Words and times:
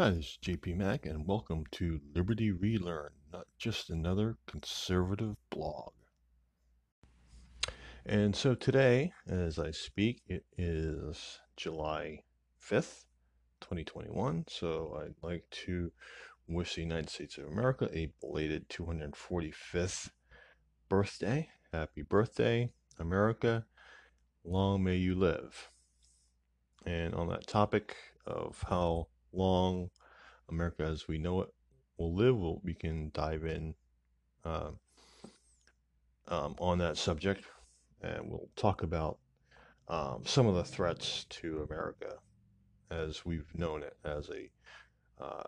Hi, 0.00 0.08
this 0.08 0.24
is 0.24 0.38
JP 0.42 0.76
Mack, 0.76 1.04
and 1.04 1.26
welcome 1.26 1.64
to 1.72 2.00
Liberty 2.14 2.52
Relearn, 2.52 3.10
not 3.34 3.46
just 3.58 3.90
another 3.90 4.38
conservative 4.46 5.36
blog. 5.50 5.92
And 8.06 8.34
so 8.34 8.54
today, 8.54 9.12
as 9.28 9.58
I 9.58 9.72
speak, 9.72 10.22
it 10.26 10.46
is 10.56 11.40
July 11.54 12.20
5th, 12.66 13.04
2021. 13.60 14.46
So 14.48 14.98
I'd 15.04 15.22
like 15.22 15.44
to 15.66 15.92
wish 16.48 16.76
the 16.76 16.80
United 16.80 17.10
States 17.10 17.36
of 17.36 17.44
America 17.44 17.90
a 17.92 18.10
belated 18.22 18.70
245th 18.70 20.12
birthday. 20.88 21.50
Happy 21.74 22.00
birthday, 22.00 22.70
America. 22.98 23.66
Long 24.44 24.82
may 24.82 24.96
you 24.96 25.14
live. 25.14 25.68
And 26.86 27.14
on 27.14 27.28
that 27.28 27.46
topic 27.46 27.96
of 28.26 28.64
how 28.66 29.08
long 29.32 29.90
America 30.48 30.82
as 30.82 31.08
we 31.08 31.18
know 31.18 31.42
it 31.42 31.48
will 31.96 32.14
live, 32.14 32.36
we'll, 32.36 32.60
we 32.64 32.74
can 32.74 33.10
dive 33.14 33.44
in 33.44 33.74
uh, 34.44 34.70
um, 36.28 36.54
on 36.58 36.78
that 36.78 36.96
subject 36.96 37.44
and 38.02 38.30
we'll 38.30 38.48
talk 38.56 38.82
about 38.82 39.18
um, 39.88 40.22
some 40.24 40.46
of 40.46 40.54
the 40.54 40.64
threats 40.64 41.26
to 41.28 41.66
America 41.68 42.14
as 42.90 43.24
we've 43.24 43.50
known 43.54 43.82
it 43.82 43.96
as 44.04 44.30
a 44.30 44.50
uh, 45.22 45.42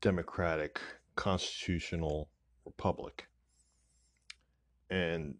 democratic 0.00 0.80
constitutional 1.16 2.28
republic. 2.64 3.28
And 4.90 5.34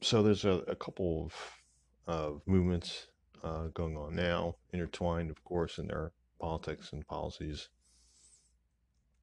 so 0.00 0.22
there's 0.22 0.44
a, 0.44 0.62
a 0.68 0.76
couple 0.76 1.26
of, 1.26 2.14
of 2.14 2.42
movements 2.46 3.08
uh, 3.42 3.68
going 3.74 3.96
on 3.96 4.14
now, 4.14 4.56
intertwined, 4.72 5.30
of 5.30 5.42
course, 5.44 5.78
in 5.78 5.88
their 5.88 6.12
politics 6.42 6.92
and 6.92 7.06
policies. 7.06 7.68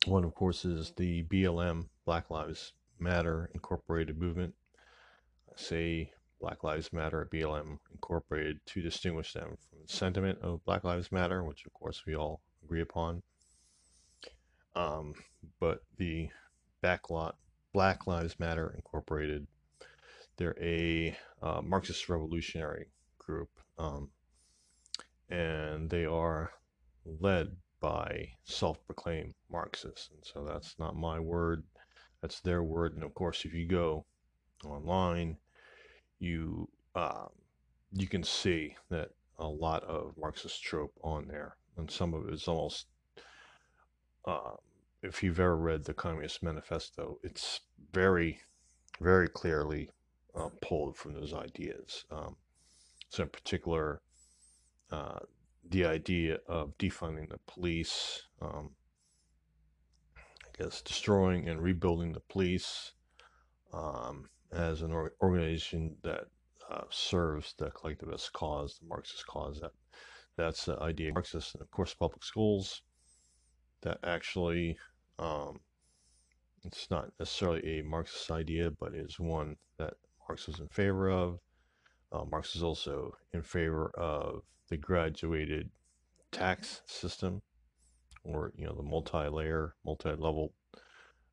One, 0.06 0.24
of 0.24 0.34
course, 0.34 0.64
is 0.64 0.94
the 0.96 1.24
BLM, 1.24 1.90
Black 2.06 2.32
Lives 2.32 2.72
Matter 2.98 3.52
Incorporated 3.54 4.18
movement. 4.18 4.56
I 5.50 5.54
say 5.58 6.14
Black 6.40 6.64
Lives 6.64 6.94
Matter 6.94 7.22
at 7.22 7.30
BLM 7.30 7.78
Incorporated 7.92 8.62
to 8.68 8.82
distinguish 8.82 9.34
them 9.34 9.58
from 9.70 9.80
the 9.86 9.94
sentiment 9.94 10.40
of 10.42 10.64
Black 10.64 10.86
Lives 10.86 11.12
Matter, 11.12 11.44
which, 11.44 11.66
of 11.66 11.74
course, 11.74 12.04
we 12.08 12.16
all 12.16 12.40
agree 12.64 12.82
upon. 12.82 13.22
Um, 14.76 15.14
but 15.60 15.84
the 15.98 16.30
backlot 16.82 17.34
Black 17.74 18.08
Lives 18.08 18.40
Matter 18.40 18.74
Incorporated, 18.78 19.46
they're 20.38 20.56
a 20.62 21.18
uh, 21.42 21.62
Marxist 21.62 22.08
revolutionary 22.08 22.86
group, 23.18 23.50
um, 23.78 24.10
and 25.30 25.90
they 25.90 26.06
are 26.06 26.54
led 27.20 27.56
by 27.80 28.30
self-proclaimed 28.44 29.34
Marxists. 29.52 30.10
And 30.14 30.24
so 30.24 30.46
that's 30.46 30.76
not 30.80 30.96
my 30.96 31.20
word, 31.20 31.64
that's 32.22 32.42
their 32.42 32.64
word. 32.64 32.96
And 32.96 33.04
of 33.04 33.14
course, 33.14 33.46
if 33.46 33.54
you 33.54 33.68
go 33.68 34.06
online, 34.66 35.38
you 36.20 36.70
um, 36.96 37.30
you 37.94 38.08
can 38.08 38.24
see 38.24 38.76
that 38.90 39.10
a 39.38 39.48
lot 39.48 39.84
of 39.84 40.14
Marxist 40.18 40.62
trope 40.62 40.94
on 41.04 41.28
there, 41.28 41.56
and 41.78 41.90
some 41.90 42.14
of 42.14 42.28
it 42.28 42.34
is 42.34 42.48
almost. 42.48 42.88
Uh, 44.26 44.56
if 45.02 45.24
you've 45.24 45.40
ever 45.40 45.56
read 45.56 45.86
the 45.86 45.94
Communist 45.94 46.44
Manifesto, 46.44 47.20
it's 47.24 47.62
very, 47.94 48.42
very 49.00 49.30
clearly 49.30 49.90
uh, 50.36 50.50
pulled 50.62 50.98
from 50.98 51.14
those 51.14 51.34
ideas. 51.34 52.04
Um, 52.12 52.36
so, 53.08 53.24
in 53.24 53.30
particular, 53.30 54.02
uh, 54.92 55.20
the 55.68 55.86
idea 55.86 56.40
of 56.48 56.78
defunding 56.78 57.30
the 57.30 57.40
police, 57.48 58.24
um, 58.42 58.72
I 60.18 60.64
guess 60.64 60.82
destroying 60.82 61.48
and 61.48 61.62
rebuilding 61.62 62.14
the 62.14 62.22
police 62.22 62.94
um, 63.74 64.30
as 64.52 64.82
an 64.82 64.92
or- 64.92 65.14
organization 65.22 65.96
that 66.04 66.26
uh, 66.70 66.84
serves 66.90 67.54
the 67.58 67.72
collectivist 67.72 68.32
cause, 68.34 68.78
the 68.80 68.88
Marxist 68.88 69.26
cause. 69.28 69.60
That 69.60 69.72
that's 70.38 70.66
the 70.66 70.80
idea 70.80 71.10
of 71.10 71.16
Marxist, 71.16 71.56
and 71.56 71.62
of 71.62 71.70
course, 71.72 71.94
public 71.94 72.24
schools. 72.24 72.82
That 73.82 74.00
actually, 74.04 74.78
um, 75.18 75.60
it's 76.64 76.90
not 76.90 77.12
necessarily 77.20 77.80
a 77.80 77.84
Marxist 77.84 78.30
idea, 78.32 78.72
but 78.72 78.94
is 78.94 79.20
one 79.20 79.56
that 79.78 79.94
Marx 80.28 80.48
was 80.48 80.60
in 80.60 80.68
favor 80.68 81.10
of. 81.10 81.40
Uh, 82.12 82.26
Marx 82.26 82.56
is 82.56 82.64
also 82.64 83.14
in 83.34 83.42
favor 83.42 83.92
of 83.98 84.42
the 84.70 84.78
graduated 84.78 85.70
tax 86.32 86.82
system 86.86 87.42
or 88.24 88.52
you 88.56 88.66
know 88.66 88.76
the 88.76 88.84
multi-layer 88.84 89.76
multi-level 89.86 90.54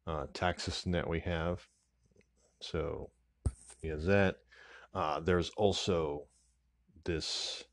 uh, 0.06 0.26
tax 0.32 0.62
system 0.62 0.92
that 0.92 1.08
we 1.08 1.20
have. 1.20 1.66
So 2.60 3.10
he 3.82 3.88
has 3.88 4.06
that. 4.06 4.36
Uh, 4.94 5.20
there's 5.20 5.50
also 5.50 6.24
this 7.04 7.64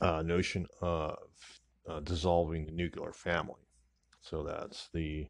uh, 0.00 0.22
notion 0.22 0.66
of 0.80 1.18
uh, 1.88 2.00
dissolving 2.00 2.66
the 2.66 2.72
nuclear 2.72 3.12
family. 3.12 3.66
So 4.20 4.42
that's 4.42 4.88
the 4.92 5.26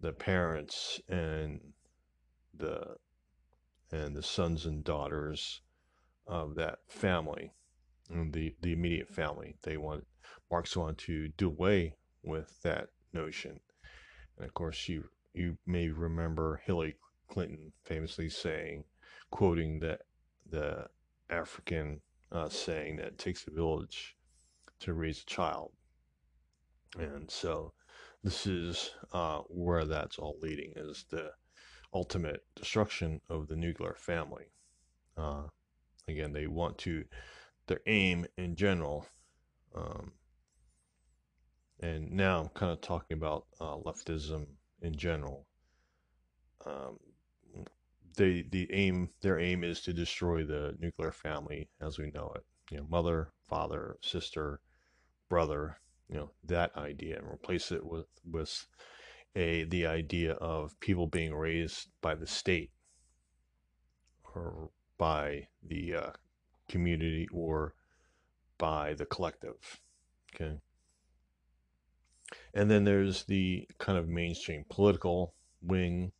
the 0.00 0.12
parents 0.12 1.00
and 1.08 1.60
the 2.54 2.96
and 3.92 4.14
the 4.14 4.22
sons 4.22 4.66
and 4.66 4.84
daughters 4.84 5.62
of 6.26 6.54
that 6.56 6.78
family 6.88 7.52
the 8.32 8.54
the 8.60 8.72
immediate 8.72 9.08
family. 9.08 9.56
They 9.62 9.76
want 9.76 10.06
Marx 10.50 10.76
wanted 10.76 10.98
to 10.98 11.28
do 11.28 11.48
away 11.48 11.94
with 12.22 12.60
that 12.62 12.88
notion, 13.12 13.60
and 14.36 14.46
of 14.46 14.54
course 14.54 14.88
you 14.88 15.04
you 15.32 15.56
may 15.66 15.88
remember 15.88 16.60
Hillary 16.64 16.96
Clinton 17.28 17.72
famously 17.84 18.28
saying, 18.28 18.84
quoting 19.30 19.80
the 19.80 19.98
the 20.50 20.86
African 21.28 22.00
uh, 22.32 22.48
saying 22.48 22.96
that 22.96 23.06
it 23.06 23.18
takes 23.18 23.46
a 23.46 23.50
village 23.50 24.16
to 24.80 24.94
raise 24.94 25.22
a 25.22 25.26
child, 25.26 25.72
and 26.98 27.30
so 27.30 27.72
this 28.22 28.46
is 28.46 28.90
uh, 29.12 29.38
where 29.48 29.84
that's 29.84 30.18
all 30.18 30.36
leading 30.42 30.72
is 30.76 31.04
the 31.10 31.30
ultimate 31.94 32.44
destruction 32.54 33.20
of 33.28 33.48
the 33.48 33.56
nuclear 33.56 33.94
family. 33.94 34.44
Uh, 35.16 35.44
again, 36.08 36.32
they 36.32 36.46
want 36.46 36.78
to 36.78 37.04
their 37.70 37.80
aim 37.86 38.26
in 38.36 38.56
general. 38.56 39.06
Um, 39.76 40.10
and 41.78 42.10
now 42.10 42.40
I'm 42.40 42.48
kind 42.48 42.72
of 42.72 42.80
talking 42.80 43.16
about 43.16 43.46
uh, 43.60 43.76
leftism 43.76 44.44
in 44.82 44.96
general. 44.96 45.46
Um, 46.66 46.98
they 48.16 48.44
the 48.50 48.68
aim 48.72 49.10
their 49.22 49.38
aim 49.38 49.62
is 49.62 49.80
to 49.82 49.92
destroy 49.92 50.44
the 50.44 50.76
nuclear 50.80 51.12
family 51.12 51.70
as 51.80 51.96
we 51.96 52.10
know 52.10 52.32
it. 52.34 52.44
You 52.72 52.78
know, 52.78 52.86
mother, 52.90 53.30
father, 53.48 53.96
sister, 54.02 54.60
brother. 55.28 55.78
You 56.08 56.16
know 56.16 56.30
that 56.42 56.76
idea, 56.76 57.18
and 57.18 57.28
replace 57.28 57.70
it 57.70 57.86
with 57.86 58.08
with 58.28 58.66
a 59.36 59.62
the 59.62 59.86
idea 59.86 60.32
of 60.32 60.78
people 60.80 61.06
being 61.06 61.32
raised 61.32 61.86
by 62.02 62.16
the 62.16 62.26
state 62.26 62.72
or 64.34 64.70
by 64.98 65.46
the 65.62 65.94
uh, 65.94 66.10
community 66.70 67.28
or 67.32 67.74
by 68.58 68.94
the 68.94 69.06
collective. 69.06 69.80
Okay. 70.34 70.58
And 72.54 72.70
then 72.70 72.84
there's 72.84 73.24
the 73.24 73.66
kind 73.78 73.98
of 73.98 74.08
mainstream 74.08 74.64
political 74.68 75.34
wing, 75.62 76.12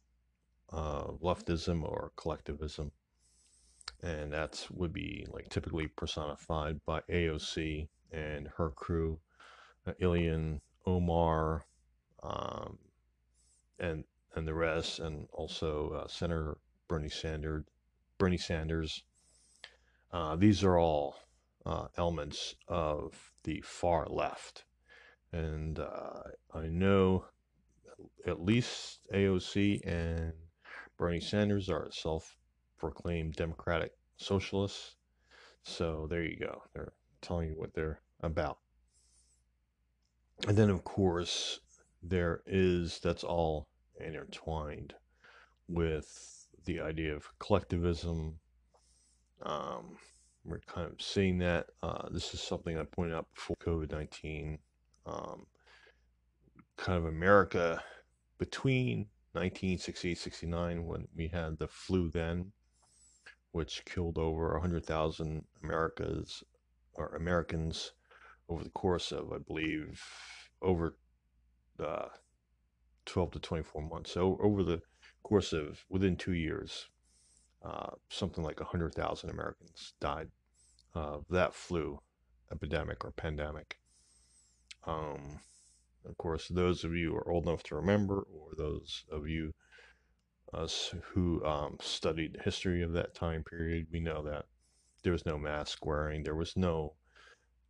uh, 0.72 1.04
leftism 1.22 1.84
or 1.84 2.12
collectivism. 2.16 2.90
And 4.02 4.32
that 4.32 4.66
would 4.72 4.92
be 4.92 5.26
like 5.30 5.48
typically 5.48 5.86
personified 5.86 6.80
by 6.84 7.00
AOC 7.10 7.88
and 8.10 8.48
her 8.56 8.70
crew, 8.70 9.20
uh, 9.86 9.92
Ilhan 10.00 10.60
Omar, 10.86 11.66
um, 12.22 12.78
and 13.78 14.04
and 14.34 14.46
the 14.46 14.54
rest, 14.54 15.00
and 15.00 15.26
also 15.32 15.92
uh, 15.92 16.08
Senator 16.08 16.56
Bernie 16.88 17.08
Sanders, 17.08 17.64
Bernie 18.18 18.38
Sanders, 18.38 19.02
uh, 20.12 20.36
these 20.36 20.64
are 20.64 20.78
all 20.78 21.16
uh, 21.66 21.86
elements 21.96 22.54
of 22.68 23.32
the 23.44 23.60
far 23.60 24.06
left. 24.06 24.64
And 25.32 25.78
uh, 25.78 26.22
I 26.54 26.66
know 26.66 27.26
at 28.26 28.42
least 28.42 29.00
AOC 29.14 29.86
and 29.86 30.32
Bernie 30.98 31.20
Sanders 31.20 31.68
are 31.68 31.88
self 31.92 32.36
proclaimed 32.78 33.34
Democratic 33.34 33.92
socialists. 34.16 34.96
So 35.62 36.06
there 36.10 36.22
you 36.22 36.36
go. 36.38 36.62
They're 36.74 36.92
telling 37.20 37.48
you 37.50 37.54
what 37.54 37.74
they're 37.74 38.00
about. 38.22 38.58
And 40.48 40.56
then, 40.56 40.70
of 40.70 40.84
course, 40.84 41.60
there 42.02 42.42
is 42.46 42.98
that's 43.00 43.24
all 43.24 43.68
intertwined 43.98 44.94
with 45.68 46.48
the 46.64 46.80
idea 46.80 47.14
of 47.14 47.38
collectivism, 47.38 48.38
um, 49.42 49.96
we're 50.44 50.60
kind 50.60 50.90
of 50.90 51.00
seeing 51.00 51.38
that. 51.38 51.66
Uh, 51.82 52.08
this 52.10 52.34
is 52.34 52.40
something 52.40 52.78
I 52.78 52.84
pointed 52.84 53.14
out 53.14 53.26
before 53.34 53.56
COVID 53.56 53.92
19 53.92 54.58
um, 55.06 55.46
kind 56.76 56.98
of 56.98 57.06
America 57.06 57.82
between 58.38 59.06
1968 59.32 60.18
69 60.18 60.86
when 60.86 61.06
we 61.14 61.28
had 61.28 61.58
the 61.58 61.68
flu 61.68 62.08
then, 62.08 62.52
which 63.52 63.84
killed 63.84 64.18
over 64.18 64.52
100,000 64.52 65.44
Americas 65.62 66.42
or 66.94 67.14
Americans 67.16 67.92
over 68.48 68.64
the 68.64 68.70
course 68.70 69.12
of, 69.12 69.32
I 69.32 69.38
believe, 69.38 70.02
over 70.62 70.96
uh, 71.78 72.08
12 73.06 73.32
to 73.32 73.38
24 73.38 73.82
months. 73.82 74.12
So 74.12 74.38
over 74.42 74.62
the 74.62 74.80
course 75.22 75.52
of 75.52 75.84
within 75.88 76.16
two 76.16 76.32
years, 76.32 76.88
uh, 77.62 77.90
something 78.08 78.42
like 78.42 78.60
100,000 78.60 79.30
Americans 79.30 79.94
died 80.00 80.28
of 80.94 81.24
that 81.30 81.54
flu 81.54 82.00
epidemic 82.52 83.04
or 83.04 83.12
pandemic. 83.12 83.78
Um, 84.86 85.40
of 86.08 86.16
course, 86.16 86.48
those 86.48 86.84
of 86.84 86.94
you 86.94 87.10
who 87.10 87.16
are 87.16 87.30
old 87.30 87.46
enough 87.46 87.62
to 87.64 87.76
remember, 87.76 88.20
or 88.20 88.54
those 88.56 89.04
of 89.10 89.28
you 89.28 89.52
us 90.52 90.92
who 91.12 91.44
um, 91.44 91.76
studied 91.80 92.34
the 92.34 92.42
history 92.42 92.82
of 92.82 92.92
that 92.92 93.14
time 93.14 93.44
period, 93.44 93.86
we 93.92 94.00
know 94.00 94.22
that 94.22 94.46
there 95.02 95.12
was 95.12 95.26
no 95.26 95.38
mask 95.38 95.84
wearing. 95.86 96.22
There 96.22 96.34
was 96.34 96.56
no 96.56 96.94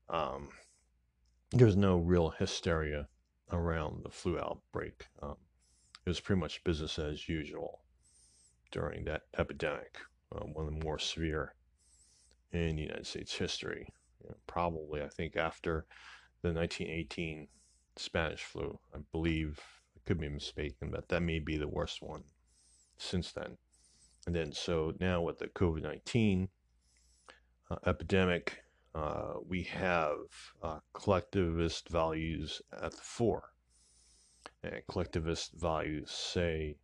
um, 0.09 0.49
there 1.53 1.67
was 1.67 1.77
no 1.77 1.99
real 1.99 2.31
hysteria 2.31 3.09
around 3.53 4.05
the 4.05 4.11
flu 4.11 4.39
outbreak. 4.39 5.07
Um, 5.23 5.37
it 6.07 6.09
was 6.09 6.21
pretty 6.21 6.41
much 6.41 6.65
business 6.65 6.99
as 6.99 7.29
usual 7.29 7.80
during 8.71 9.05
that 9.05 9.23
epidemic, 9.39 9.99
uh, 10.35 10.41
one 10.41 10.67
of 10.67 10.75
the 10.75 10.85
more 10.85 10.99
severe 10.99 11.55
in 12.53 12.77
the 12.77 12.83
United 12.83 13.07
States 13.07 13.35
history. 13.35 13.93
You 14.23 14.31
know, 14.31 14.37
probably, 14.47 15.03
I 15.03 15.09
think, 15.09 15.37
after 15.37 15.87
the 16.43 16.53
1918 16.53 17.49
Spanish 17.97 18.43
flu. 18.43 18.79
I 18.95 18.99
believe, 19.13 19.61
I 19.97 20.01
could 20.07 20.21
be 20.21 20.29
mistaken, 20.29 20.91
but 20.91 21.09
that 21.09 21.23
may 21.23 21.39
be 21.39 21.57
the 21.57 21.69
worst 21.69 22.03
one 22.03 22.25
since 22.99 23.33
then. 23.33 23.57
And 24.27 24.35
then, 24.35 24.53
so 24.53 24.93
now 25.01 25.23
with 25.23 25.39
the 25.39 25.49
COVID 25.49 25.83
19 25.83 26.49
uh, 27.71 27.77
epidemic, 27.87 28.59
uh, 28.95 29.35
we 29.49 29.63
have 29.65 30.17
uh, 30.63 30.81
collectivist 30.93 31.89
values 31.89 32.61
at 32.83 32.93
the 32.93 33.03
fore. 33.03 33.51
And 34.63 34.83
collectivist 34.89 35.53
values 35.55 36.11
say 36.11 36.77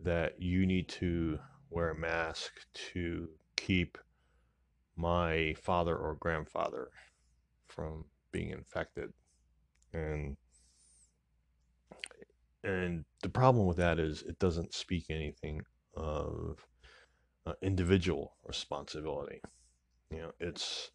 that 0.00 0.40
you 0.40 0.66
need 0.66 0.88
to 0.88 1.38
wear 1.70 1.90
a 1.90 1.98
mask 1.98 2.52
to 2.92 3.28
keep 3.56 3.98
my 4.96 5.54
father 5.62 5.96
or 5.96 6.16
grandfather 6.16 6.88
from 7.68 8.04
being 8.32 8.50
infected. 8.50 9.12
And 9.92 10.36
and 12.64 13.04
the 13.22 13.28
problem 13.28 13.66
with 13.66 13.76
that 13.76 13.98
is 13.98 14.22
it 14.22 14.38
doesn't 14.38 14.74
speak 14.74 15.06
anything 15.10 15.62
of 15.94 16.66
uh, 17.46 17.52
individual 17.62 18.36
responsibility. 18.44 19.40
You 20.10 20.18
know, 20.18 20.32
it's 20.40 20.90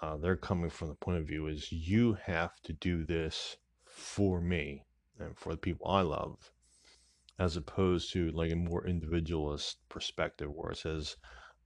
uh, 0.00 0.16
they're 0.16 0.36
coming 0.36 0.70
from 0.70 0.88
the 0.88 0.94
point 0.94 1.18
of 1.18 1.26
view 1.26 1.46
is 1.48 1.72
you 1.72 2.16
have 2.24 2.52
to 2.62 2.72
do 2.72 3.04
this 3.04 3.56
for 3.84 4.40
me 4.40 4.84
and 5.18 5.36
for 5.36 5.50
the 5.50 5.58
people 5.58 5.88
I 5.90 6.02
love, 6.02 6.52
as 7.38 7.56
opposed 7.56 8.12
to 8.12 8.30
like 8.30 8.50
a 8.50 8.56
more 8.56 8.86
individualist 8.86 9.78
perspective 9.88 10.50
where 10.52 10.72
it 10.72 10.78
says, 10.78 11.16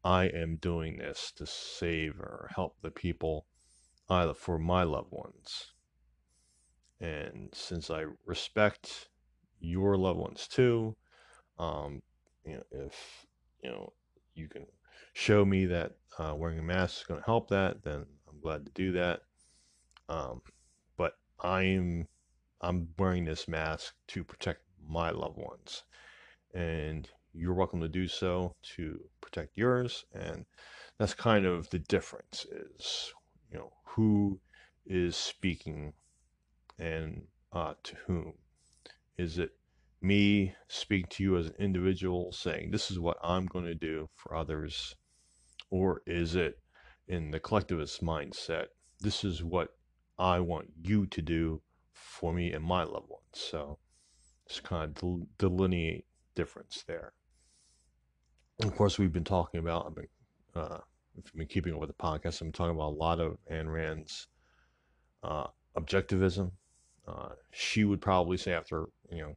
I 0.05 0.25
am 0.27 0.57
doing 0.57 0.99
this 0.99 1.33
to 1.37 1.47
save 1.47 2.19
or 2.19 2.51
help 2.55 2.77
the 2.83 2.91
people 2.91 3.47
either 4.09 4.35
for 4.35 4.59
my 4.59 4.83
loved 4.83 5.13
ones. 5.13 5.73
And 7.01 7.49
since 7.53 7.91
I 7.91 8.05
respect 8.27 9.09
your 9.61 9.97
loved 9.97 10.19
ones 10.19 10.47
too, 10.49 10.97
um, 11.59 12.03
you 12.45 12.57
know, 12.57 12.63
if 12.73 13.27
you 13.63 13.71
know 13.71 13.93
you 14.35 14.49
can 14.49 14.67
show 15.13 15.45
me 15.45 15.67
that 15.67 15.93
uh, 16.19 16.35
wearing 16.37 16.59
a 16.59 16.63
mask 16.63 17.01
is 17.01 17.07
going 17.07 17.21
to 17.21 17.27
help 17.27 17.49
that, 17.51 17.83
then 17.83 18.05
I'm 18.29 18.41
glad 18.41 18.67
to 18.67 18.73
do 18.73 18.93
that. 18.93 19.21
Um, 20.09 20.43
but 20.97 21.15
I'm 21.41 22.09
I'm 22.61 22.89
wearing 22.99 23.25
this 23.25 23.49
mask 23.49 23.95
to 24.09 24.25
protect 24.25 24.61
my 24.89 25.11
loved 25.11 25.39
ones, 25.39 25.83
and 26.55 27.09
you're 27.33 27.55
welcome 27.55 27.81
to 27.81 27.89
do 27.89 28.07
so 28.07 28.55
to 28.77 29.01
protect 29.21 29.57
yours. 29.57 30.05
And 30.13 30.45
that's 30.99 31.15
kind 31.15 31.47
of 31.47 31.71
the 31.71 31.79
difference 31.79 32.47
is, 32.51 33.13
you 33.51 33.59
know, 33.59 33.73
who 33.85 34.41
is 34.87 35.17
speaking 35.17 35.95
and 36.79 37.23
uh, 37.53 37.75
to 37.85 37.97
whom. 38.07 38.35
Is 39.17 39.39
it 39.39 39.51
me 40.01 40.55
speaking 40.69 41.09
to 41.11 41.23
you 41.23 41.37
as 41.37 41.47
an 41.47 41.55
individual 41.59 42.33
saying, 42.33 42.71
this 42.71 42.91
is 42.91 42.99
what 42.99 43.19
I'm 43.23 43.47
going 43.47 43.67
to 43.67 43.75
do 43.75 44.09
for 44.15 44.35
others? 44.35 44.95
Or 45.71 46.03
is 46.07 46.35
it 46.35 46.59
in 47.09 47.31
the 47.31 47.41
collectivist 47.41 48.03
mindset, 48.03 48.67
this 49.01 49.25
is 49.25 49.43
what 49.43 49.69
I 50.19 50.41
want 50.41 50.69
you 50.81 51.07
to 51.07 51.23
do 51.23 51.63
for 51.93 52.33
me 52.33 52.53
and 52.53 52.65
my 52.65 52.85
loved 52.85 53.09
ones? 53.09 53.23
So 53.33 53.79
just 54.49 54.63
kind 54.63 54.85
of 55.03 55.39
delineate 55.39 56.05
difference 56.35 56.85
there 56.87 57.13
of 58.65 58.77
course, 58.77 58.99
we've 58.99 59.13
been 59.13 59.25
talking 59.25 59.61
about, 59.61 59.87
I've 59.87 59.95
been, 59.95 60.09
uh, 60.55 60.79
you've 61.15 61.33
been 61.35 61.47
keeping 61.47 61.75
up 61.75 61.81
with 61.81 61.89
the 61.89 61.95
podcast, 61.95 62.35
I've 62.35 62.41
been 62.41 62.53
talking 62.53 62.75
about 62.75 62.93
a 62.93 62.99
lot 62.99 63.21
of 63.21 63.39
Ayn 63.51 63.73
Rand's 63.73 64.29
uh, 65.23 65.47
objectivism. 65.77 66.53
Uh, 67.07 67.31
she 67.51 67.85
would 67.85 68.01
probably 68.01 68.37
say, 68.37 68.53
after, 68.53 68.87
you 69.11 69.23
know, 69.23 69.37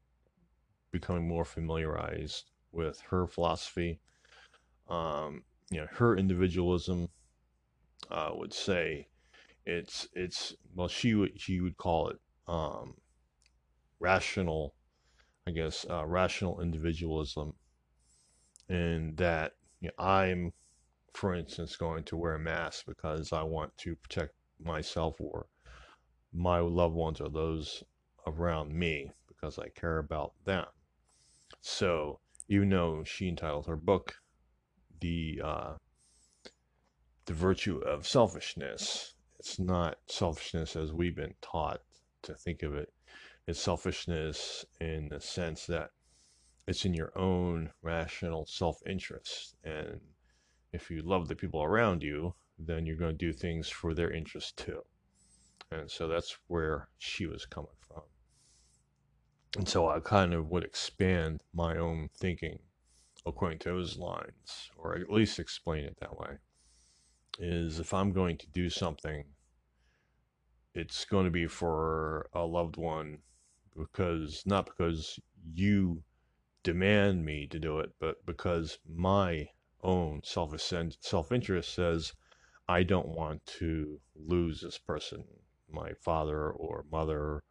becoming 0.92 1.28
more 1.28 1.46
familiarized 1.46 2.52
with 2.72 3.02
her 3.10 3.28
philosophy, 3.28 4.00
um, 4.90 5.44
you 5.72 5.80
know, 5.80 5.88
her 5.92 6.16
individualism 6.16 7.10
uh, 8.12 8.30
would 8.34 8.54
say 8.54 9.08
it's, 9.66 10.08
it's, 10.14 10.54
well, 10.76 10.88
she 10.88 11.16
would, 11.16 11.40
she 11.40 11.60
would 11.60 11.78
call 11.78 12.10
it 12.10 12.18
um, 12.48 12.94
rational, 14.00 14.76
I 15.48 15.52
guess, 15.52 15.86
uh, 15.90 16.06
rational 16.06 16.62
individualism 16.62 17.54
and 18.70 19.16
that 19.18 19.54
you 19.80 19.90
know, 19.90 20.04
I'm, 20.04 20.54
for 21.14 21.36
instance, 21.36 21.76
going 21.76 22.04
to 22.06 22.18
wear 22.18 22.36
a 22.36 22.40
mask 22.40 22.86
because 22.88 23.32
I 23.32 23.44
want 23.44 23.78
to 23.80 23.96
protect 23.96 24.34
myself 24.64 25.16
or 25.20 25.48
my 26.34 26.60
loved 26.60 26.96
ones 26.96 27.22
or 27.22 27.30
those 27.30 27.84
around 28.28 28.74
me 28.74 29.12
because 29.28 29.60
I 29.60 29.70
care 29.70 30.00
about 30.00 30.34
them. 30.46 30.66
So 31.62 32.20
even 32.48 32.70
though 32.70 33.04
she 33.04 33.28
entitled 33.28 33.68
her 33.68 33.76
book 33.76 34.16
the 35.00 35.42
uh, 35.44 35.74
the 37.26 37.34
virtue 37.34 37.78
of 37.78 38.08
selfishness, 38.08 39.14
it's 39.40 39.60
not 39.60 39.98
selfishness 40.08 40.76
as 40.76 40.94
we've 40.94 41.16
been 41.16 41.34
taught 41.42 41.82
to 42.24 42.34
think 42.36 42.64
of 42.64 42.76
it. 42.76 42.92
It's 43.48 43.60
selfishness 43.60 44.66
in 44.82 45.10
the 45.10 45.22
sense 45.22 45.68
that 45.68 45.92
it's 46.68 46.84
in 46.84 46.96
your 46.96 47.16
own 47.16 47.70
rational 47.84 48.48
self 48.48 48.78
interest. 48.88 49.56
And 49.64 50.02
if 50.74 50.90
you 50.90 51.04
love 51.04 51.28
the 51.28 51.36
people 51.36 51.62
around 51.62 52.02
you, 52.02 52.34
then 52.58 52.86
you're 52.86 52.96
going 52.96 53.16
to 53.16 53.26
do 53.26 53.32
things 53.32 53.70
for 53.70 53.94
their 53.94 54.12
interest 54.12 54.58
too. 54.58 54.82
And 55.72 55.90
so 55.90 56.08
that's 56.08 56.38
where 56.48 56.90
she 56.98 57.28
was 57.28 57.46
coming 57.46 57.76
from. 57.88 58.02
And 59.58 59.70
so 59.70 59.90
I 59.90 60.00
kind 60.00 60.34
of 60.34 60.50
would 60.50 60.64
expand 60.64 61.42
my 61.54 61.78
own 61.78 62.10
thinking 62.18 62.60
according 63.28 63.60
to 63.60 63.70
those 63.70 63.98
lines, 63.98 64.70
or 64.78 64.96
at 64.96 65.10
least 65.10 65.40
explain 65.40 65.84
it 65.86 65.98
that 66.00 66.18
way. 66.18 66.38
Is 67.40 67.80
if 67.80 67.94
I'm 67.94 68.12
going 68.12 68.38
to 68.38 68.48
do 68.48 68.70
something, 68.70 69.26
it's 70.74 71.06
going 71.06 71.26
to 71.26 71.32
be 71.32 71.48
for 71.48 72.28
a 72.34 72.42
loved 72.42 72.78
one 72.78 73.20
because 73.76 74.44
not 74.46 74.66
because 74.66 75.20
you 75.54 76.04
demand 76.64 77.24
me 77.26 77.48
to 77.48 77.60
do 77.60 77.80
it, 77.80 77.92
but 78.00 78.26
because 78.26 78.80
my 78.88 79.48
own 79.84 80.22
self 80.24 80.54
self 81.00 81.32
interest 81.32 81.74
says 81.74 82.14
I 82.68 82.84
don't 82.84 83.10
want 83.10 83.46
to 83.60 84.00
lose 84.16 84.62
this 84.62 84.78
person, 84.78 85.24
my 85.70 85.92
father 86.02 86.50
or 86.52 86.86
mother 86.92 87.44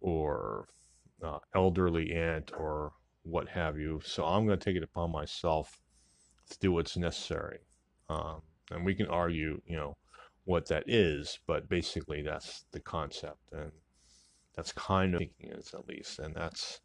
or 0.00 0.68
uh, 1.22 1.38
elderly 1.54 2.12
aunt 2.14 2.52
or 2.56 2.92
what 3.22 3.48
have 3.48 3.78
you. 3.78 4.00
So 4.02 4.24
I'm 4.24 4.46
going 4.46 4.58
to 4.58 4.64
take 4.64 4.76
it 4.76 4.82
upon 4.82 5.12
myself 5.12 5.78
to 6.50 6.58
do 6.58 6.72
what's 6.72 6.96
necessary. 6.96 7.58
Um, 8.08 8.40
and 8.70 8.84
we 8.84 8.94
can 8.94 9.06
argue, 9.06 9.60
you 9.66 9.76
know, 9.76 9.96
what 10.44 10.66
that 10.66 10.84
is, 10.86 11.38
but 11.46 11.68
basically 11.68 12.22
that's 12.22 12.64
the 12.72 12.80
concept, 12.80 13.38
and 13.52 13.70
that's 14.56 14.72
kind 14.72 15.14
of 15.14 15.20
thinking 15.20 15.50
is 15.52 15.72
at 15.74 15.88
least, 15.88 16.18
and 16.18 16.34
that's 16.34 16.80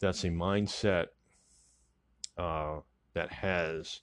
that's 0.00 0.24
a 0.24 0.28
mindset 0.28 1.06
uh, 2.36 2.80
that 3.14 3.32
has 3.32 4.00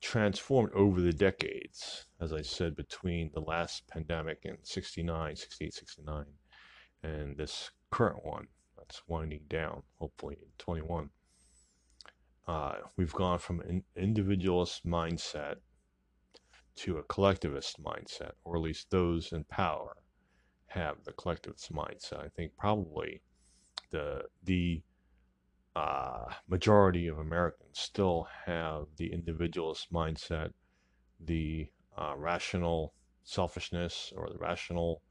transformed 0.00 0.72
over 0.74 1.00
the 1.00 1.12
decades, 1.12 2.06
as 2.20 2.32
I 2.32 2.42
said, 2.42 2.74
between 2.74 3.30
the 3.32 3.40
last 3.40 3.86
pandemic 3.86 4.40
in 4.44 4.56
69, 4.64 5.36
68, 5.36 5.74
69, 5.74 6.24
and 7.04 7.36
this 7.36 7.70
current 7.90 8.24
one 8.24 8.48
that's 8.76 9.02
winding 9.06 9.42
down, 9.48 9.82
hopefully 10.00 10.36
in 10.42 10.48
21. 10.58 11.10
Uh, 12.48 12.74
we've 12.96 13.12
gone 13.12 13.38
from 13.38 13.60
an 13.60 13.84
individualist 13.94 14.84
mindset 14.84 15.56
to 16.74 16.98
a 16.98 17.02
collectivist 17.04 17.80
mindset, 17.80 18.32
or 18.44 18.56
at 18.56 18.62
least 18.62 18.90
those 18.90 19.32
in 19.32 19.44
power 19.44 20.01
have 20.72 20.96
the 21.04 21.12
collectivist 21.12 21.72
mindset. 21.72 22.24
I 22.24 22.28
think 22.28 22.52
probably 22.56 23.22
the 23.90 24.22
the 24.44 24.82
uh, 25.74 26.24
majority 26.48 27.08
of 27.08 27.18
Americans 27.18 27.78
still 27.78 28.28
have 28.44 28.86
the 28.96 29.12
individualist 29.12 29.92
mindset, 29.92 30.50
the 31.20 31.68
uh, 31.96 32.14
rational 32.16 32.94
selfishness 33.24 34.12
or 34.16 34.28
the 34.30 34.38
rational 34.38 35.02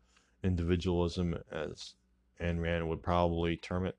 individualism, 0.44 1.36
as 1.52 1.96
Ayn 2.40 2.62
Rand 2.62 2.88
would 2.90 3.02
probably 3.02 3.58
term 3.58 3.86
it. 3.86 3.98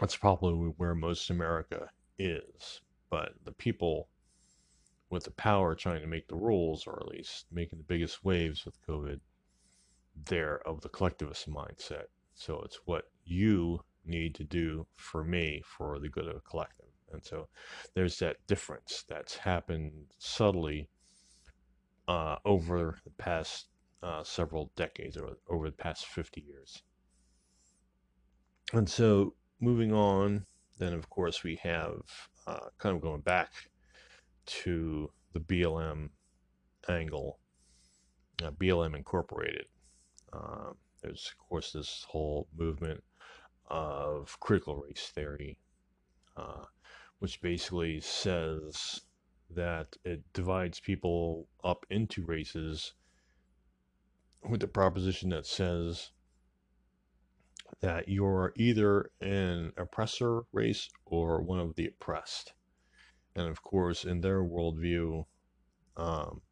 That's 0.00 0.16
probably 0.16 0.72
where 0.76 0.94
most 0.94 1.30
America 1.30 1.90
is. 2.18 2.80
But 3.10 3.32
the 3.44 3.52
people 3.52 4.08
with 5.10 5.24
the 5.24 5.30
power 5.32 5.74
trying 5.74 6.00
to 6.00 6.06
make 6.06 6.28
the 6.28 6.36
rules, 6.36 6.86
or 6.86 6.98
at 6.98 7.08
least 7.08 7.46
making 7.52 7.78
the 7.78 7.84
biggest 7.84 8.24
waves 8.24 8.64
with 8.64 8.80
COVID, 8.88 9.20
they're 10.14 10.66
of 10.66 10.80
the 10.80 10.88
collectivist 10.88 11.48
mindset. 11.48 12.04
So 12.34 12.60
it's 12.64 12.80
what 12.84 13.04
you 13.24 13.80
need 14.04 14.34
to 14.36 14.44
do 14.44 14.86
for 14.96 15.24
me 15.24 15.62
for 15.64 15.98
the 15.98 16.08
good 16.08 16.26
of 16.26 16.34
the 16.34 16.40
collective. 16.40 16.86
And 17.12 17.24
so 17.24 17.48
there's 17.94 18.18
that 18.18 18.36
difference 18.46 19.04
that's 19.08 19.36
happened 19.36 19.92
subtly 20.18 20.88
uh, 22.08 22.36
over 22.44 22.98
the 23.04 23.10
past 23.10 23.68
uh, 24.02 24.24
several 24.24 24.72
decades 24.76 25.16
or 25.16 25.36
over 25.48 25.70
the 25.70 25.76
past 25.76 26.06
50 26.06 26.40
years. 26.40 26.82
And 28.72 28.88
so 28.88 29.34
moving 29.60 29.92
on, 29.92 30.46
then 30.78 30.92
of 30.94 31.08
course 31.10 31.44
we 31.44 31.56
have 31.62 32.00
uh, 32.46 32.68
kind 32.78 32.96
of 32.96 33.02
going 33.02 33.20
back 33.20 33.50
to 34.46 35.10
the 35.32 35.40
BLM 35.40 36.10
angle, 36.88 37.38
uh, 38.42 38.50
BLM 38.50 38.96
Incorporated. 38.96 39.66
Uh, 40.32 40.72
there's 41.02 41.30
of 41.32 41.48
course 41.48 41.72
this 41.72 42.06
whole 42.08 42.48
movement 42.56 43.02
of 43.68 44.38
critical 44.40 44.76
race 44.76 45.10
theory, 45.14 45.58
uh, 46.36 46.64
which 47.18 47.40
basically 47.40 48.00
says 48.00 49.02
that 49.50 49.96
it 50.04 50.22
divides 50.32 50.80
people 50.80 51.48
up 51.62 51.84
into 51.90 52.24
races 52.24 52.94
with 54.48 54.60
the 54.60 54.68
proposition 54.68 55.30
that 55.30 55.46
says 55.46 56.10
that 57.80 58.08
you're 58.08 58.52
either 58.56 59.10
an 59.20 59.72
oppressor 59.76 60.42
race 60.52 60.88
or 61.04 61.40
one 61.42 61.58
of 61.58 61.74
the 61.76 61.86
oppressed. 61.86 62.52
And 63.34 63.48
of 63.48 63.62
course, 63.62 64.04
in 64.04 64.20
their 64.20 64.42
worldview, 64.42 65.24
um, 65.96 66.42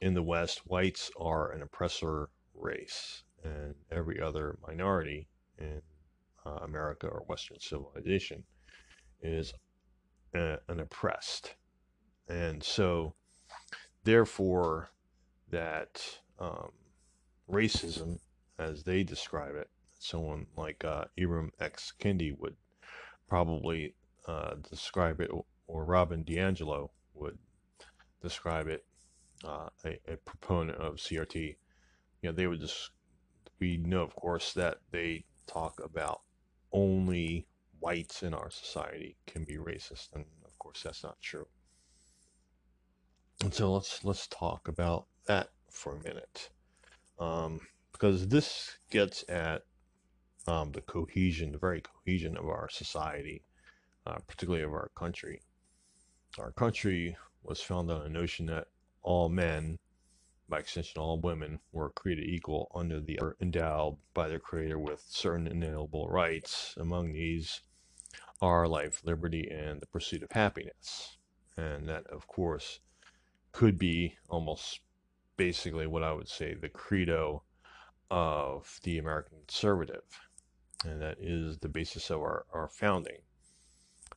in 0.00 0.14
the 0.14 0.22
West, 0.22 0.66
whites 0.66 1.10
are 1.18 1.52
an 1.52 1.62
oppressor 1.62 2.28
race, 2.58 3.22
and 3.44 3.74
every 3.90 4.20
other 4.20 4.58
minority 4.66 5.28
in 5.58 5.82
uh, 6.44 6.58
America 6.62 7.06
or 7.06 7.24
Western 7.26 7.58
civilization 7.60 8.44
is 9.22 9.52
a, 10.34 10.58
an 10.68 10.80
oppressed. 10.80 11.54
And 12.28 12.62
so, 12.62 13.14
therefore, 14.04 14.90
that 15.50 16.02
um, 16.38 16.70
racism, 17.50 18.18
as 18.58 18.82
they 18.82 19.02
describe 19.02 19.54
it, 19.54 19.70
someone 19.98 20.46
like 20.56 20.84
uh, 20.84 21.04
Ibram 21.18 21.50
X. 21.60 21.92
Kendi 22.00 22.36
would 22.38 22.56
probably 23.28 23.94
uh, 24.26 24.54
describe 24.68 25.20
it, 25.20 25.30
or 25.66 25.84
Robin 25.84 26.24
DiAngelo 26.24 26.90
would 27.14 27.38
describe 28.22 28.68
it, 28.68 28.84
uh, 29.44 29.68
a, 29.84 29.98
a, 30.08 30.16
proponent 30.16 30.78
of 30.78 30.96
CRT. 30.96 31.56
You 32.22 32.30
know, 32.30 32.34
they 32.34 32.46
would 32.46 32.60
just, 32.60 32.90
we 33.60 33.76
know, 33.76 34.02
of 34.02 34.14
course, 34.16 34.52
that 34.54 34.78
they 34.90 35.24
talk 35.46 35.80
about 35.82 36.22
only 36.72 37.46
whites 37.80 38.22
in 38.22 38.34
our 38.34 38.50
society 38.50 39.16
can 39.26 39.44
be 39.44 39.56
racist, 39.56 40.08
and 40.14 40.24
of 40.44 40.58
course 40.58 40.82
that's 40.82 41.02
not 41.02 41.20
true. 41.20 41.46
And 43.42 43.52
so 43.52 43.72
let's 43.72 44.02
let's 44.04 44.26
talk 44.26 44.66
about 44.68 45.06
that 45.26 45.50
for 45.70 45.96
a 45.96 46.02
minute, 46.02 46.50
um, 47.18 47.60
because 47.92 48.28
this 48.28 48.78
gets 48.90 49.24
at 49.28 49.62
um, 50.46 50.72
the 50.72 50.80
cohesion, 50.80 51.52
the 51.52 51.58
very 51.58 51.82
cohesion 51.82 52.36
of 52.36 52.46
our 52.46 52.68
society, 52.70 53.42
uh, 54.06 54.18
particularly 54.26 54.64
of 54.64 54.72
our 54.72 54.90
country. 54.94 55.42
Our 56.38 56.52
country 56.52 57.16
was 57.42 57.60
founded 57.60 57.96
on 57.96 58.06
a 58.06 58.08
notion 58.10 58.46
that 58.46 58.68
all 59.02 59.28
men 59.28 59.78
by 60.48 60.58
extension 60.58 61.00
all 61.00 61.20
women, 61.20 61.60
were 61.72 61.90
created 61.90 62.28
equal 62.28 62.70
under 62.74 63.00
the 63.00 63.18
endowed 63.40 63.98
by 64.14 64.28
their 64.28 64.38
creator 64.38 64.78
with 64.78 65.04
certain 65.08 65.46
inalienable 65.46 66.08
rights. 66.08 66.74
Among 66.78 67.12
these 67.12 67.62
are 68.40 68.68
life, 68.68 69.02
liberty, 69.04 69.48
and 69.50 69.80
the 69.80 69.86
pursuit 69.86 70.22
of 70.22 70.30
happiness. 70.32 71.16
And 71.56 71.88
that, 71.88 72.06
of 72.08 72.26
course, 72.26 72.80
could 73.52 73.78
be 73.78 74.16
almost 74.28 74.80
basically 75.36 75.86
what 75.86 76.02
I 76.02 76.12
would 76.12 76.28
say 76.28 76.54
the 76.54 76.68
credo 76.68 77.42
of 78.10 78.78
the 78.82 78.98
American 78.98 79.38
conservative. 79.38 80.04
And 80.84 81.00
that 81.00 81.18
is 81.20 81.58
the 81.58 81.68
basis 81.68 82.10
of 82.10 82.20
our, 82.20 82.46
our 82.52 82.68
founding. 82.68 83.18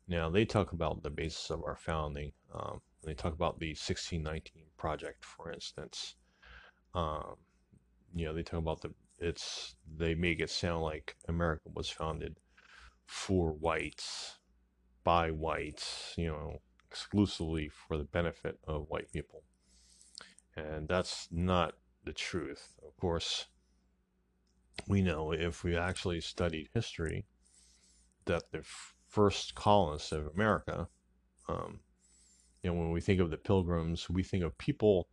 Now, 0.08 0.30
they 0.30 0.46
talk 0.46 0.74
about 0.74 1.04
the 1.04 1.10
basis 1.10 1.50
of 1.50 1.64
our 1.64 1.76
founding. 1.76 2.34
Um, 2.54 2.82
they 3.04 3.14
talk 3.14 3.34
about 3.34 3.60
the 3.60 3.70
1619 3.70 4.64
Project, 4.78 5.24
for 5.26 5.52
instance. 5.52 6.16
Um, 6.94 7.36
you 8.16 8.26
know, 8.26 8.34
they 8.34 8.44
talk 8.44 8.60
about 8.60 8.82
the 8.82 8.94
it's 9.20 9.76
they 9.98 10.16
make 10.16 10.40
it 10.40 10.50
sound 10.50 10.84
like 10.84 11.16
America 11.28 11.70
was 11.74 11.90
founded 11.90 12.38
for 13.06 13.52
whites 13.54 14.38
by 15.04 15.32
whites, 15.32 16.14
you 16.18 16.28
know, 16.28 16.62
exclusively 16.90 17.70
for 17.70 17.98
the 17.98 18.04
benefit 18.04 18.58
of 18.68 18.86
white 18.90 19.12
people. 19.12 19.44
And 20.56 20.88
that's 20.88 21.28
not 21.32 21.74
the 22.04 22.14
truth. 22.14 22.76
Of 22.86 22.96
course, 22.98 23.48
we 24.88 25.02
know 25.02 25.32
if 25.32 25.64
we 25.64 25.78
actually 25.78 26.22
studied 26.22 26.70
history 26.74 27.26
that 28.26 28.52
the 28.52 28.64
first 29.08 29.56
colonists 29.56 30.12
of 30.12 30.28
America, 30.28 30.88
um, 31.48 31.80
you 32.64 32.70
know, 32.70 32.80
when 32.80 32.92
we 32.92 33.02
think 33.02 33.20
of 33.20 33.30
the 33.30 33.38
pilgrims, 33.38 34.10
we 34.10 34.24
think 34.24 34.44
of 34.44 34.58
people 34.58 35.08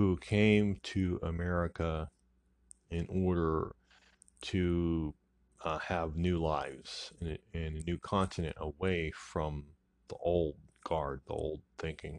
who 0.00 0.16
came 0.16 0.78
to 0.82 1.20
America 1.22 2.08
in 2.90 3.06
order 3.10 3.76
to 4.40 5.12
uh, 5.62 5.76
have 5.76 6.16
new 6.16 6.38
lives 6.38 7.12
in 7.20 7.26
a, 7.26 7.38
in 7.52 7.76
a, 7.76 7.80
new 7.80 7.98
continent 7.98 8.56
away 8.58 9.12
from 9.14 9.62
the 10.08 10.16
old 10.22 10.54
guard, 10.84 11.20
the 11.26 11.34
old 11.34 11.60
thinking 11.76 12.18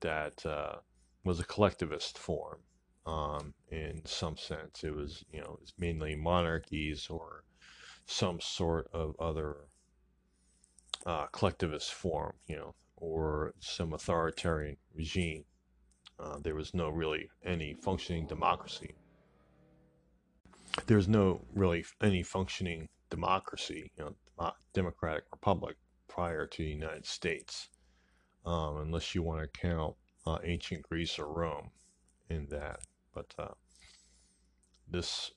that 0.00 0.44
uh, 0.44 0.74
was 1.24 1.40
a 1.40 1.44
collectivist 1.44 2.18
form. 2.18 2.58
Um, 3.06 3.54
in 3.70 4.02
some 4.04 4.36
sense, 4.36 4.84
it 4.84 4.94
was 4.94 5.24
you 5.32 5.40
know 5.40 5.58
mainly 5.78 6.14
monarchies 6.14 7.06
or 7.08 7.44
some 8.04 8.42
sort 8.42 8.90
of 8.92 9.16
other 9.18 9.56
uh, 11.06 11.28
collectivist 11.32 11.94
form, 11.94 12.34
you 12.46 12.56
know, 12.56 12.74
or 12.98 13.54
some 13.58 13.94
authoritarian 13.94 14.76
regime. 14.94 15.46
Uh, 16.18 16.38
there 16.42 16.54
was 16.54 16.74
no 16.74 16.88
really 16.90 17.28
any 17.44 17.74
functioning 17.74 18.26
democracy. 18.26 18.94
There's 20.86 21.08
no 21.08 21.44
really 21.54 21.84
any 22.00 22.22
functioning 22.22 22.88
democracy, 23.10 23.90
you 23.96 24.04
know, 24.04 24.52
democratic 24.72 25.24
republic 25.30 25.76
prior 26.08 26.46
to 26.46 26.62
the 26.62 26.68
United 26.68 27.06
States, 27.06 27.68
um, 28.44 28.78
unless 28.78 29.14
you 29.14 29.22
want 29.22 29.42
to 29.42 29.60
count 29.60 29.94
uh, 30.26 30.38
ancient 30.44 30.82
Greece 30.82 31.18
or 31.18 31.26
Rome 31.26 31.70
in 32.30 32.46
that. 32.50 32.80
But 33.12 33.34
uh, 33.38 33.54
this 34.88 35.32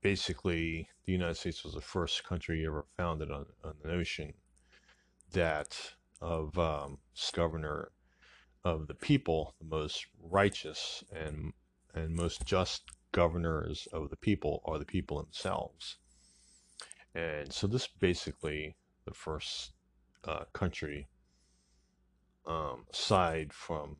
basically, 0.00 0.88
the 1.04 1.12
United 1.12 1.36
States 1.36 1.64
was 1.64 1.74
the 1.74 1.80
first 1.80 2.24
country 2.24 2.66
ever 2.66 2.84
founded 2.96 3.30
on, 3.30 3.46
on 3.64 3.74
the 3.82 3.88
notion 3.88 4.32
that 5.32 5.78
of 6.20 6.58
um, 6.58 6.98
governor 7.32 7.90
of 8.64 8.86
the 8.86 8.94
people, 8.94 9.54
the 9.58 9.66
most 9.66 10.06
righteous 10.22 11.04
and 11.12 11.52
and 11.94 12.14
most 12.14 12.44
just 12.44 12.82
governors 13.12 13.88
of 13.92 14.10
the 14.10 14.16
people 14.16 14.62
are 14.64 14.78
the 14.78 14.84
people 14.84 15.20
themselves. 15.20 15.96
And 17.14 17.52
so 17.52 17.66
this 17.66 17.88
basically 17.88 18.76
the 19.04 19.14
first 19.14 19.72
uh, 20.24 20.44
country 20.52 21.08
um, 22.46 22.86
aside 22.92 23.52
from 23.52 23.96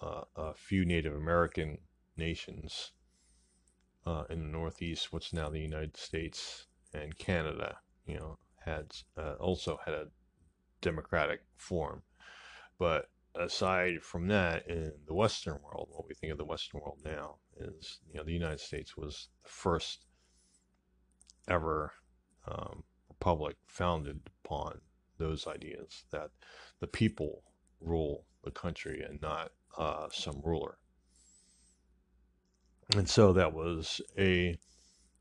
uh, 0.00 0.22
a 0.36 0.54
few 0.54 0.84
Native 0.84 1.14
American 1.14 1.78
nations 2.16 2.92
uh, 4.06 4.24
in 4.30 4.40
the 4.40 4.48
Northeast, 4.48 5.12
what's 5.12 5.32
now 5.32 5.48
the 5.48 5.60
United 5.60 5.96
States 5.96 6.66
and 6.94 7.18
Canada, 7.18 7.78
you 8.06 8.14
know, 8.14 8.38
had 8.64 8.92
uh, 9.16 9.34
also 9.34 9.78
had 9.84 9.94
a 9.94 10.06
democratic 10.80 11.40
form. 11.56 12.02
But 12.78 13.08
aside 13.38 14.02
from 14.02 14.28
that, 14.28 14.66
in 14.68 14.92
the 15.06 15.14
Western 15.14 15.58
world, 15.62 15.88
what 15.90 16.06
we 16.08 16.14
think 16.14 16.32
of 16.32 16.38
the 16.38 16.44
Western 16.44 16.80
world 16.80 16.98
now 17.04 17.36
is, 17.58 18.00
you 18.10 18.18
know, 18.18 18.24
the 18.24 18.32
United 18.32 18.60
States 18.60 18.96
was 18.96 19.28
the 19.42 19.48
first 19.48 20.06
ever 21.48 21.92
um, 22.46 22.82
republic 23.08 23.56
founded 23.66 24.20
upon 24.44 24.80
those 25.18 25.46
ideas 25.46 26.04
that 26.10 26.30
the 26.80 26.86
people 26.86 27.42
rule 27.80 28.24
the 28.44 28.50
country 28.50 29.02
and 29.08 29.20
not 29.20 29.50
uh, 29.76 30.06
some 30.12 30.40
ruler. 30.44 30.78
And 32.96 33.08
so 33.08 33.32
that 33.34 33.52
was 33.52 34.00
a 34.18 34.56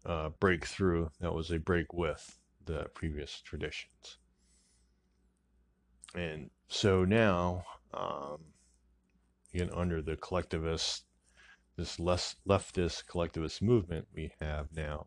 uh, 0.05 0.29
breakthrough, 0.39 1.09
that 1.19 1.33
was 1.33 1.51
a 1.51 1.59
break 1.59 1.93
with 1.93 2.39
the 2.65 2.85
previous 2.93 3.41
traditions. 3.41 4.17
And 6.15 6.49
so 6.69 7.03
now, 7.03 7.63
um, 7.93 8.39
again, 9.53 9.69
under 9.73 10.01
the 10.01 10.15
collectivist, 10.15 11.05
this 11.75 11.99
less 11.99 12.35
leftist 12.47 13.07
collectivist 13.07 13.61
movement 13.61 14.07
we 14.13 14.31
have 14.39 14.67
now, 14.75 15.05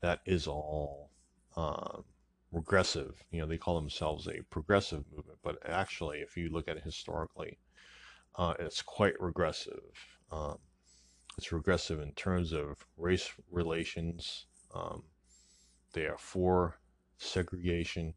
that 0.00 0.20
is 0.26 0.46
all 0.46 1.10
um, 1.56 2.04
regressive. 2.52 3.22
You 3.30 3.40
know, 3.40 3.46
they 3.46 3.58
call 3.58 3.80
themselves 3.80 4.26
a 4.26 4.42
progressive 4.50 5.04
movement, 5.14 5.38
but 5.42 5.58
actually, 5.68 6.18
if 6.18 6.36
you 6.36 6.50
look 6.50 6.68
at 6.68 6.76
it 6.76 6.84
historically, 6.84 7.58
uh, 8.36 8.54
it's 8.58 8.82
quite 8.82 9.20
regressive. 9.20 9.82
Um, 10.30 10.58
it's 11.36 11.52
regressive 11.52 12.00
in 12.00 12.12
terms 12.12 12.52
of 12.52 12.84
race 12.96 13.30
relations. 13.50 14.46
Um, 14.74 15.04
they 15.92 16.06
are 16.06 16.18
for 16.18 16.78
segregation. 17.18 18.14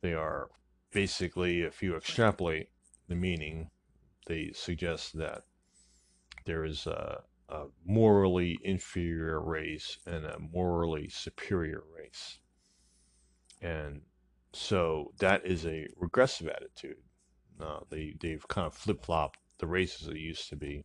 They 0.00 0.14
are 0.14 0.48
basically, 0.92 1.62
if 1.62 1.82
you 1.82 1.96
extrapolate 1.96 2.68
the 3.08 3.14
meaning, 3.14 3.70
they 4.26 4.52
suggest 4.54 5.16
that 5.18 5.42
there 6.44 6.64
is 6.64 6.86
a, 6.86 7.22
a 7.48 7.64
morally 7.84 8.58
inferior 8.62 9.40
race 9.40 9.98
and 10.06 10.24
a 10.24 10.38
morally 10.38 11.08
superior 11.08 11.82
race. 11.96 12.38
And 13.60 14.02
so 14.52 15.12
that 15.18 15.46
is 15.46 15.66
a 15.66 15.86
regressive 15.96 16.48
attitude. 16.48 16.96
Uh, 17.60 17.80
they, 17.90 18.14
they've 18.20 18.46
kind 18.48 18.66
of 18.66 18.74
flip 18.74 19.04
flopped 19.04 19.38
the 19.58 19.66
races 19.66 20.06
that 20.06 20.16
used 20.16 20.48
to 20.48 20.56
be 20.56 20.84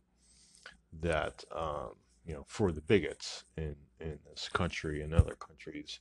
that, 1.00 1.42
um, 1.54 1.92
you 2.24 2.34
know, 2.34 2.44
for 2.46 2.72
the 2.72 2.82
bigots 2.82 3.44
in, 3.56 3.76
in 4.00 4.18
this 4.28 4.48
country 4.48 5.02
and 5.02 5.14
other 5.14 5.34
countries, 5.34 6.00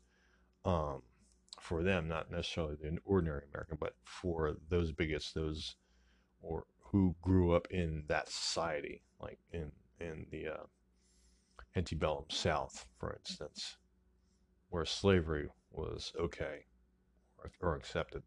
um, 0.65 1.01
for 1.65 1.81
them, 1.81 2.07
not 2.07 2.29
necessarily 2.31 2.75
the 2.75 2.97
ordinary 3.05 3.41
American, 3.51 3.77
but 3.79 3.95
for 4.03 4.55
those 4.69 4.91
bigots, 4.91 5.33
those 5.33 5.75
or 6.41 6.65
who 6.91 7.15
grew 7.21 7.53
up 7.53 7.67
in 7.71 8.03
that 8.07 8.29
society, 8.29 9.01
like 9.19 9.39
in 9.51 9.71
in 9.99 10.27
the 10.31 10.47
uh, 10.47 10.63
antebellum 11.75 12.25
South, 12.29 12.85
for 12.99 13.17
instance, 13.17 13.77
where 14.69 14.85
slavery 14.85 15.47
was 15.71 16.13
okay 16.19 16.65
or, 17.39 17.51
or 17.59 17.75
accepted. 17.75 18.21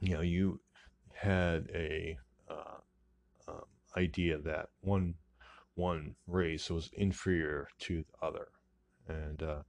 You 0.00 0.14
know, 0.14 0.20
you 0.20 0.60
had 1.12 1.68
a 1.74 2.16
uh, 2.48 2.78
um, 3.48 3.64
idea 3.96 4.38
that 4.38 4.68
one 4.80 5.14
one 5.74 6.14
race 6.28 6.70
was 6.70 6.88
inferior 6.92 7.66
to 7.80 8.04
the 8.04 8.26
other, 8.26 8.48
and 9.08 9.42
uh, 9.42 9.62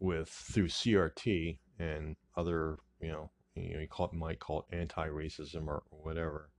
with 0.00 0.28
through 0.28 0.68
CRT 0.68 1.58
and 1.78 2.16
other, 2.36 2.78
you 3.00 3.10
know, 3.10 3.30
you 3.54 3.74
know, 3.74 3.80
you 3.80 3.88
call 3.88 4.06
it, 4.06 4.12
might 4.12 4.40
call 4.40 4.66
it 4.70 4.76
anti-racism 4.76 5.66
or, 5.66 5.82
or 5.90 5.98
whatever. 6.02 6.50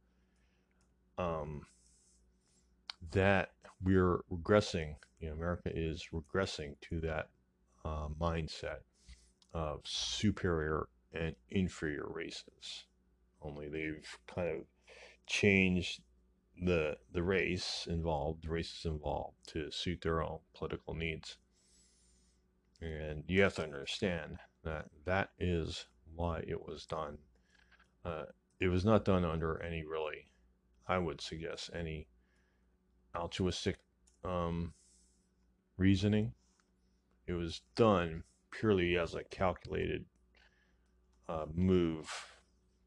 Um, 1.18 1.62
that 3.12 3.52
we're 3.84 4.20
regressing. 4.32 4.96
You 5.20 5.30
know, 5.30 5.36
America 5.36 5.72
is 5.74 6.08
regressing 6.14 6.76
to 6.90 7.00
that 7.02 7.30
uh, 7.84 8.08
mindset 8.20 8.80
of 9.54 9.82
superior 9.86 10.88
and 11.14 11.36
inferior 11.50 12.06
races. 12.10 12.86
Only 13.42 13.70
they've 13.70 14.18
kind 14.28 14.50
of 14.50 14.66
changed 15.28 16.02
the 16.62 16.98
the 17.12 17.24
race 17.24 17.88
involved, 17.90 18.44
the 18.44 18.50
races 18.50 18.86
involved, 18.86 19.36
to 19.48 19.72
suit 19.72 20.02
their 20.02 20.22
own 20.22 20.40
political 20.54 20.94
needs. 20.94 21.38
And 22.82 23.24
you 23.28 23.42
have 23.42 23.56
to 23.56 23.64
understand 23.64 24.38
that 24.64 24.86
that 25.06 25.30
is 25.40 25.86
why 26.16 26.44
it 26.48 26.62
was 26.62 26.86
done. 26.86 27.18
Uh, 28.04 28.26
it 28.60 28.68
was 28.68 28.86
not 28.86 29.06
done 29.06 29.26
under 29.26 29.62
any 29.62 29.84
really, 29.84 30.28
I 30.88 30.98
would 30.98 31.22
suggest, 31.22 31.72
any 31.74 32.08
altruistic 33.16 33.78
um, 34.24 34.74
reasoning. 35.78 36.34
It 37.28 37.34
was 37.34 37.62
done 37.76 38.24
purely 38.52 38.98
as 38.98 39.16
a 39.16 39.24
calculated 39.24 40.06
uh, 41.28 41.46
move 41.54 42.10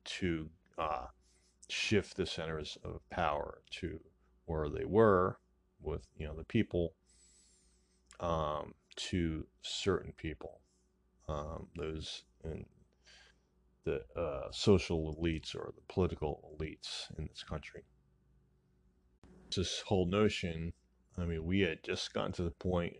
to 0.05 0.49
uh, 0.79 1.07
shift 1.69 2.17
the 2.17 2.27
centers 2.27 2.79
of 2.85 3.01
power 3.11 3.59
to 3.71 4.01
where 4.47 4.69
they 4.69 4.85
were 4.85 5.39
with 5.81 6.07
you 6.17 6.27
know 6.27 6.35
the 6.35 6.45
people 6.45 6.95
um, 8.21 8.75
to 8.99 9.47
certain 9.63 10.13
people, 10.17 10.61
um, 11.29 11.69
those 11.77 12.25
in 12.45 12.65
the 13.85 14.03
uh, 14.21 14.49
social 14.51 15.15
elites 15.15 15.55
or 15.55 15.73
the 15.75 15.83
political 15.89 16.57
elites 16.59 17.07
in 17.17 17.27
this 17.27 17.43
country. 17.43 17.85
This 19.55 19.81
whole 19.87 20.07
notion, 20.07 20.73
I 21.17 21.25
mean, 21.25 21.45
we 21.45 21.61
had 21.61 21.83
just 21.83 22.13
gotten 22.13 22.33
to 22.33 22.43
the 22.43 22.51
point 22.51 22.95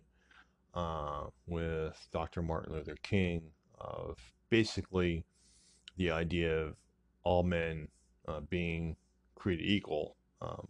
uh, 0.73 1.25
with 1.45 2.07
Dr. 2.11 2.41
Martin 2.41 2.73
Luther 2.73 2.97
King 3.03 3.51
of 3.79 4.17
basically 4.49 5.25
the 5.97 6.11
idea 6.11 6.57
of 6.57 6.75
all 7.23 7.43
men 7.43 7.87
uh, 8.27 8.39
being 8.49 8.95
created 9.35 9.65
equal, 9.65 10.15
um, 10.41 10.67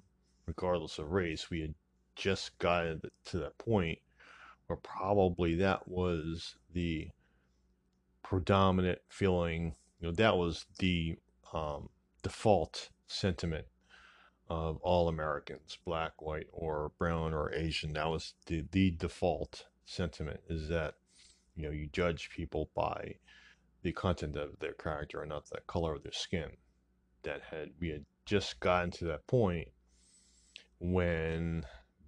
regardless 0.47 0.97
of 0.97 1.11
race. 1.11 1.49
We 1.49 1.61
had 1.61 1.75
just 2.15 2.57
gotten 2.59 3.01
to 3.25 3.37
that 3.37 3.57
point 3.57 3.99
or 4.69 4.77
probably 4.77 5.55
that 5.55 5.88
was 5.88 6.55
the 6.73 7.10
predominant 8.23 8.99
feeling. 9.10 9.75
You 9.99 10.08
know, 10.08 10.13
that 10.13 10.38
was 10.38 10.65
the 10.77 11.17
um, 11.53 11.89
default 12.23 12.89
sentiment 13.08 13.65
of 14.49 14.77
all 14.82 15.08
Americans, 15.08 15.77
black, 15.84 16.21
white, 16.21 16.47
or 16.51 16.91
brown, 16.97 17.34
or 17.34 17.53
Asian. 17.53 17.93
That 17.93 18.08
was 18.10 18.34
the, 18.45 18.65
the 18.71 18.91
default 18.91 19.65
sentiment 19.86 20.39
is 20.47 20.69
that, 20.69 20.95
you 21.55 21.63
know, 21.63 21.71
you 21.71 21.89
judge 21.91 22.29
people 22.29 22.69
by 22.75 23.15
the 23.82 23.91
content 23.91 24.36
of 24.36 24.60
their 24.60 24.73
character 24.73 25.21
and 25.21 25.29
not 25.29 25.49
the 25.49 25.62
color 25.67 25.95
of 25.95 26.03
their 26.03 26.12
skin. 26.12 26.49
That 27.23 27.41
had, 27.49 27.71
we 27.79 27.89
had 27.89 28.05
just 28.25 28.60
gotten 28.60 28.91
to 28.91 29.05
that 29.05 29.27
point 29.27 29.67
when 30.79 31.65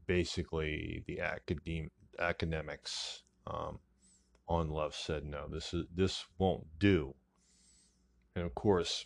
basically 0.08 1.04
the 1.08 1.20
academic 1.20 1.92
academics 2.20 3.24
um, 3.48 3.80
on 4.48 4.70
love 4.70 4.96
said 4.96 5.26
no. 5.26 5.48
This 5.48 5.74
is 5.74 5.86
this 5.96 6.26
won't 6.38 6.68
do. 6.80 7.16
And 8.36 8.46
of 8.46 8.56
course 8.56 9.06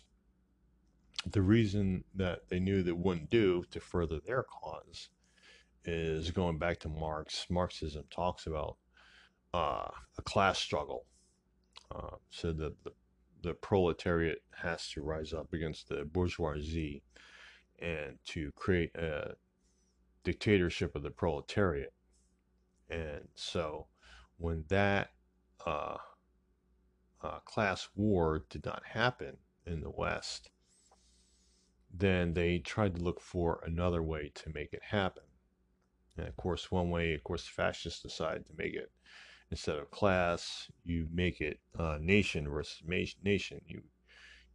the 1.32 1.42
reason 1.42 2.04
that 2.14 2.48
they 2.48 2.60
knew 2.60 2.82
that 2.82 2.94
wouldn't 2.94 3.30
do 3.30 3.64
to 3.70 3.80
further 3.80 4.20
their 4.24 4.44
cause 4.44 5.08
is 5.84 6.30
going 6.30 6.58
back 6.58 6.78
to 6.80 6.88
marx. 6.88 7.46
Marxism 7.50 8.04
talks 8.10 8.46
about 8.46 8.76
uh, 9.54 9.88
a 10.18 10.22
class 10.22 10.58
struggle 10.58 11.06
uh, 11.94 12.16
so 12.30 12.52
that 12.52 12.74
the, 12.84 12.92
the 13.42 13.54
proletariat 13.54 14.38
has 14.54 14.88
to 14.90 15.02
rise 15.02 15.32
up 15.32 15.52
against 15.52 15.88
the 15.88 16.04
bourgeoisie 16.04 17.02
and 17.80 18.18
to 18.24 18.50
create 18.52 18.94
a 18.96 19.34
dictatorship 20.24 20.94
of 20.94 21.02
the 21.02 21.10
proletariat 21.10 21.92
and 22.90 23.28
so 23.34 23.86
when 24.38 24.64
that 24.68 25.10
uh, 25.66 25.96
uh, 27.22 27.38
class 27.44 27.88
war 27.94 28.44
did 28.50 28.64
not 28.64 28.82
happen 28.84 29.36
in 29.66 29.80
the 29.80 29.90
West, 29.90 30.50
then 31.92 32.34
they 32.34 32.58
tried 32.58 32.96
to 32.96 33.02
look 33.02 33.20
for 33.20 33.60
another 33.64 34.02
way 34.02 34.30
to 34.34 34.52
make 34.54 34.72
it 34.72 34.82
happen. 34.82 35.22
And 36.16 36.28
of 36.28 36.36
course, 36.36 36.70
one 36.70 36.90
way, 36.90 37.14
of 37.14 37.24
course, 37.24 37.46
fascists 37.46 38.02
decided 38.02 38.46
to 38.46 38.54
make 38.56 38.74
it 38.74 38.90
instead 39.50 39.78
of 39.78 39.90
class, 39.90 40.70
you 40.84 41.08
make 41.12 41.40
it 41.40 41.60
uh, 41.78 41.98
nation 42.00 42.48
versus 42.48 42.82
nation. 43.22 43.60
You 43.66 43.82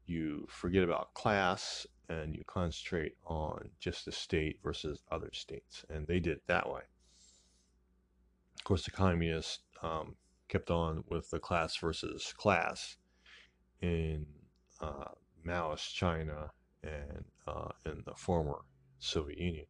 you 0.06 0.46
forget 0.50 0.84
about 0.84 1.14
class 1.14 1.86
and 2.10 2.36
you 2.36 2.44
concentrate 2.46 3.14
on 3.26 3.70
just 3.80 4.06
the 4.06 4.12
state 4.12 4.60
versus 4.62 5.02
other 5.12 5.30
states. 5.32 5.86
And 5.90 6.06
they 6.06 6.20
did 6.20 6.38
it 6.38 6.48
that 6.48 6.70
way. 6.70 6.82
Of 8.62 8.66
course, 8.66 8.86
the 8.86 8.92
communists 8.92 9.64
um, 9.82 10.18
kept 10.48 10.70
on 10.70 11.04
with 11.10 11.32
the 11.32 11.40
class 11.40 11.76
versus 11.78 12.32
class 12.38 12.96
in 13.82 14.28
uh, 14.80 15.16
Maoist 15.44 15.92
China 15.96 16.52
and 16.84 17.26
uh, 17.48 17.70
in 17.88 18.04
the 18.06 18.14
former 18.14 18.60
Soviet 19.00 19.40
Union. 19.40 19.66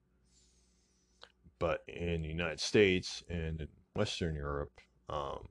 But 1.58 1.84
in 1.88 2.24
the 2.24 2.28
United 2.28 2.60
States 2.60 3.24
and 3.30 3.62
in 3.62 3.70
Western 3.96 4.36
Europe, 4.36 4.74
um, 5.08 5.48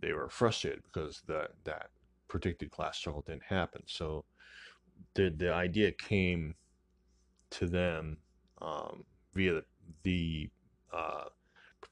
they 0.00 0.12
were 0.12 0.28
frustrated 0.28 0.82
because 0.82 1.22
that 1.28 1.50
that 1.62 1.90
predicted 2.26 2.72
class 2.72 2.98
struggle 2.98 3.22
didn't 3.24 3.44
happen. 3.44 3.82
So 3.86 4.24
the 5.14 5.30
the 5.30 5.54
idea 5.54 5.92
came 5.92 6.56
to 7.50 7.66
them 7.66 8.16
um, 8.60 9.04
via 9.32 9.52
the, 9.54 9.62
the 10.02 10.50
uh, 10.92 11.24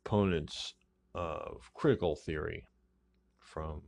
proponents 0.06 0.74
of 1.16 1.68
critical 1.74 2.14
theory 2.14 2.64
from 3.40 3.82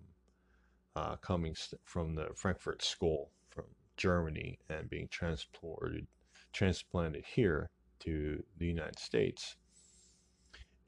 uh, 0.97 1.15
coming 1.17 1.55
st- 1.55 1.81
from 1.85 2.17
the 2.17 2.27
Frankfurt 2.35 2.83
School 2.83 3.31
from 3.49 3.67
Germany 3.97 4.59
and 4.69 4.91
being 4.91 5.07
transported 5.13 6.09
transplanted 6.53 7.25
here 7.25 7.71
to 8.01 8.43
the 8.57 8.67
United 8.67 8.99
States 8.99 9.55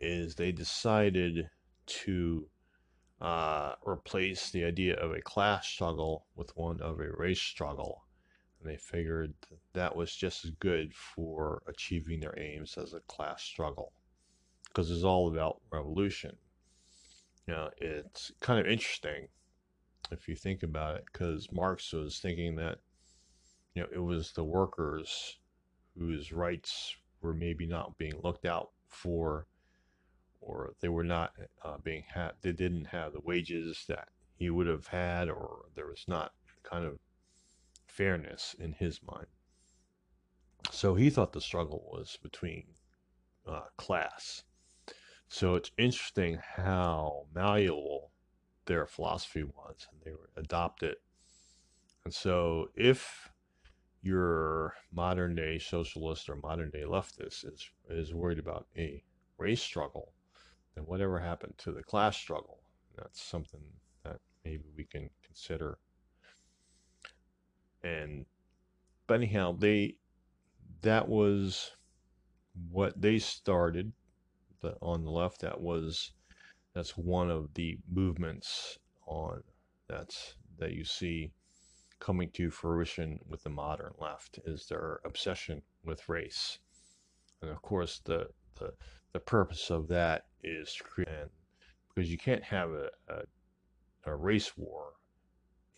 is 0.01 0.35
they 0.35 0.51
decided 0.51 1.49
to 1.87 2.49
uh, 3.21 3.75
replace 3.87 4.51
the 4.51 4.65
idea 4.65 4.97
of 4.97 5.13
a 5.13 5.21
class 5.21 5.65
struggle 5.69 6.27
with 6.35 6.51
one 6.57 6.81
of 6.81 6.99
a 6.99 7.09
race 7.17 7.41
struggle. 7.41 8.03
And 8.59 8.69
they 8.69 8.79
figured 8.79 9.35
that 9.75 9.95
was 9.95 10.13
just 10.13 10.45
as 10.45 10.51
good 10.59 10.93
for 10.93 11.63
achieving 11.69 12.19
their 12.19 12.37
aims 12.37 12.77
as 12.77 12.95
a 12.95 13.01
class 13.01 13.45
struggle 13.45 13.93
because 14.71 14.91
it's 14.91 15.05
all 15.05 15.29
about 15.29 15.61
revolution. 15.71 16.37
You 17.47 17.55
know, 17.55 17.71
it's 17.79 18.33
kind 18.41 18.61
of 18.61 18.67
interesting 18.67 19.29
if 20.11 20.29
you 20.29 20.35
think 20.35 20.63
about 20.63 20.97
it 20.97 21.05
because 21.13 21.49
Marx 21.53 21.93
was 21.93 22.19
thinking 22.19 22.57
that, 22.57 22.79
you 23.75 23.83
know, 23.83 23.89
it 23.93 23.99
was 23.99 24.33
the 24.33 24.45
workers 24.45 25.39
whose 25.99 26.33
rights 26.33 26.97
were 27.21 27.35
maybe 27.35 27.67
not 27.67 27.99
being 27.99 28.15
looked 28.23 28.47
out 28.47 28.71
for 28.89 29.47
or 30.41 30.73
they 30.81 30.89
were 30.89 31.05
not 31.05 31.33
uh, 31.65 31.77
being 31.83 32.03
had 32.15 32.33
they 32.41 32.53
didn't 32.53 32.87
have 32.87 33.13
the 33.13 33.21
wages 33.21 33.85
that 33.89 34.09
he 34.37 34.49
would 34.49 34.67
have 34.67 34.87
had 34.87 35.29
or 35.29 35.67
there 35.75 35.87
was 35.87 36.05
not 36.09 36.33
kind 36.63 36.85
of 36.85 36.99
fairness 37.87 38.57
in 38.59 38.73
his 38.73 39.01
mind 39.03 39.27
so 40.71 40.95
he 40.95 41.11
thought 41.11 41.33
the 41.33 41.41
struggle 41.41 41.89
was 41.93 42.19
between 42.23 42.65
uh, 43.47 43.65
class 43.77 44.45
so 45.31 45.55
it's 45.55 45.71
interesting 45.79 46.39
how 46.57 47.25
malleable 47.35 48.11
their 48.67 48.87
philosophy 48.87 49.43
was 49.43 49.89
and 49.91 50.01
they 50.05 50.13
adopt 50.41 50.83
it 50.83 50.99
and 52.05 52.13
so 52.13 52.69
if 52.75 53.31
your 54.03 54.75
modern 54.93 55.35
day 55.35 55.59
socialist 55.59 56.29
or 56.29 56.37
modern 56.37 56.71
day 56.71 56.83
leftist 56.83 57.51
is 57.51 57.71
is 57.89 58.13
worried 58.13 58.39
about 58.39 58.67
a 58.77 59.03
race 59.39 59.63
struggle 59.63 60.13
then 60.75 60.85
whatever 60.85 61.19
happened 61.19 61.55
to 61.59 61.73
the 61.73 61.83
class 61.83 62.17
struggle? 62.17 62.61
That's 62.97 63.23
something 63.23 63.61
that 64.05 64.19
maybe 64.45 64.65
we 64.77 64.85
can 64.85 65.11
consider. 65.25 65.79
And 67.83 68.27
but 69.07 69.15
anyhow, 69.15 69.57
they 69.59 69.97
that 70.83 71.09
was 71.09 71.73
what 72.71 73.01
they 73.01 73.19
started 73.19 73.93
the, 74.61 74.77
on 74.81 75.05
the 75.05 75.11
left. 75.11 75.41
That 75.41 75.61
was 75.61 76.13
that's 76.75 76.97
one 76.97 77.31
of 77.31 77.53
the 77.55 77.79
movements 77.91 78.79
on 79.07 79.43
that's 79.89 80.35
that 80.59 80.73
you 80.73 80.85
see 80.85 81.33
coming 81.99 82.31
to 82.31 82.51
fruition 82.51 83.19
with 83.29 83.43
the 83.43 83.51
modern 83.51 83.93
left 83.99 84.39
is 84.45 84.67
their 84.67 85.01
obsession 85.05 85.63
with 85.85 86.09
race. 86.09 86.59
And 87.43 87.51
of 87.51 87.61
course, 87.63 88.01
the 88.05 88.29
the 88.59 88.73
the 89.13 89.21
purpose 89.21 89.71
of 89.71 89.89
that 89.89 90.27
is 90.43 90.75
to 90.75 90.85
create 90.85 91.29
because 91.89 92.11
you 92.11 92.19
can't 92.19 92.45
have 92.45 92.71
a, 92.71 92.89
a, 93.09 93.23
a 94.07 94.15
race 94.15 94.57
war 94.57 94.93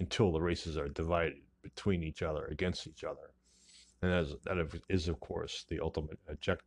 until 0.01 0.33
the 0.33 0.41
races 0.41 0.77
are 0.77 0.89
divided 0.89 1.39
between 1.63 2.03
each 2.03 2.23
other 2.23 2.45
against 2.47 2.87
each 2.87 3.05
other 3.05 3.33
and 4.03 4.13
as, 4.13 4.35
that 4.45 4.59
is 4.89 5.09
of 5.09 5.19
course 5.21 5.65
the 5.69 5.81
ultimate 5.81 6.19
objective 6.29 6.67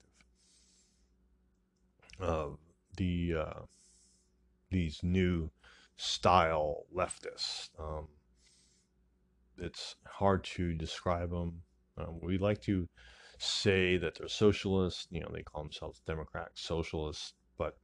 of 2.19 2.57
the 2.97 3.35
uh, 3.35 3.61
these 4.71 4.99
new 5.03 5.49
style 5.97 6.85
leftists 6.93 7.69
um, 7.79 8.07
it's 9.57 9.95
hard 10.05 10.43
to 10.43 10.73
describe 10.73 11.29
them 11.29 11.61
um, 11.97 12.19
we 12.21 12.37
like 12.37 12.61
to 12.61 12.87
say 13.37 13.97
that 13.97 14.15
they're 14.15 14.27
socialists. 14.27 15.07
You 15.11 15.21
know, 15.21 15.29
they 15.33 15.43
call 15.43 15.63
themselves 15.63 16.01
democratic 16.05 16.57
socialists, 16.57 17.33
but 17.57 17.77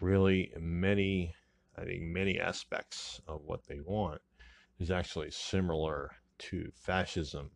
really, 0.00 0.52
many, 0.58 1.34
I 1.76 1.84
think, 1.84 2.02
many 2.02 2.38
aspects 2.38 3.20
of 3.26 3.42
what 3.44 3.66
they 3.66 3.80
want 3.80 4.20
is 4.78 4.90
actually 4.90 5.30
similar 5.30 6.10
to 6.38 6.70
fascism, 6.74 7.50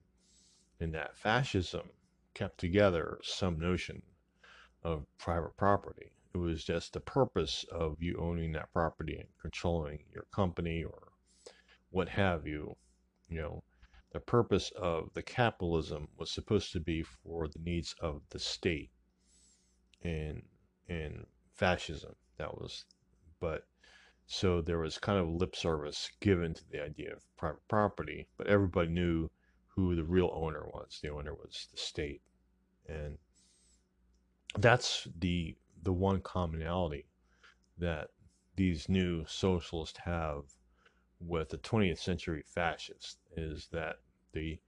in 0.81 0.93
that 0.93 1.17
fascism 1.17 1.91
kept 2.35 2.59
together 2.59 3.19
some 3.23 3.59
notion 3.59 4.03
of 4.83 5.07
private 5.19 5.57
property. 5.57 6.13
It 6.35 6.39
was 6.39 6.65
just 6.65 6.93
the 6.93 7.01
purpose 7.01 7.65
of 7.71 8.03
you 8.03 8.17
owning 8.19 8.53
that 8.53 8.73
property 8.73 9.17
and 9.17 9.29
controlling 9.41 10.05
your 10.13 10.25
company 10.33 10.85
or 10.85 11.13
what 11.91 12.09
have 12.09 12.47
you, 12.47 12.77
you 13.29 13.41
know, 13.41 13.63
the 14.13 14.21
purpose 14.21 14.71
of 14.77 15.13
the 15.15 15.23
capitalism 15.23 16.09
was 16.17 16.31
supposed 16.31 16.73
to 16.73 16.81
be 16.81 17.03
for 17.03 17.49
the 17.49 17.59
needs 17.59 17.95
of 18.01 18.23
the 18.31 18.39
state 18.39 18.91
and 20.03 20.43
in 20.89 21.27
fascism 21.55 22.15
that 22.39 22.55
was 22.55 22.85
but 23.41 23.67
so 24.27 24.63
there 24.63 24.79
was 24.79 24.97
kind 24.97 25.19
of 25.19 25.29
lip 25.29 25.57
service 25.57 26.11
given 26.21 26.55
to 26.55 26.63
the 26.71 26.83
idea 26.83 27.13
of 27.13 27.37
private 27.37 27.67
property 27.69 28.29
but 28.37 28.47
everybody 28.47 28.89
knew 28.89 29.29
who 29.79 29.95
the 29.95 30.03
real 30.03 30.33
owner 30.35 30.67
was. 30.75 30.99
The 31.01 31.09
owner 31.11 31.33
was 31.33 31.69
the 31.71 31.77
state. 31.77 32.21
And 32.89 33.17
that's 34.57 35.07
the 35.19 35.57
the 35.83 35.93
one 35.93 36.21
commonality 36.21 37.07
that 37.79 38.09
these 38.57 38.89
new 38.89 39.25
socialists 39.27 39.99
have 40.05 40.43
with 41.21 41.49
the 41.51 41.59
20th 41.59 41.99
century 41.99 42.43
fascists 42.45 43.19
is 43.37 43.69
that 43.73 43.97
they 44.33 44.61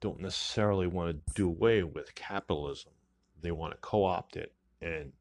don't 0.00 0.20
necessarily 0.20 0.86
want 0.86 1.10
to 1.10 1.34
do 1.34 1.48
away 1.48 1.82
with 1.82 2.14
capitalism. 2.14 2.92
They 3.40 3.52
want 3.52 3.72
to 3.72 3.78
co 3.78 4.04
opt 4.04 4.36
it 4.36 4.52
and 4.80 5.12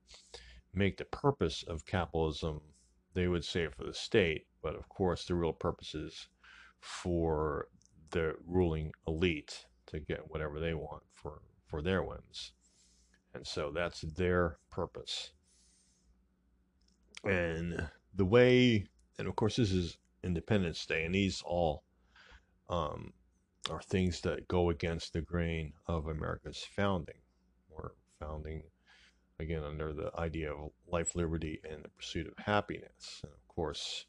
make 0.73 0.97
the 0.97 1.05
purpose 1.05 1.63
of 1.67 1.85
capitalism, 1.85 2.61
they 3.13 3.27
would 3.27 3.45
say, 3.45 3.67
for 3.67 3.83
the 3.83 3.93
state, 3.93 4.47
but 4.61 4.75
of 4.75 4.87
course, 4.89 5.25
the 5.25 5.35
real 5.35 5.53
purpose 5.53 5.93
is 5.93 6.27
for 6.79 7.67
the 8.11 8.35
ruling 8.47 8.91
elite 9.07 9.65
to 9.87 9.99
get 9.99 10.29
whatever 10.29 10.59
they 10.59 10.73
want 10.73 11.03
for, 11.13 11.41
for 11.67 11.81
their 11.81 12.03
whims. 12.03 12.53
And 13.33 13.45
so 13.47 13.71
that's 13.73 14.01
their 14.01 14.57
purpose. 14.69 15.31
And 17.23 17.87
the 18.15 18.25
way, 18.25 18.85
and 19.17 19.27
of 19.27 19.35
course, 19.35 19.55
this 19.55 19.71
is 19.71 19.97
Independence 20.23 20.85
Day, 20.85 21.05
and 21.05 21.15
these 21.15 21.41
all 21.45 21.83
um, 22.69 23.13
are 23.69 23.81
things 23.81 24.21
that 24.21 24.47
go 24.47 24.69
against 24.69 25.13
the 25.13 25.21
grain 25.21 25.73
of 25.87 26.07
America's 26.07 26.65
founding. 26.75 27.15
We're 27.69 27.91
founding, 28.19 28.63
again, 29.39 29.63
under 29.63 29.93
the 29.93 30.11
idea 30.17 30.51
of 30.51 30.71
life, 30.87 31.15
liberty, 31.15 31.61
and 31.69 31.83
the 31.83 31.89
pursuit 31.89 32.27
of 32.27 32.43
happiness. 32.43 33.21
And 33.23 33.31
of 33.31 33.47
course, 33.47 34.05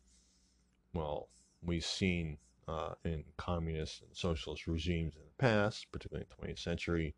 well, 0.94 1.28
we've 1.62 1.84
seen 1.84 2.38
uh, 2.68 2.94
in 3.04 3.24
communist 3.36 4.02
and 4.02 4.10
socialist 4.16 4.66
regimes 4.66 5.14
in 5.16 5.22
the 5.22 5.42
past, 5.42 5.86
particularly 5.92 6.26
in 6.30 6.46
the 6.46 6.52
20th 6.52 6.58
century, 6.58 7.14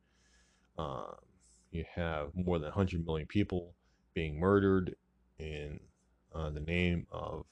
uh, 0.79 1.13
you 1.75 1.85
have 1.95 2.29
more 2.35 2.59
than 2.59 2.69
100 2.69 3.05
million 3.05 3.27
people 3.27 3.75
being 4.15 4.39
murdered 4.39 4.95
in 5.39 5.81
uh, 6.35 6.51
the 6.51 6.61
name 6.61 7.07
of 7.11 7.45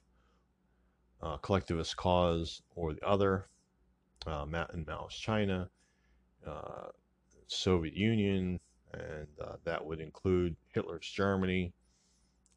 uh, 1.21 1.37
collectivist 1.39 1.97
cause 1.97 2.63
or 2.75 2.95
the 2.95 3.07
other, 3.07 3.49
uh, 4.27 4.47
in 4.73 4.85
Maoist 4.85 5.21
China, 5.21 5.69
uh, 6.47 6.89
Soviet 7.49 7.95
Union, 7.95 8.61
and 8.95 9.27
uh, 9.41 9.57
that 9.65 9.85
would 9.85 10.01
include 10.01 10.57
Hitler's 10.69 11.09
Germany 11.09 11.73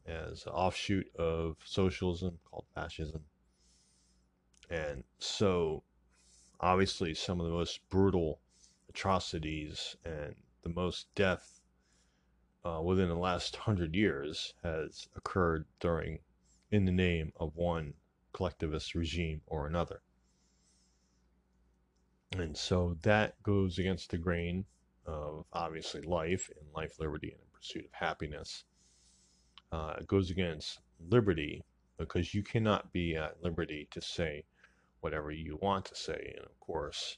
as 0.06 0.46
an 0.46 0.52
offshoot 0.52 1.08
of 1.16 1.58
socialism 1.66 2.38
called 2.50 2.66
fascism. 2.76 3.22
And 4.70 5.04
so 5.20 5.84
obviously 6.60 7.14
some 7.14 7.40
of 7.40 7.48
the 7.48 7.52
most 7.52 7.80
brutal 7.90 8.40
atrocities 8.90 9.96
and 10.06 10.36
the 10.64 10.70
most 10.70 11.08
death 11.16 11.55
uh, 12.66 12.82
within 12.82 13.08
the 13.08 13.16
last 13.16 13.56
hundred 13.56 13.94
years 13.94 14.54
has 14.64 15.08
occurred 15.16 15.66
during 15.80 16.18
in 16.72 16.84
the 16.86 16.92
name 16.92 17.32
of 17.40 17.56
one 17.56 17.94
collectivist 18.34 18.96
regime 18.96 19.40
or 19.46 19.68
another. 19.68 20.02
And 22.38 22.58
so 22.58 22.98
that 23.04 23.42
goes 23.44 23.78
against 23.78 24.10
the 24.10 24.18
grain 24.18 24.66
of 25.06 25.46
obviously 25.54 26.02
life 26.02 26.50
and 26.60 26.68
life, 26.76 27.00
liberty, 27.00 27.30
and 27.30 27.40
the 27.40 27.58
pursuit 27.58 27.86
of 27.86 27.92
happiness. 27.94 28.64
Uh, 29.72 29.94
it 30.00 30.08
goes 30.08 30.32
against 30.32 30.80
liberty 31.10 31.64
because 31.98 32.34
you 32.34 32.42
cannot 32.42 32.92
be 32.92 33.16
at 33.16 33.42
liberty 33.44 33.88
to 33.92 34.02
say 34.02 34.44
whatever 35.02 35.32
you 35.32 35.58
want 35.62 35.86
to 35.86 35.96
say. 35.96 36.34
And 36.36 36.46
of 36.46 36.60
course, 36.60 37.18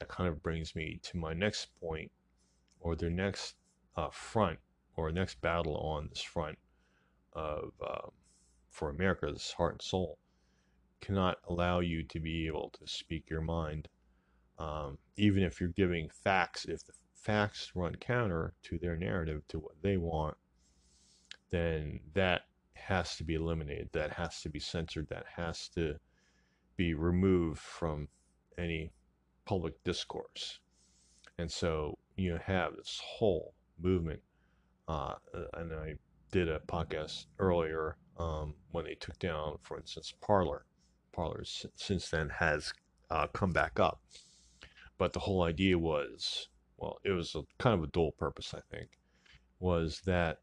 that 0.00 0.08
kind 0.08 0.28
of 0.28 0.42
brings 0.42 0.74
me 0.74 0.98
to 1.04 1.16
my 1.16 1.32
next 1.32 1.68
point 1.80 2.10
or 2.80 2.96
the 2.96 3.08
next 3.08 3.54
uh, 3.96 4.10
front 4.10 4.58
or 4.96 5.10
next 5.10 5.40
battle 5.40 5.76
on 5.76 6.08
this 6.08 6.22
front 6.22 6.58
of 7.32 7.72
uh, 7.84 8.08
for 8.70 8.90
America's 8.90 9.52
heart 9.56 9.72
and 9.72 9.82
soul 9.82 10.18
cannot 11.00 11.38
allow 11.48 11.80
you 11.80 12.02
to 12.04 12.20
be 12.20 12.46
able 12.46 12.70
to 12.78 12.86
speak 12.86 13.28
your 13.28 13.40
mind, 13.40 13.88
um, 14.58 14.96
even 15.16 15.42
if 15.42 15.60
you're 15.60 15.70
giving 15.70 16.08
facts. 16.08 16.64
If 16.64 16.84
the 16.86 16.92
facts 17.14 17.72
run 17.74 17.96
counter 17.96 18.54
to 18.64 18.78
their 18.78 18.96
narrative, 18.96 19.42
to 19.48 19.58
what 19.58 19.74
they 19.82 19.96
want, 19.96 20.36
then 21.50 22.00
that 22.14 22.42
has 22.74 23.16
to 23.16 23.24
be 23.24 23.34
eliminated. 23.34 23.90
That 23.92 24.12
has 24.12 24.40
to 24.42 24.48
be 24.48 24.60
censored. 24.60 25.08
That 25.08 25.26
has 25.36 25.68
to 25.74 25.96
be 26.76 26.94
removed 26.94 27.60
from 27.60 28.08
any 28.58 28.92
public 29.44 29.82
discourse. 29.84 30.60
And 31.38 31.50
so 31.50 31.98
you 32.16 32.38
have 32.44 32.76
this 32.76 33.00
whole 33.04 33.54
movement. 33.80 34.20
Uh, 34.92 35.14
and 35.54 35.72
I 35.72 35.94
did 36.32 36.50
a 36.50 36.58
podcast 36.58 37.24
earlier 37.38 37.96
um, 38.18 38.52
when 38.72 38.84
they 38.84 38.94
took 38.94 39.18
down, 39.18 39.56
for 39.62 39.78
instance, 39.78 40.12
Parler. 40.20 40.66
Parler 41.12 41.44
since 41.44 42.10
then 42.10 42.28
has 42.28 42.74
uh, 43.10 43.26
come 43.28 43.52
back 43.52 43.80
up. 43.80 44.02
But 44.98 45.14
the 45.14 45.20
whole 45.20 45.44
idea 45.44 45.78
was, 45.78 46.48
well, 46.76 46.98
it 47.04 47.12
was 47.12 47.34
a, 47.34 47.42
kind 47.58 47.74
of 47.74 47.84
a 47.84 47.90
dual 47.90 48.12
purpose, 48.12 48.52
I 48.54 48.60
think, 48.70 48.90
was 49.60 50.02
that 50.04 50.40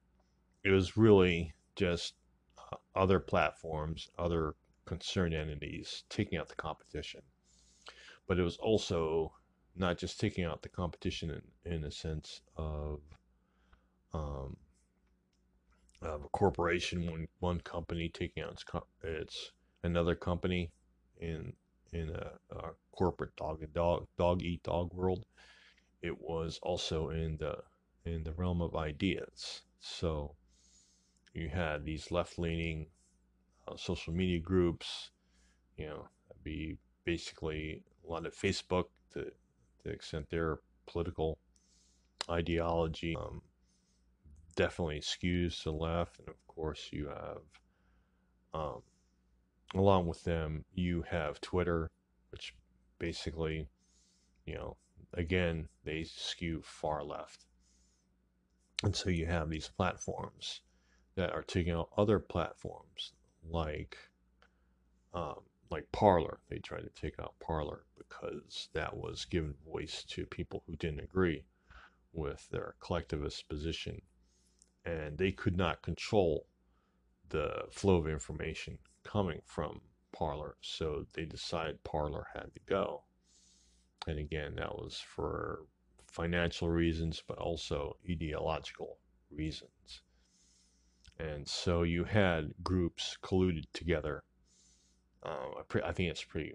it 0.64 0.72
was 0.72 0.98
really 0.98 1.54
just 1.76 2.16
uh, 2.58 2.78
other 2.96 3.20
platforms, 3.20 4.10
other 4.18 4.56
concerned 4.86 5.36
entities 5.36 6.06
taking 6.10 6.40
out 6.40 6.50
the 6.50 6.56
competition. 6.56 7.22
But 8.28 8.40
it 8.40 8.44
was 8.44 8.58
also 8.58 9.32
not 9.76 10.00
just 10.00 10.20
taking 10.20 10.44
out 10.44 10.64
the 10.64 10.70
competition 10.70 11.40
in, 11.66 11.72
in 11.72 11.84
a 11.84 11.92
sense 11.92 12.42
of 12.58 13.00
um, 14.14 14.58
of 16.02 16.24
a 16.24 16.30
corporation, 16.30 17.06
one 17.10 17.28
one 17.40 17.62
company 17.62 18.10
taking 18.10 18.44
out 18.44 18.54
its 18.54 18.66
its 19.04 19.52
another 19.84 20.16
company 20.16 20.72
in 21.20 21.54
in 21.92 22.10
a, 22.10 22.32
a 22.56 22.72
corporate 22.92 23.36
dog 23.36 23.62
dog 23.74 24.08
dog 24.18 24.42
eat 24.42 24.64
dog 24.64 24.94
world. 24.94 25.26
It 26.02 26.20
was 26.22 26.60
also 26.64 27.10
in 27.10 27.38
the 27.38 27.58
in 28.06 28.24
the 28.24 28.34
realm 28.34 28.62
of 28.62 28.76
ideas. 28.76 29.62
So 29.80 30.36
you 31.34 31.50
had 31.50 31.86
these 31.86 32.12
left 32.12 32.40
leaning 32.40 32.88
uh, 33.68 33.76
social 33.78 34.14
media 34.14 34.40
groups, 34.40 35.12
you 35.78 35.88
know, 35.88 36.08
be 36.44 36.78
basically 37.06 37.84
a 38.08 38.12
lot 38.12 38.26
of 38.26 38.34
Facebook 38.34 38.86
to, 39.14 39.24
to 39.24 39.32
the 39.84 39.92
extent 39.92 40.30
their 40.30 40.60
political 40.88 41.38
ideology 42.30 43.16
um, 43.16 43.42
definitely 44.60 45.00
skews 45.00 45.64
to 45.64 45.72
the 45.72 45.78
left. 45.78 46.20
And 46.20 46.28
of 46.28 46.36
course, 46.46 46.90
you 46.92 47.08
have, 47.08 47.42
um, 48.54 48.82
along 49.74 50.08
with 50.08 50.22
them, 50.26 50.66
you 50.74 51.06
have 51.10 51.40
Twitter, 51.40 51.90
which 52.32 52.54
basically, 52.98 53.70
you 54.46 54.56
know, 54.56 54.76
again, 55.14 55.70
they 55.86 56.04
skew 56.04 56.62
far 56.62 57.06
left. 57.06 57.46
And 58.84 58.94
so 58.94 59.10
you 59.10 59.28
have 59.28 59.50
these 59.50 59.70
platforms 59.70 60.60
that 61.16 61.32
are 61.32 61.42
taking 61.42 61.72
out 61.72 61.92
other 61.96 62.20
platforms 62.20 63.14
like 63.50 63.98
um, 65.14 65.40
like 65.72 65.90
Parler. 65.94 66.40
They 66.50 66.60
tried 66.60 66.82
to 66.82 67.02
take 67.02 67.18
out 67.18 67.40
Parler 67.40 67.86
because 67.98 68.68
that 68.74 68.98
was 68.98 69.24
giving 69.24 69.56
voice 69.66 70.04
to 70.10 70.26
people 70.26 70.64
who 70.68 70.76
didn't 70.76 71.00
agree 71.00 71.46
with 72.12 72.50
their 72.50 72.76
collectivist 72.82 73.48
position, 73.48 74.02
and 74.90 75.18
they 75.18 75.32
could 75.32 75.58
not 75.58 75.82
control 75.82 76.48
the 77.30 77.66
flow 77.72 77.98
of 77.98 78.08
information 78.08 78.78
coming 79.04 79.42
from 79.46 79.82
Parler, 80.12 80.56
so 80.62 81.06
they 81.14 81.26
decided 81.26 81.84
Parler 81.84 82.26
had 82.34 82.54
to 82.54 82.60
go. 82.66 83.04
And 84.08 84.18
again, 84.18 84.56
that 84.56 84.76
was 84.76 84.98
for 84.98 85.66
financial 86.12 86.70
reasons, 86.70 87.22
but 87.28 87.38
also 87.38 87.98
ideological 88.10 88.98
reasons. 89.30 90.02
And 91.20 91.48
so 91.48 91.84
you 91.84 92.06
had 92.06 92.54
groups 92.64 93.18
colluded 93.22 93.66
together. 93.74 94.24
Um, 95.24 95.54
I, 95.84 95.92
think 95.92 96.10
it's 96.10 96.24
pretty 96.24 96.54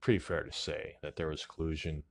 pretty 0.00 0.18
fair 0.18 0.42
to 0.42 0.52
say 0.52 0.96
that 1.02 1.16
there 1.16 1.28
was 1.28 1.44
collusion 1.44 2.02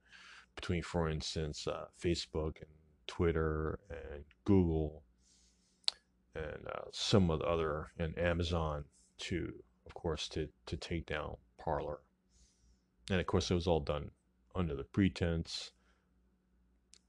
between, 0.55 0.83
for 0.83 1.09
instance, 1.09 1.67
uh, 1.67 1.85
Facebook 1.99 2.57
and 2.57 2.69
Twitter 3.07 3.79
and 3.89 4.23
Google 4.45 5.03
and 6.35 6.67
uh, 6.67 6.81
some 6.91 7.29
of 7.29 7.39
the 7.39 7.45
other 7.45 7.91
and 7.97 8.17
Amazon 8.17 8.85
to, 9.17 9.53
of 9.85 9.93
course, 9.93 10.27
to 10.29 10.47
to 10.65 10.77
take 10.77 11.05
down 11.05 11.37
Parler. 11.57 11.99
And 13.09 13.19
of 13.19 13.27
course, 13.27 13.51
it 13.51 13.55
was 13.55 13.67
all 13.67 13.79
done 13.79 14.11
under 14.55 14.75
the 14.75 14.83
pretense 14.83 15.71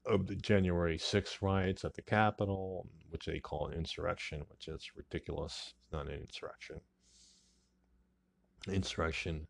of 0.05 0.27
the 0.27 0.35
January 0.35 0.97
6th 0.97 1.41
riots 1.41 1.83
at 1.83 1.93
the 1.93 2.01
Capitol, 2.01 2.87
which 3.09 3.25
they 3.25 3.39
call 3.39 3.67
an 3.67 3.73
insurrection, 3.73 4.43
which 4.49 4.67
is 4.67 4.91
ridiculous. 4.95 5.73
It's 5.77 5.91
not 5.91 6.07
an 6.07 6.19
insurrection. 6.21 6.79
Insurrection 8.69 9.47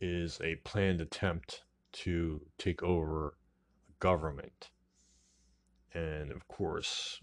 is 0.00 0.40
a 0.42 0.56
planned 0.56 1.00
attempt 1.00 1.62
to 1.92 2.40
take 2.58 2.82
over 2.82 3.36
government. 4.00 4.70
And 5.94 6.32
of 6.32 6.48
course, 6.48 7.20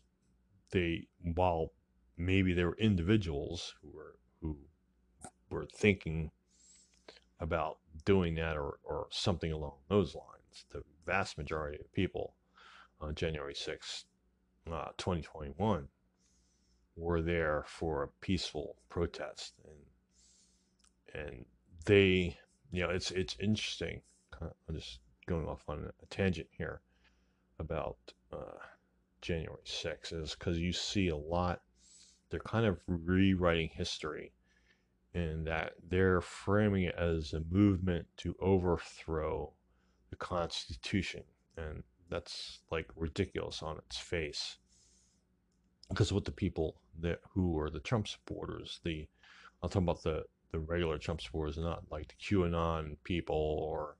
they, 0.72 1.08
while 1.36 1.74
maybe 2.20 2.54
there 2.54 2.68
were 2.68 2.78
individuals 2.78 3.76
who 3.82 3.90
were, 3.90 4.16
who 4.42 4.58
were 5.50 5.66
thinking 5.66 6.32
about 7.40 7.78
doing 8.06 8.36
that 8.36 8.58
or, 8.58 8.80
or 8.84 9.08
something 9.10 9.52
along 9.52 9.78
those 9.88 10.14
lines, 10.14 10.66
the 10.72 10.84
vast 11.06 11.38
majority 11.38 11.80
of 11.80 11.92
people 11.94 12.36
on 13.02 13.16
January 13.16 13.56
6, 13.56 14.06
uh, 14.72 14.90
2021, 14.98 15.88
were 16.96 17.22
there 17.22 17.64
for 17.66 18.04
a 18.04 18.08
peaceful 18.22 18.76
protest, 18.90 19.54
and 19.64 21.24
and 21.24 21.46
they, 21.86 22.38
you 22.72 22.82
know, 22.82 22.90
it's 22.90 23.12
it's 23.12 23.38
interesting. 23.40 24.02
I'm 24.42 24.76
just 24.76 25.00
going 25.26 25.48
off 25.48 25.64
on 25.68 25.90
a 26.02 26.06
tangent 26.08 26.48
here 26.52 26.82
about 27.58 27.98
uh, 28.32 28.60
January 29.22 29.62
6 29.64 30.12
is 30.12 30.36
because 30.36 30.60
you 30.60 30.72
see 30.72 31.10
a 31.10 31.16
lot. 31.16 31.62
They're 32.30 32.40
kind 32.40 32.66
of 32.66 32.80
rewriting 32.88 33.70
history 33.74 34.34
in 35.14 35.44
that 35.46 35.74
they're 35.90 36.22
framing 36.22 36.84
it 36.84 36.96
as 36.96 37.34
a 37.34 37.42
movement 37.50 38.06
to 38.18 38.36
overthrow 38.40 39.54
the 40.10 40.16
Constitution. 40.16 41.24
And 41.58 41.84
that's 42.10 42.60
like 42.72 42.88
ridiculous 42.96 43.64
on 43.64 43.78
its 43.78 43.98
face. 43.98 44.58
Because 45.90 46.14
what 46.14 46.26
the 46.26 46.32
people 46.32 46.82
that 47.00 47.20
who 47.34 47.58
are 47.60 47.70
the 47.70 47.80
Trump 47.80 48.08
supporters, 48.08 48.80
the 48.84 49.08
I'll 49.62 49.70
talk 49.70 49.82
about 49.82 50.04
the 50.04 50.24
the 50.52 50.60
regular 50.60 50.98
Trump 50.98 51.22
supporters, 51.22 51.58
not 51.58 51.84
like 51.92 52.08
the 52.08 52.16
QAnon 52.16 52.98
people 53.04 53.36
or 53.36 53.98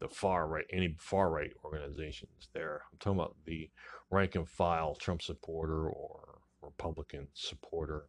the 0.00 0.08
far 0.08 0.46
right, 0.46 0.64
any 0.72 0.94
far 0.98 1.30
right 1.30 1.52
organizations. 1.64 2.48
There, 2.52 2.82
I'm 2.92 2.98
talking 2.98 3.18
about 3.18 3.36
the 3.44 3.70
rank 4.10 4.34
and 4.34 4.48
file 4.48 4.94
Trump 4.94 5.22
supporter 5.22 5.88
or 5.88 6.33
Republican 6.76 7.28
supporter. 7.34 8.06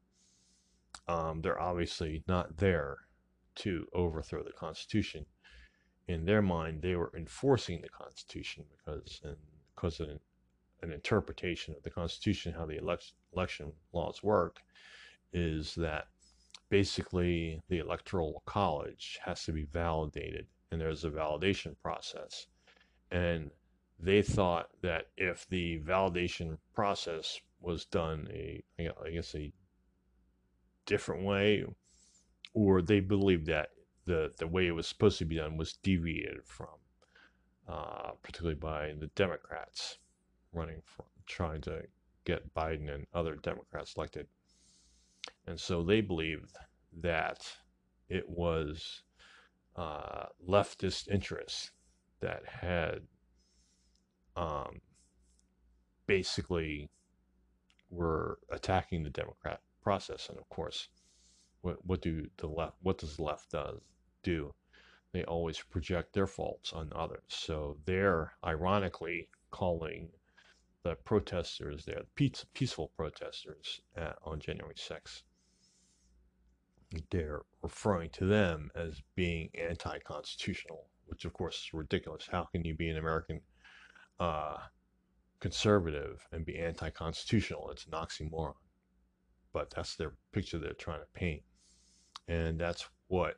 Um, 1.07 1.41
they're 1.41 1.61
obviously 1.61 2.23
not 2.27 2.57
there 2.57 2.97
to 3.55 3.87
overthrow 3.93 4.43
the 4.43 4.51
Constitution 4.51 5.25
in 6.07 6.25
their 6.25 6.41
mind, 6.41 6.81
they 6.81 6.95
were 6.95 7.11
enforcing 7.15 7.81
the 7.81 7.89
Constitution 7.89 8.63
because, 8.69 9.19
and 9.23 9.35
because 9.75 9.99
of 9.99 10.09
an, 10.09 10.19
an 10.83 10.91
interpretation 10.91 11.73
of 11.75 11.83
the 11.83 11.89
Constitution, 11.89 12.53
how 12.53 12.65
the 12.65 12.77
election, 12.77 13.15
election 13.33 13.71
laws 13.91 14.21
work, 14.21 14.59
is 15.33 15.73
that 15.75 16.07
basically 16.69 17.61
the 17.69 17.79
Electoral 17.79 18.43
College 18.45 19.19
has 19.23 19.43
to 19.45 19.51
be 19.51 19.65
validated 19.65 20.45
and 20.71 20.79
there's 20.79 21.03
a 21.03 21.09
validation 21.09 21.75
process. 21.81 22.47
And 23.11 23.49
they 23.99 24.21
thought 24.21 24.69
that 24.81 25.07
if 25.17 25.47
the 25.49 25.79
validation 25.79 26.57
process 26.73 27.39
was 27.59 27.85
done 27.85 28.27
a, 28.31 28.63
I 28.79 29.09
guess 29.11 29.33
a 29.35 29.51
different 30.85 31.23
way, 31.23 31.65
or 32.53 32.81
they 32.81 32.99
believed 32.99 33.47
that 33.47 33.69
the 34.05 34.31
the 34.37 34.47
way 34.47 34.67
it 34.67 34.71
was 34.71 34.87
supposed 34.87 35.17
to 35.19 35.25
be 35.25 35.37
done 35.37 35.57
was 35.57 35.73
deviated 35.73 36.45
from, 36.45 36.75
uh, 37.67 38.11
particularly 38.21 38.55
by 38.59 38.93
the 38.99 39.07
Democrats 39.15 39.97
running 40.53 40.81
for 40.85 41.05
trying 41.25 41.61
to 41.61 41.81
get 42.23 42.53
Biden 42.53 42.93
and 42.93 43.05
other 43.13 43.35
Democrats 43.35 43.95
elected, 43.97 44.27
and 45.47 45.59
so 45.59 45.83
they 45.83 46.01
believed 46.01 46.55
that 47.01 47.39
it 48.09 48.29
was 48.29 49.01
uh, 49.75 50.25
leftist 50.47 51.09
interests 51.09 51.71
that 52.21 52.43
had 52.47 53.01
um, 54.35 54.79
basically 56.07 56.89
were 57.95 58.39
attacking 58.51 59.03
the 59.03 59.09
Democrat 59.09 59.61
process, 59.81 60.29
and 60.29 60.37
of 60.37 60.47
course, 60.49 60.89
what 61.61 61.83
what 61.85 62.01
do 62.01 62.27
the 62.37 62.47
left 62.47 62.75
what 62.81 62.97
does 62.97 63.15
the 63.17 63.23
left 63.23 63.51
does 63.51 63.79
do? 64.23 64.53
They 65.13 65.23
always 65.23 65.59
project 65.59 66.13
their 66.13 66.27
faults 66.27 66.73
on 66.73 66.91
others. 66.93 67.23
So 67.27 67.77
they're 67.85 68.33
ironically 68.45 69.29
calling 69.51 70.09
the 70.83 70.95
protesters 70.95 71.83
there, 71.85 72.03
peace, 72.13 72.45
peaceful 72.53 72.91
protesters 72.95 73.81
at, 73.95 74.15
on 74.23 74.39
January 74.39 74.75
6th, 74.75 75.23
they're 77.09 77.41
referring 77.63 78.11
to 78.11 78.25
them 78.25 78.69
as 78.75 79.01
being 79.15 79.49
anti-constitutional, 79.55 80.85
which 81.07 81.25
of 81.25 81.33
course 81.33 81.55
is 81.55 81.73
ridiculous. 81.73 82.27
How 82.31 82.43
can 82.43 82.63
you 82.63 82.75
be 82.75 82.89
an 82.89 82.97
American 82.97 83.41
uh, 84.19 84.57
conservative 85.39 86.25
and 86.31 86.45
be 86.45 86.57
anti-constitutional? 86.57 87.69
It's 87.71 87.85
an 87.85 87.91
oxymoron. 87.91 88.55
But 89.53 89.71
that's 89.71 89.95
their 89.95 90.13
picture 90.33 90.59
they're 90.59 90.73
trying 90.73 90.99
to 90.99 91.07
paint, 91.13 91.41
and 92.27 92.59
that's 92.59 92.89
what 93.07 93.35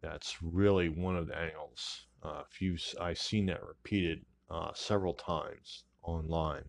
that's 0.00 0.36
really 0.40 0.88
one 0.88 1.16
of 1.16 1.26
the 1.26 1.36
angles. 1.36 2.06
Uh, 2.22 2.42
I've 3.00 3.18
seen 3.18 3.46
that 3.46 3.66
repeated 3.66 4.24
uh, 4.48 4.70
several 4.74 5.14
times 5.14 5.84
online. 6.02 6.64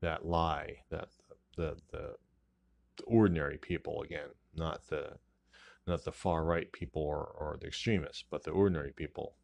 That 0.00 0.24
lie 0.24 0.76
that 0.88 1.08
the, 1.56 1.76
the 1.92 2.14
the 2.96 3.04
ordinary 3.04 3.58
people 3.58 4.02
again, 4.02 4.28
not 4.54 4.86
the 4.88 5.18
not 5.86 6.04
the 6.04 6.12
far 6.12 6.44
right 6.44 6.70
people 6.72 7.02
or, 7.02 7.24
or 7.38 7.58
the 7.60 7.66
extremists, 7.66 8.24
but 8.30 8.44
the 8.44 8.50
ordinary 8.50 8.92
people 8.92 9.34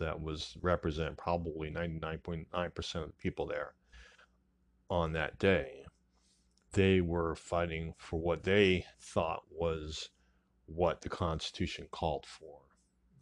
that 0.00 0.20
was 0.20 0.56
represent 0.60 1.16
probably 1.16 1.70
99.9% 1.70 2.94
of 2.96 3.06
the 3.06 3.12
people 3.18 3.46
there 3.46 3.74
on 4.90 5.12
that 5.12 5.38
day. 5.38 5.84
They 6.72 7.00
were 7.00 7.34
fighting 7.34 7.94
for 7.98 8.20
what 8.20 8.42
they 8.42 8.84
thought 9.00 9.42
was 9.50 10.08
what 10.66 11.00
the 11.00 11.08
Constitution 11.08 11.86
called 11.90 12.26
for. 12.26 12.60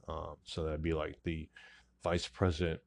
Um, 0.08 0.36
so 0.44 0.64
that'd 0.64 0.82
be 0.82 0.94
like 0.94 1.18
the 1.24 1.48
vice 2.02 2.28
president 2.28 2.80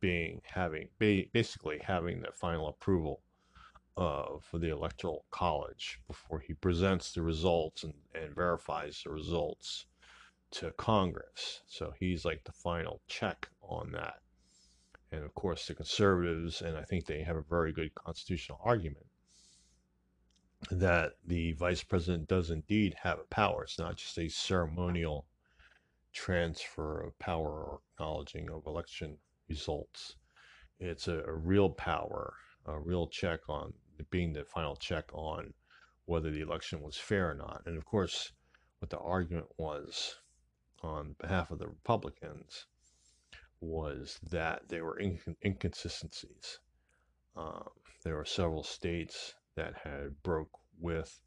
being 0.00 0.40
having 0.44 0.88
basically 0.98 1.80
having 1.82 2.20
the 2.20 2.32
final 2.32 2.68
approval 2.68 3.22
uh, 3.96 4.38
for 4.42 4.58
the 4.58 4.70
electoral 4.70 5.24
college 5.30 6.00
before 6.06 6.38
he 6.38 6.52
presents 6.52 7.12
the 7.12 7.22
results 7.22 7.82
and, 7.82 7.94
and 8.14 8.34
verifies 8.34 9.00
the 9.02 9.10
results 9.10 9.86
to 10.56 10.70
Congress. 10.72 11.60
So 11.66 11.92
he's 11.98 12.24
like 12.24 12.42
the 12.44 12.52
final 12.52 13.02
check 13.08 13.48
on 13.62 13.92
that. 13.92 14.20
And 15.12 15.22
of 15.22 15.34
course, 15.34 15.66
the 15.66 15.74
conservatives, 15.74 16.62
and 16.62 16.76
I 16.76 16.82
think 16.82 17.06
they 17.06 17.22
have 17.22 17.36
a 17.36 17.42
very 17.42 17.72
good 17.72 17.94
constitutional 17.94 18.58
argument, 18.64 19.06
that 20.70 21.12
the 21.26 21.52
vice 21.52 21.82
president 21.82 22.28
does 22.28 22.50
indeed 22.50 22.96
have 23.02 23.18
a 23.18 23.34
power. 23.34 23.64
It's 23.64 23.78
not 23.78 23.96
just 23.96 24.18
a 24.18 24.28
ceremonial 24.28 25.26
transfer 26.12 27.02
of 27.02 27.18
power 27.18 27.48
or 27.48 27.80
acknowledging 27.94 28.50
of 28.50 28.66
election 28.66 29.18
results. 29.48 30.16
It's 30.80 31.06
a, 31.08 31.18
a 31.24 31.34
real 31.34 31.68
power, 31.68 32.32
a 32.64 32.78
real 32.78 33.06
check 33.08 33.40
on 33.48 33.74
being 34.10 34.32
the 34.32 34.44
final 34.44 34.76
check 34.76 35.04
on 35.12 35.52
whether 36.06 36.30
the 36.30 36.40
election 36.40 36.80
was 36.80 36.96
fair 36.96 37.30
or 37.30 37.34
not. 37.34 37.62
And 37.66 37.76
of 37.76 37.84
course, 37.84 38.32
what 38.78 38.90
the 38.90 38.98
argument 38.98 39.46
was 39.58 40.16
on 40.82 41.14
behalf 41.20 41.50
of 41.50 41.58
the 41.58 41.68
Republicans 41.68 42.66
was 43.60 44.18
that 44.30 44.68
there 44.68 44.84
were 44.84 44.98
inc- 45.02 45.36
inconsistencies. 45.44 46.58
Um, 47.36 47.68
there 48.04 48.16
were 48.16 48.24
several 48.24 48.62
states 48.62 49.34
that 49.56 49.74
had 49.82 50.22
broke 50.22 50.50
with 50.78 51.20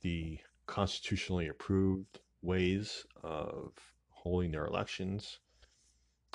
the 0.00 0.38
constitutionally 0.66 1.48
approved 1.48 2.20
ways 2.40 3.06
of 3.22 3.72
holding 4.10 4.50
their 4.50 4.66
elections. 4.66 5.38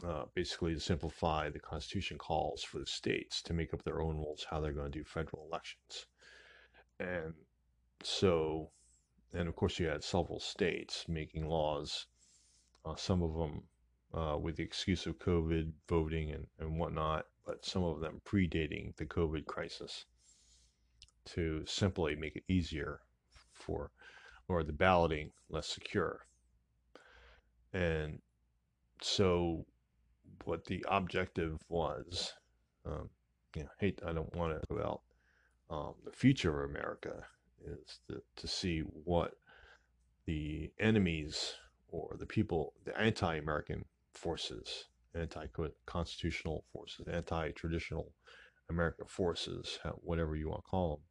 Uh, 0.06 0.26
basically, 0.36 0.74
to 0.74 0.80
simplify, 0.80 1.50
the 1.50 1.60
Constitution 1.60 2.18
calls 2.18 2.64
for 2.64 2.78
the 2.80 2.86
states 2.86 3.42
to 3.42 3.54
make 3.54 3.74
up 3.74 3.84
their 3.84 4.02
own 4.02 4.16
rules 4.18 4.46
how 4.50 4.60
they're 4.60 4.72
going 4.72 4.92
to 4.92 5.00
do 5.00 5.04
federal 5.04 5.48
elections. 5.48 6.06
And 7.00 7.34
so, 8.04 8.70
and 9.34 9.48
of 9.48 9.56
course, 9.56 9.80
you 9.80 9.88
had 9.88 10.04
several 10.04 10.40
states 10.40 11.06
making 11.08 11.48
laws, 11.48 12.06
uh, 12.88 12.96
some 12.96 13.22
of 13.22 13.34
them 13.34 13.64
uh, 14.14 14.38
with 14.38 14.56
the 14.56 14.64
excuse 14.64 15.06
of 15.06 15.20
COVID 15.20 15.72
voting 15.90 16.32
and, 16.32 16.48
and 16.60 16.80
whatnot, 16.80 17.26
but 17.46 17.66
some 17.66 17.84
of 17.84 18.00
them 18.00 18.22
predating 18.26 18.96
the 18.98 19.06
COVID 19.06 19.46
crisis 19.46 20.06
to 21.26 21.64
simply 21.66 22.16
make 22.16 22.36
it 22.36 22.44
easier 22.48 23.02
for, 23.52 23.92
or 24.48 24.64
the 24.64 24.74
balloting 24.74 25.32
less 25.50 25.68
secure. 25.68 26.26
And 27.74 28.20
so, 29.02 29.66
what 30.46 30.66
the 30.66 30.86
objective 30.88 31.60
was, 31.68 32.34
um, 32.86 33.10
you 33.56 33.64
know, 33.64 33.70
hate, 33.80 34.00
I 34.06 34.14
don't 34.14 34.34
want 34.36 34.54
to 34.54 34.74
about 34.74 35.02
um, 35.70 35.94
the 36.06 36.12
future 36.12 36.64
of 36.64 36.70
America 36.70 37.26
is 37.66 38.00
to, 38.08 38.22
to 38.38 38.48
see 38.48 38.80
what 38.80 39.34
the 40.26 40.72
enemies 40.80 41.56
or 41.98 42.16
the 42.18 42.26
people, 42.26 42.74
the 42.86 42.98
anti 43.00 43.36
American 43.36 43.86
forces, 44.14 44.86
anti 45.16 45.48
constitutional 45.86 46.64
forces, 46.72 47.08
anti 47.08 47.52
traditional 47.52 48.12
American 48.70 49.08
forces, 49.08 49.80
whatever 50.02 50.36
you 50.36 50.50
want 50.50 50.64
to 50.64 50.70
call 50.70 50.90
them, 50.90 51.04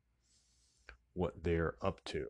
what 1.14 1.42
they're 1.42 1.75
up 1.83 2.03
to. 2.05 2.27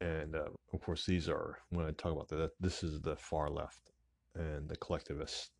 And 0.00 0.36
uh, 0.36 0.50
of 0.72 0.80
course, 0.80 1.04
these 1.04 1.28
are, 1.28 1.58
when 1.70 1.86
I 1.86 1.90
talk 1.90 2.12
about 2.12 2.28
that, 2.28 2.52
this 2.60 2.84
is 2.84 3.00
the 3.00 3.16
far 3.16 3.50
left 3.50 3.92
and 4.34 4.68
the 4.68 4.76
collectivists 4.76 5.50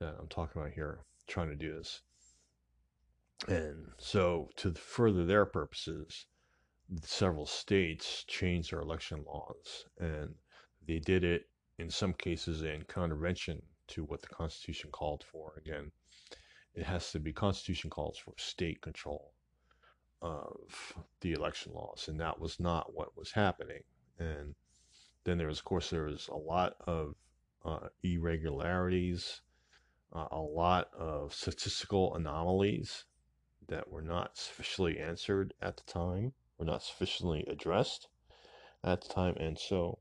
that 0.00 0.16
I'm 0.18 0.26
talking 0.28 0.60
about 0.60 0.72
here 0.72 1.00
trying 1.28 1.48
to 1.48 1.56
do 1.56 1.74
this. 1.74 2.00
And 3.48 3.86
so, 3.98 4.50
to 4.56 4.72
further 4.74 5.24
their 5.24 5.46
purposes, 5.46 6.26
several 7.02 7.46
states 7.46 8.24
changed 8.26 8.72
their 8.72 8.80
election 8.80 9.24
laws, 9.26 9.86
and 9.98 10.34
they 10.86 10.98
did 10.98 11.24
it 11.24 11.48
in 11.78 11.90
some 11.90 12.12
cases 12.12 12.62
in 12.62 12.82
contravention 12.88 13.62
to 13.88 14.04
what 14.04 14.22
the 14.22 14.28
Constitution 14.28 14.90
called 14.90 15.24
for. 15.30 15.54
Again, 15.56 15.90
it 16.74 16.84
has 16.84 17.12
to 17.12 17.20
be 17.20 17.32
Constitution 17.32 17.90
calls 17.90 18.18
for 18.18 18.34
state 18.36 18.80
control 18.80 19.32
of 20.20 20.94
the 21.20 21.32
election 21.32 21.72
laws, 21.72 22.06
and 22.08 22.20
that 22.20 22.38
was 22.38 22.60
not 22.60 22.94
what 22.94 23.16
was 23.16 23.32
happening. 23.32 23.82
And 24.18 24.54
then 25.24 25.38
there 25.38 25.48
was, 25.48 25.58
of 25.58 25.64
course, 25.64 25.90
there 25.90 26.04
was 26.04 26.28
a 26.28 26.36
lot 26.36 26.74
of 26.86 27.14
uh, 27.64 27.88
irregularities, 28.02 29.40
uh, 30.12 30.28
a 30.30 30.40
lot 30.40 30.88
of 30.98 31.34
statistical 31.34 32.14
anomalies 32.14 33.04
that 33.68 33.90
were 33.90 34.02
not 34.02 34.36
sufficiently 34.36 34.98
answered 34.98 35.54
at 35.60 35.76
the 35.76 35.84
time, 35.84 36.32
were 36.58 36.64
not 36.64 36.82
sufficiently 36.82 37.44
addressed 37.48 38.08
at 38.84 39.00
the 39.00 39.08
time, 39.08 39.36
and 39.36 39.58
so 39.58 39.98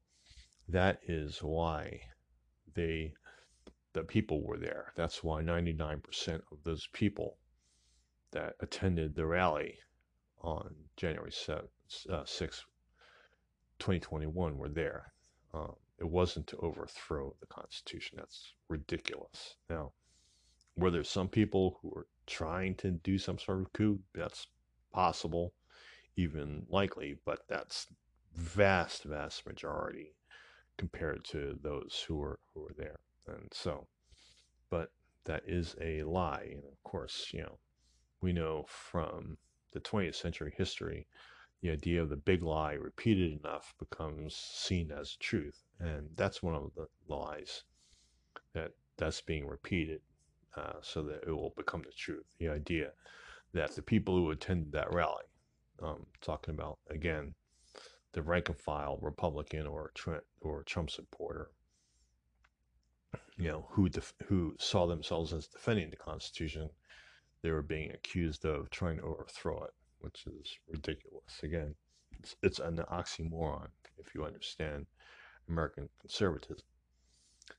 that 0.72 1.00
is 1.08 1.44
why 1.44 2.02
they 2.74 3.14
the 3.94 4.04
people 4.04 4.42
were 4.42 4.58
there. 4.58 4.94
That's 4.96 5.22
why 5.24 5.42
99% 5.42 6.42
of 6.52 6.64
those 6.64 6.88
people 6.94 7.38
that 8.32 8.56
attended 8.62 9.16
the 9.16 9.26
rally 9.26 9.80
on 10.42 10.74
January 10.96 11.32
7th, 11.32 11.68
uh, 12.10 12.24
6th, 12.24 12.64
2021 13.80 14.58
were 14.58 14.70
there. 14.70 15.12
Um, 15.54 15.76
it 16.00 16.08
wasn't 16.08 16.48
to 16.48 16.58
overthrow 16.58 17.36
the 17.42 17.48
Constitution. 17.48 18.18
That's 18.18 18.54
ridiculous. 18.70 19.58
Now, 19.70 19.92
were 20.78 20.90
there 20.92 21.04
some 21.04 21.28
people 21.28 21.78
who 21.82 21.90
were 21.90 22.08
trying 22.26 22.76
to 22.76 22.92
do 22.92 23.18
some 23.18 23.38
sort 23.38 23.60
of 23.60 23.74
coup? 23.74 24.00
That's 24.16 24.48
possible, 24.94 25.54
even 26.16 26.66
likely, 26.70 27.18
but 27.26 27.40
that's 27.50 27.88
vast, 28.38 29.04
vast 29.04 29.46
majority 29.46 30.14
compared 30.82 31.24
to 31.24 31.56
those 31.62 32.04
who 32.08 32.16
were 32.16 32.40
who 32.52 32.62
were 32.62 32.76
there. 32.76 32.98
And 33.28 33.48
so, 33.52 33.86
but 34.72 34.90
that 35.26 35.44
is 35.46 35.76
a 35.80 36.02
lie. 36.02 36.48
And 36.54 36.64
of 36.64 36.82
course, 36.84 37.28
you 37.32 37.42
know, 37.44 37.60
we 38.20 38.34
know 38.34 38.66
from 38.68 39.38
the 39.74 39.80
20th 39.80 40.16
century 40.16 40.52
history, 40.58 41.06
the 41.62 41.70
idea 41.70 42.02
of 42.02 42.10
the 42.10 42.16
big 42.16 42.42
lie 42.42 42.74
repeated 42.74 43.40
enough 43.40 43.76
becomes 43.78 44.34
seen 44.36 44.92
as 44.92 45.16
truth. 45.18 45.62
And 45.80 46.10
that's 46.16 46.42
one 46.42 46.56
of 46.56 46.72
the 46.76 46.88
lies 47.08 47.64
that 48.56 48.72
that's 48.98 49.22
being 49.22 49.46
repeated 49.46 50.02
uh, 50.58 50.80
so 50.82 51.04
that 51.04 51.26
it 51.28 51.32
will 51.32 51.54
become 51.56 51.84
the 51.84 51.96
truth. 51.96 52.26
The 52.40 52.50
idea 52.50 52.94
that 53.54 53.76
the 53.76 53.84
people 53.84 54.16
who 54.16 54.32
attended 54.32 54.72
that 54.72 54.92
rally, 54.92 55.26
um, 55.84 56.08
talking 56.22 56.56
about 56.56 56.80
again, 56.90 57.36
the 58.14 58.22
rank 58.22 58.50
and 58.50 58.58
file 58.58 58.98
Republican 59.02 59.66
or 59.66 59.92
Trump 59.96 60.24
or 60.42 60.64
Trump 60.64 60.90
supporter, 60.90 61.52
you 63.38 63.48
know, 63.48 63.68
who 63.72 63.90
def- 63.90 64.14
who 64.26 64.56
saw 64.60 64.86
themselves 64.86 65.34
as 65.34 65.48
defending 65.48 65.90
the 65.90 65.96
Constitution, 65.96 66.70
they 67.42 67.52
were 67.52 67.62
being 67.62 67.92
accused 67.92 68.46
of 68.46 68.70
trying 68.70 68.98
to 68.98 69.04
overthrow 69.04 69.64
it, 69.64 69.74
which 70.00 70.26
is 70.28 70.58
ridiculous. 70.68 71.40
Again, 71.44 71.76
it's, 72.20 72.36
it's 72.44 72.60
an 72.60 72.78
oxymoron 72.92 73.70
if 73.98 74.14
you 74.14 74.26
understand 74.26 74.86
American 75.50 75.90
conservatism. 76.00 76.66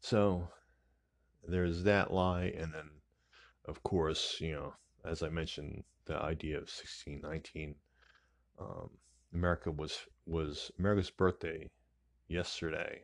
So 0.01 0.49
there's 1.47 1.83
that 1.85 2.13
lie, 2.13 2.53
and 2.57 2.73
then, 2.73 2.91
of 3.65 3.83
course, 3.83 4.37
you 4.41 4.53
know, 4.53 4.75
as 5.05 5.23
I 5.23 5.29
mentioned, 5.29 5.85
the 6.05 6.17
idea 6.17 6.57
of 6.57 6.63
1619. 6.63 7.75
Um, 8.61 8.91
America 9.33 9.71
was 9.71 9.99
was 10.27 10.70
America's 10.79 11.11
birthday 11.11 11.68
yesterday 12.29 13.03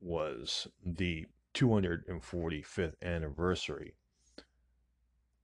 was 0.00 0.66
the 0.84 1.26
245th 1.54 2.94
anniversary 3.02 3.94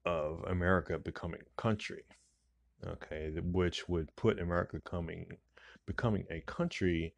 of 0.05 0.45
America 0.49 0.99
becoming 0.99 1.41
a 1.41 1.61
country. 1.61 2.05
Okay, 2.87 3.31
which 3.43 3.89
would 3.89 4.15
put 4.17 4.41
America 4.41 4.81
coming 4.81 5.27
becoming 5.87 6.25
a 6.31 6.41
country 6.43 7.15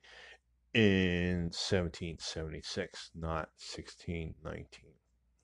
in 0.75 1.51
1776, 1.53 3.11
not 3.15 3.51
1619. 3.59 4.67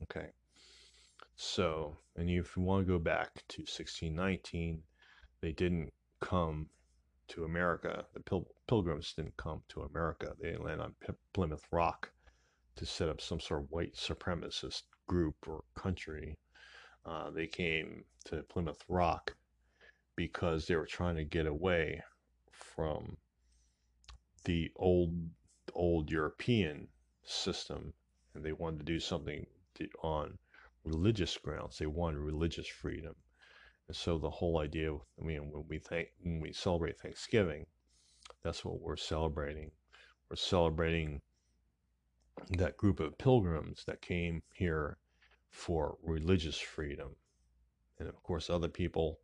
Okay. 0.03 0.29
So, 1.37 1.99
and 2.17 2.29
if 2.29 2.57
you 2.57 2.63
want 2.63 2.87
to 2.87 2.93
go 2.93 2.99
back 2.99 3.35
to 3.49 3.61
1619, 3.61 4.83
they 5.41 5.53
didn't 5.53 5.93
come 6.21 6.67
to 7.29 7.45
America. 7.45 8.07
The 8.15 8.21
Pil- 8.21 8.51
Pilgrims 8.67 9.15
didn't 9.15 9.37
come 9.37 9.63
to 9.69 9.83
America. 9.83 10.35
They 10.41 10.51
didn't 10.51 10.65
land 10.65 10.81
on 10.81 10.95
P- 11.01 11.13
Plymouth 11.33 11.67
Rock 11.71 12.11
to 12.77 12.87
set 12.87 13.09
up 13.09 13.21
some 13.21 13.41
sort 13.41 13.63
of 13.63 13.71
white 13.71 13.95
supremacist 13.95 14.83
group 15.07 15.37
or 15.47 15.65
country. 15.75 16.39
Uh, 17.05 17.31
they 17.31 17.47
came 17.47 18.05
to 18.27 18.43
Plymouth 18.45 18.85
Rock 18.89 19.37
because 20.17 20.67
they 20.67 20.77
were 20.77 20.87
trying 20.87 21.17
to 21.17 21.25
get 21.25 21.47
away 21.47 22.03
from 22.53 23.17
the 24.45 24.71
old 24.77 25.31
old 25.75 26.11
European 26.11 26.89
system, 27.25 27.93
and 28.35 28.45
they 28.45 28.53
wanted 28.53 28.79
to 28.79 28.85
do 28.85 28.99
something 28.99 29.47
on 30.03 30.39
religious 30.85 31.37
grounds. 31.37 31.79
They 31.79 31.87
wanted 31.87 32.19
religious 32.19 32.67
freedom, 32.67 33.15
so 33.93 34.19
the 34.19 34.31
whole 34.31 34.59
idea. 34.59 34.93
I 34.93 35.25
mean, 35.25 35.51
when 35.51 35.65
we 35.69 35.79
think 35.79 36.09
when 36.23 36.41
we 36.41 36.53
celebrate 36.53 36.99
Thanksgiving, 37.01 37.67
that's 38.43 38.65
what 38.65 38.81
we're 38.81 38.97
celebrating. 38.97 39.71
We're 40.29 40.37
celebrating 40.37 41.23
that 42.51 42.77
group 42.77 43.01
of 43.01 43.19
pilgrims 43.19 43.85
that 43.87 44.03
came 44.03 44.43
here 44.53 44.99
for 45.51 45.97
religious 46.03 46.59
freedom, 46.59 47.17
and 47.99 48.09
of 48.09 48.23
course, 48.23 48.51
other 48.51 48.69
people, 48.69 49.21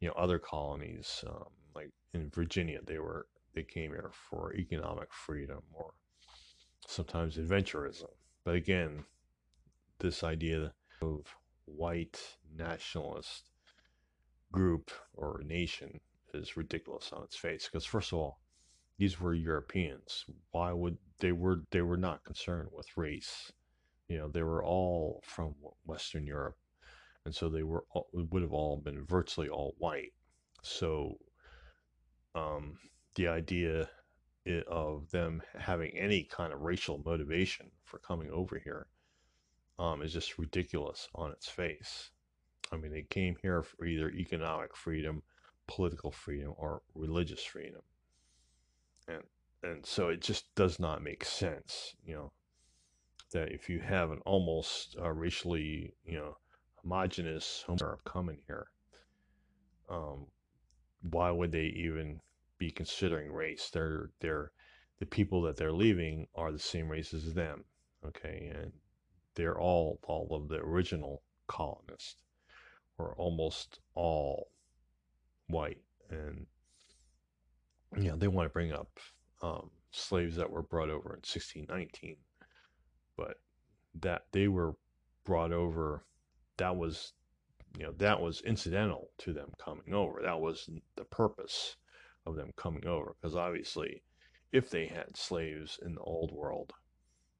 you 0.00 0.08
know, 0.08 0.14
other 0.14 0.38
colonies 0.38 1.22
um, 1.28 1.44
like 1.74 1.90
in 2.14 2.30
Virginia, 2.30 2.80
they 2.86 2.98
were 2.98 3.26
they 3.54 3.62
came 3.62 3.90
here 3.90 4.10
for 4.12 4.54
economic 4.54 5.12
freedom 5.12 5.62
or 5.72 5.92
sometimes 6.86 7.36
adventurism. 7.36 8.10
But 8.44 8.54
again, 8.54 9.04
this 9.98 10.22
idea 10.22 10.72
of 11.02 11.36
white 11.64 12.20
nationalist 12.54 13.50
group 14.56 14.90
or 15.12 15.42
nation 15.44 16.00
is 16.32 16.56
ridiculous 16.56 17.12
on 17.12 17.22
its 17.22 17.36
face 17.36 17.68
because 17.68 17.84
first 17.84 18.12
of 18.12 18.18
all 18.18 18.40
these 18.98 19.20
were 19.20 19.34
europeans. 19.34 20.24
Why 20.52 20.72
would 20.72 20.96
they 21.20 21.32
were 21.32 21.60
they 21.70 21.82
were 21.82 21.98
not 21.98 22.24
concerned 22.24 22.70
with 22.72 22.96
race. 22.96 23.52
You 24.08 24.16
know 24.18 24.28
they 24.28 24.42
were 24.42 24.64
all 24.64 25.20
from 25.26 25.54
western 25.84 26.26
europe 26.26 26.56
and 27.26 27.34
so 27.34 27.50
they 27.50 27.64
were 27.64 27.84
would 28.12 28.42
have 28.42 28.54
all 28.54 28.78
been 28.78 29.04
virtually 29.04 29.50
all 29.50 29.74
white. 29.78 30.14
So 30.62 31.18
um 32.34 32.78
the 33.16 33.28
idea 33.28 33.90
of 34.68 35.10
them 35.10 35.42
having 35.58 35.90
any 35.98 36.22
kind 36.24 36.52
of 36.54 36.62
racial 36.62 37.02
motivation 37.04 37.70
for 37.84 37.98
coming 37.98 38.30
over 38.30 38.58
here 38.58 38.86
um, 39.78 40.02
is 40.02 40.12
just 40.12 40.38
ridiculous 40.38 41.08
on 41.14 41.32
its 41.32 41.48
face. 41.48 42.10
I 42.72 42.76
mean, 42.76 42.92
they 42.92 43.02
came 43.02 43.36
here 43.42 43.62
for 43.62 43.84
either 43.84 44.10
economic 44.10 44.76
freedom, 44.76 45.22
political 45.66 46.10
freedom, 46.10 46.54
or 46.56 46.82
religious 46.94 47.42
freedom, 47.42 47.82
and 49.08 49.22
and 49.62 49.86
so 49.86 50.08
it 50.08 50.20
just 50.20 50.54
does 50.54 50.78
not 50.78 51.02
make 51.02 51.24
sense, 51.24 51.94
you 52.04 52.14
know, 52.14 52.32
that 53.32 53.52
if 53.52 53.68
you 53.68 53.80
have 53.80 54.10
an 54.10 54.20
almost 54.26 54.96
uh, 55.00 55.10
racially, 55.10 55.94
you 56.04 56.18
know, 56.18 56.36
homogenous 56.82 57.64
home 57.66 57.78
coming 58.04 58.38
here, 58.46 58.68
um, 59.88 60.26
why 61.10 61.30
would 61.30 61.52
they 61.52 61.66
even 61.66 62.20
be 62.58 62.70
considering 62.70 63.32
race. 63.32 63.70
They're 63.70 64.10
they're 64.20 64.52
the 64.98 65.06
people 65.06 65.42
that 65.42 65.56
they're 65.56 65.72
leaving 65.72 66.26
are 66.34 66.52
the 66.52 66.58
same 66.58 66.88
race 66.88 67.12
as 67.12 67.34
them. 67.34 67.64
Okay, 68.04 68.50
and 68.54 68.72
they're 69.34 69.58
all 69.58 69.98
all 70.04 70.28
of 70.34 70.48
the 70.48 70.56
original 70.56 71.22
colonists 71.46 72.16
were 72.98 73.14
almost 73.16 73.80
all 73.94 74.48
white, 75.48 75.82
and 76.10 76.46
you 77.96 78.10
know 78.10 78.16
they 78.16 78.28
want 78.28 78.48
to 78.48 78.52
bring 78.52 78.72
up 78.72 78.98
um, 79.42 79.70
slaves 79.90 80.36
that 80.36 80.50
were 80.50 80.62
brought 80.62 80.90
over 80.90 81.10
in 81.10 81.20
1619, 81.20 82.16
but 83.16 83.40
that 84.00 84.26
they 84.32 84.48
were 84.48 84.74
brought 85.24 85.52
over, 85.52 86.04
that 86.56 86.76
was 86.76 87.12
you 87.78 87.84
know 87.84 87.92
that 87.98 88.20
was 88.20 88.40
incidental 88.42 89.10
to 89.18 89.32
them 89.32 89.50
coming 89.62 89.92
over. 89.92 90.20
That 90.22 90.40
was 90.40 90.68
the 90.96 91.04
purpose 91.04 91.76
of 92.24 92.36
them 92.36 92.52
coming 92.56 92.86
over. 92.86 93.14
Because 93.20 93.36
obviously 93.36 94.02
if 94.52 94.70
they 94.70 94.86
had 94.86 95.16
slaves 95.16 95.78
in 95.84 95.94
the 95.94 96.00
old 96.00 96.32
world 96.32 96.72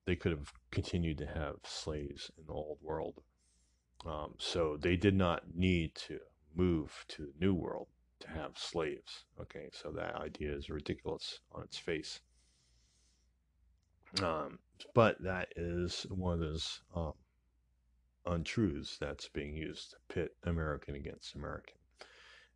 they 0.07 0.17
could 0.17 0.33
have 0.33 0.53
continued 0.71 1.19
to 1.19 1.27
have 1.27 1.57
slaves 1.65 2.31
in 2.39 2.47
the 2.47 2.53
old 2.53 2.79
world 2.81 3.23
um, 4.05 4.35
so 4.39 4.77
they 4.77 4.97
did 4.97 5.15
not 5.15 5.43
need 5.55 5.95
to 5.95 6.19
move 6.55 7.05
to 7.09 7.23
the 7.23 7.33
new 7.41 7.55
world 7.55 7.89
to 8.21 8.29
have 8.29 8.53
slaves 8.57 9.25
okay? 9.41 9.69
So 9.73 9.91
that 9.93 10.17
idea 10.17 10.55
is 10.55 10.71
ridiculous 10.71 11.41
on 11.53 11.63
its 11.63 11.79
face. 11.79 12.21
Um, 14.23 14.59
but 14.95 15.23
that 15.23 15.49
is 15.57 16.07
one 16.09 16.35
of 16.35 16.41
those 16.41 16.81
um, 16.95 17.13
untruths 18.25 18.97
that's 18.99 19.29
being 19.29 19.55
used 19.55 19.91
to 19.91 19.97
pit 20.09 20.37
american 20.45 20.95
against 20.97 21.35
american. 21.35 21.75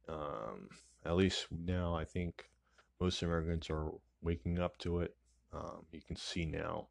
Um, 0.09 0.69
at 1.05 1.17
least 1.17 1.47
now, 1.51 1.95
I 1.95 2.05
think 2.05 2.45
most 3.01 3.23
Americans 3.23 3.71
are 3.71 3.91
waking 4.23 4.59
up 4.59 4.77
to 4.79 5.01
it. 5.01 5.17
Um, 5.53 5.87
you 5.93 6.01
can 6.03 6.17
see 6.17 6.45
now 6.45 6.89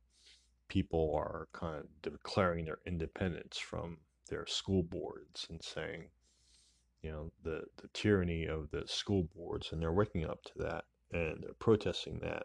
people 0.68 1.14
are 1.16 1.47
kind 1.54 1.78
of 1.78 1.86
declaring 2.02 2.66
their 2.66 2.80
independence 2.86 3.58
from 3.58 3.97
their 4.30 4.45
school 4.45 4.84
boards 4.84 5.47
and 5.49 5.61
saying, 5.63 6.09
you 7.01 7.11
know, 7.11 7.32
the, 7.43 7.63
the 7.82 7.88
tyranny 7.93 8.45
of 8.45 8.69
the 8.71 8.84
school 8.88 9.27
boards, 9.36 9.71
and 9.71 9.82
they're 9.82 9.93
waking 9.93 10.25
up 10.25 10.43
to 10.43 10.51
that 10.57 10.86
and 11.11 11.43
they're 11.43 11.53
protesting 11.59 12.19
that 12.19 12.43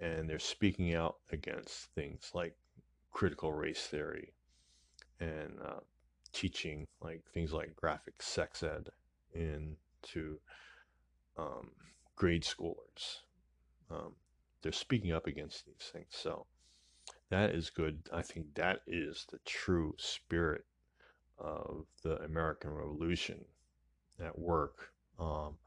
and 0.00 0.28
they're 0.28 0.38
speaking 0.38 0.94
out 0.94 1.16
against 1.32 1.86
things 1.94 2.30
like 2.34 2.54
critical 3.12 3.52
race 3.52 3.86
theory 3.86 4.32
and 5.20 5.58
uh, 5.64 5.80
teaching 6.32 6.86
like 7.00 7.22
things 7.32 7.52
like 7.52 7.74
graphic 7.76 8.22
sex 8.22 8.62
ed 8.62 8.88
into 9.34 10.38
um, 11.38 11.70
grade 12.14 12.42
schoolers. 12.42 13.20
Um, 13.90 14.14
they're 14.62 14.72
speaking 14.72 15.12
up 15.12 15.26
against 15.26 15.64
these 15.64 15.90
things. 15.92 16.08
So 16.10 16.46
that 17.30 17.50
is 17.50 17.70
good. 17.70 18.00
I 18.12 18.22
think 18.22 18.54
that 18.54 18.80
is 18.86 19.26
the 19.30 19.38
true 19.44 19.94
spirit 19.98 20.64
of 21.38 21.86
the 22.02 22.16
American 22.22 22.70
Revolution 22.70 23.44
at 24.22 24.38
work. 24.38 24.90
Um, 25.18 25.58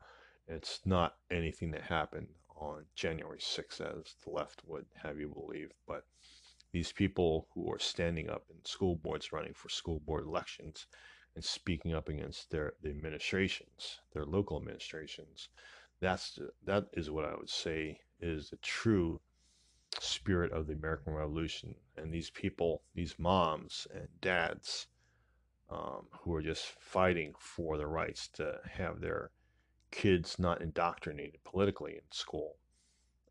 it's 0.48 0.82
not 0.86 1.18
anything 1.30 1.72
that 1.72 1.82
happened 1.82 2.28
on 2.56 2.86
January 2.96 3.40
6th, 3.40 3.82
as 3.82 4.16
the 4.24 4.32
left 4.32 4.62
would 4.66 4.86
have 5.02 5.20
you 5.20 5.30
believe. 5.30 5.72
But 5.88 6.06
these 6.72 6.92
people 6.92 7.48
who 7.54 7.72
are 7.72 7.80
standing 7.80 8.30
up 8.30 8.46
in 8.50 8.64
school 8.66 8.96
boards 8.96 9.32
running 9.32 9.54
for 9.54 9.70
school 9.70 10.00
board 10.00 10.26
elections 10.26 10.88
and 11.36 11.44
speaking 11.44 11.94
up 11.94 12.10
against 12.10 12.52
their 12.52 12.74
the 12.82 12.90
administrations, 12.90 14.00
their 14.14 14.26
local 14.26 14.58
administrations, 14.58 15.50
that's 16.00 16.36
the, 16.36 16.50
that 16.66 16.88
is 16.94 17.10
what 17.10 17.26
I 17.26 17.36
would 17.36 17.50
say 17.50 18.00
is 18.20 18.50
the 18.50 18.58
true 18.58 19.20
spirit 20.00 20.52
of 20.52 20.68
the 20.68 20.74
American 20.74 21.14
Revolution. 21.14 21.76
And 21.98 22.14
these 22.14 22.30
people, 22.30 22.84
these 22.94 23.18
moms 23.18 23.88
and 23.94 24.08
dads, 24.22 24.88
um, 25.72 26.08
who 26.22 26.34
are 26.34 26.42
just 26.42 26.66
fighting 26.80 27.34
for 27.38 27.78
the 27.78 27.88
rights 27.88 28.28
to 28.28 28.60
have 28.72 29.02
their 29.02 29.32
kids 29.92 30.38
not 30.40 30.62
indoctrinated 30.62 31.44
politically 31.44 31.94
in 31.94 32.12
school. 32.12 32.58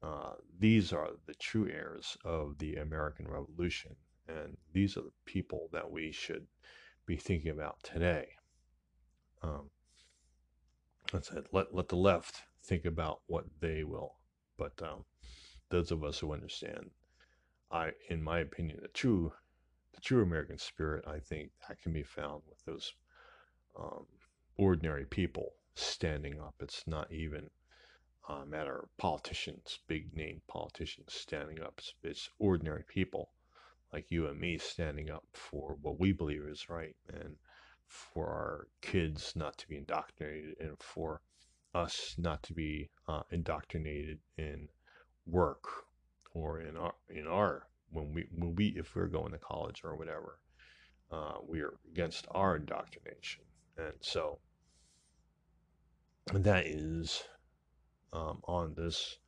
Uh, 0.03 0.35
these 0.59 0.93
are 0.93 1.11
the 1.27 1.35
true 1.35 1.69
heirs 1.69 2.17
of 2.25 2.59
the 2.59 2.77
American 2.77 3.27
Revolution, 3.27 3.97
and 4.29 4.57
these 4.73 4.97
are 4.97 5.03
the 5.03 5.13
people 5.25 5.69
that 5.73 5.91
we 5.91 6.13
should 6.13 6.47
be 7.07 7.17
thinking 7.17 7.51
about 7.51 7.83
today. 7.83 8.29
Um, 9.43 9.71
that's 11.13 11.31
it. 11.31 11.47
Let 11.53 11.75
let 11.75 11.89
the 11.89 11.97
left 11.97 12.43
think 12.63 12.85
about 12.85 13.21
what 13.27 13.45
they 13.61 13.83
will, 13.83 14.17
but 14.57 14.81
um, 14.83 15.05
those 15.71 15.91
of 15.91 16.05
us 16.05 16.19
who 16.19 16.33
understand, 16.33 16.91
I, 17.71 17.91
in 18.09 18.23
my 18.23 18.41
opinion, 18.41 18.79
the 18.83 18.89
true 18.89 19.33
the 19.95 20.01
true 20.01 20.23
American 20.23 20.59
spirit, 20.59 21.05
I 21.07 21.19
think 21.19 21.51
that 21.69 21.81
can 21.83 21.93
be 21.93 22.03
found 22.03 22.43
with 22.49 22.65
those 22.65 22.95
um, 23.79 24.07
ordinary 24.57 25.05
people 25.07 25.53
standing 25.75 26.41
up. 26.41 26.55
It's 26.61 26.85
not 26.87 27.13
even 27.13 27.51
a 28.29 28.45
matter 28.45 28.81
of 28.81 28.97
politicians, 28.99 29.79
big 29.87 30.15
name 30.15 30.43
politicians 30.49 31.15
standing 31.15 31.63
up. 31.63 31.75
It's, 31.79 31.95
it's 32.03 32.31
ordinary 32.39 32.85
people 32.87 33.31
like 33.93 34.11
you 34.11 34.27
and 34.27 34.39
me 34.39 34.59
standing 34.59 35.11
up 35.11 35.25
for 35.33 35.77
what 35.81 35.99
we 35.99 36.13
believe 36.13 36.43
is 36.43 36.69
right 36.69 36.95
and 37.13 37.37
for 37.87 38.27
our 38.27 38.69
kids 38.83 39.33
not 39.35 39.57
to 39.59 39.69
be 39.69 39.77
indoctrinated 39.77 40.57
and 40.61 40.77
for 40.79 41.23
us 41.75 42.15
not 42.19 42.43
to 42.43 42.53
be 42.53 42.91
uh, 43.09 43.23
indoctrinated 43.31 44.19
in 44.37 44.69
work 45.27 45.67
or 46.35 46.61
in 46.61 46.77
our 46.77 46.95
in 47.09 47.27
our 47.27 47.67
when 47.91 48.13
we 48.13 48.27
when 48.35 48.55
we 48.55 48.69
if 48.77 48.95
we're 48.95 49.07
going 49.07 49.33
to 49.33 49.39
college 49.39 49.83
or 49.85 49.97
whatever 49.97 50.39
uh, 51.11 51.39
we 51.47 51.61
are 51.61 51.75
against 51.91 52.27
our 52.33 52.57
indoctrination 52.57 53.43
and 53.77 53.95
so 54.01 54.39
that 56.35 56.67
is 56.67 57.23
um, 58.13 58.41
on 58.45 58.75
this 58.77 59.19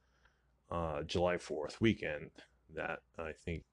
uh, 0.70 1.02
July 1.02 1.36
4th 1.36 1.80
weekend 1.80 2.30
that 2.74 3.00
I 3.18 3.32
think 3.44 3.64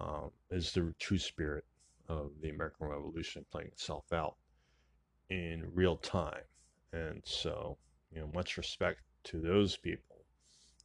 um, 0.00 0.30
is 0.50 0.72
the 0.72 0.94
true 0.98 1.18
spirit 1.18 1.64
of 2.08 2.30
the 2.40 2.50
American 2.50 2.88
Revolution 2.88 3.44
playing 3.50 3.68
itself 3.68 4.12
out 4.12 4.36
in 5.30 5.64
real 5.74 5.96
time. 5.96 6.42
And 6.92 7.22
so, 7.24 7.78
you 8.12 8.20
know, 8.20 8.30
much 8.34 8.56
respect 8.56 9.00
to 9.24 9.40
those 9.40 9.76
people, 9.76 10.15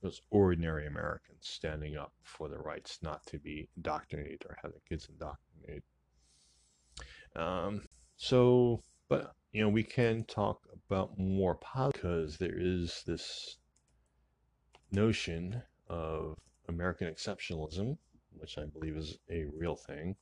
those 0.01 0.21
ordinary 0.31 0.87
Americans 0.87 1.39
standing 1.41 1.95
up 1.95 2.13
for 2.23 2.49
the 2.49 2.57
rights 2.57 2.99
not 3.01 3.25
to 3.27 3.37
be 3.39 3.69
indoctrinated 3.77 4.43
or 4.47 4.57
have 4.61 4.71
their 4.71 4.81
kids 4.87 5.07
indoctrinated. 5.09 5.83
Um, 7.35 7.83
so, 8.17 8.81
but 9.09 9.33
you 9.51 9.61
know, 9.61 9.69
we 9.69 9.83
can 9.83 10.23
talk 10.25 10.61
about 10.89 11.17
more 11.17 11.57
because 11.91 12.37
there 12.37 12.57
is 12.57 13.03
this 13.05 13.57
notion 14.91 15.61
of 15.87 16.37
American 16.67 17.07
exceptionalism, 17.07 17.97
which 18.37 18.57
I 18.57 18.65
believe 18.65 18.95
is 18.95 19.17
a 19.29 19.45
real 19.53 19.75
thing. 19.75 20.15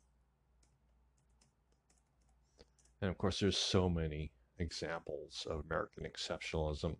And 3.01 3.09
of 3.09 3.17
course, 3.17 3.39
there's 3.39 3.57
so 3.57 3.89
many 3.89 4.31
examples 4.57 5.47
of 5.49 5.63
American 5.65 6.05
exceptionalism. 6.05 6.97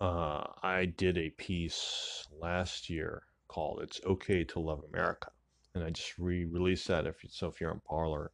Uh, 0.00 0.44
I 0.62 0.86
did 0.96 1.16
a 1.18 1.30
piece 1.30 2.26
last 2.40 2.90
year 2.90 3.22
called 3.48 3.80
"It's 3.82 4.00
Okay 4.04 4.44
to 4.44 4.60
Love 4.60 4.82
America," 4.92 5.30
and 5.74 5.84
I 5.84 5.90
just 5.90 6.18
re-released 6.18 6.88
that. 6.88 7.06
If 7.06 7.24
so, 7.30 7.48
if 7.48 7.60
you're 7.60 7.70
on 7.70 7.80
Parler, 7.88 8.32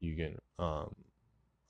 you 0.00 0.16
can 0.16 0.36
um, 0.58 0.94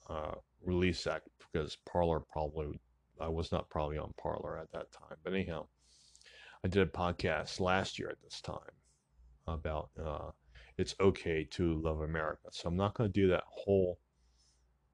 uh, 0.09 0.35
release 0.63 1.05
that 1.05 1.23
because 1.39 1.77
Parler 1.87 2.21
probably 2.21 2.79
I 3.21 3.29
was 3.29 3.53
not 3.53 3.69
probably 3.71 3.99
on 3.99 4.13
Parler 4.21 4.59
at 4.59 4.73
that 4.73 4.93
time. 4.93 5.17
But 5.23 5.35
anyhow, 5.35 5.67
I 6.65 6.69
did 6.69 6.83
a 6.83 6.91
podcast 6.91 7.61
last 7.61 7.99
year 7.99 8.11
at 8.11 8.23
this 8.23 8.41
time 8.41 8.59
about 9.47 9.91
uh, 10.03 10.31
it's 10.77 10.95
okay 11.01 11.45
to 11.53 11.81
love 11.81 12.01
America. 12.01 12.49
So 12.51 12.69
I'm 12.69 12.77
not 12.77 12.95
going 12.95 13.11
to 13.11 13.21
do 13.21 13.29
that 13.29 13.45
whole 13.47 13.99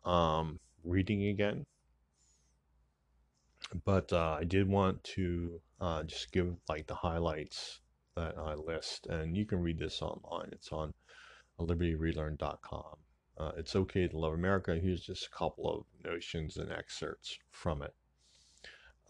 um, 0.05 0.59
reading 0.85 1.27
again. 1.29 1.67
But 3.85 4.13
uh, 4.13 4.37
I 4.39 4.45
did 4.45 4.69
want 4.69 5.03
to 5.05 5.61
uh, 5.81 6.03
just 6.05 6.31
give 6.33 6.55
like 6.69 6.87
the 6.87 6.95
highlights 6.95 7.81
that 8.15 8.39
I 8.39 8.55
list, 8.55 9.07
and 9.07 9.37
you 9.37 9.45
can 9.45 9.61
read 9.61 9.79
this 9.79 10.01
online. 10.01 10.51
It's 10.53 10.71
on 10.71 10.95
libertyrelearn.com. 11.59 12.97
Uh, 13.37 13.53
it's 13.57 13.75
okay 13.75 14.07
to 14.07 14.19
love 14.19 14.33
America. 14.33 14.79
Here's 14.81 15.05
just 15.05 15.27
a 15.27 15.37
couple 15.37 15.69
of 15.69 15.85
notions 16.05 16.57
and 16.57 16.71
excerpts 16.71 17.37
from 17.51 17.83
it. 17.83 17.95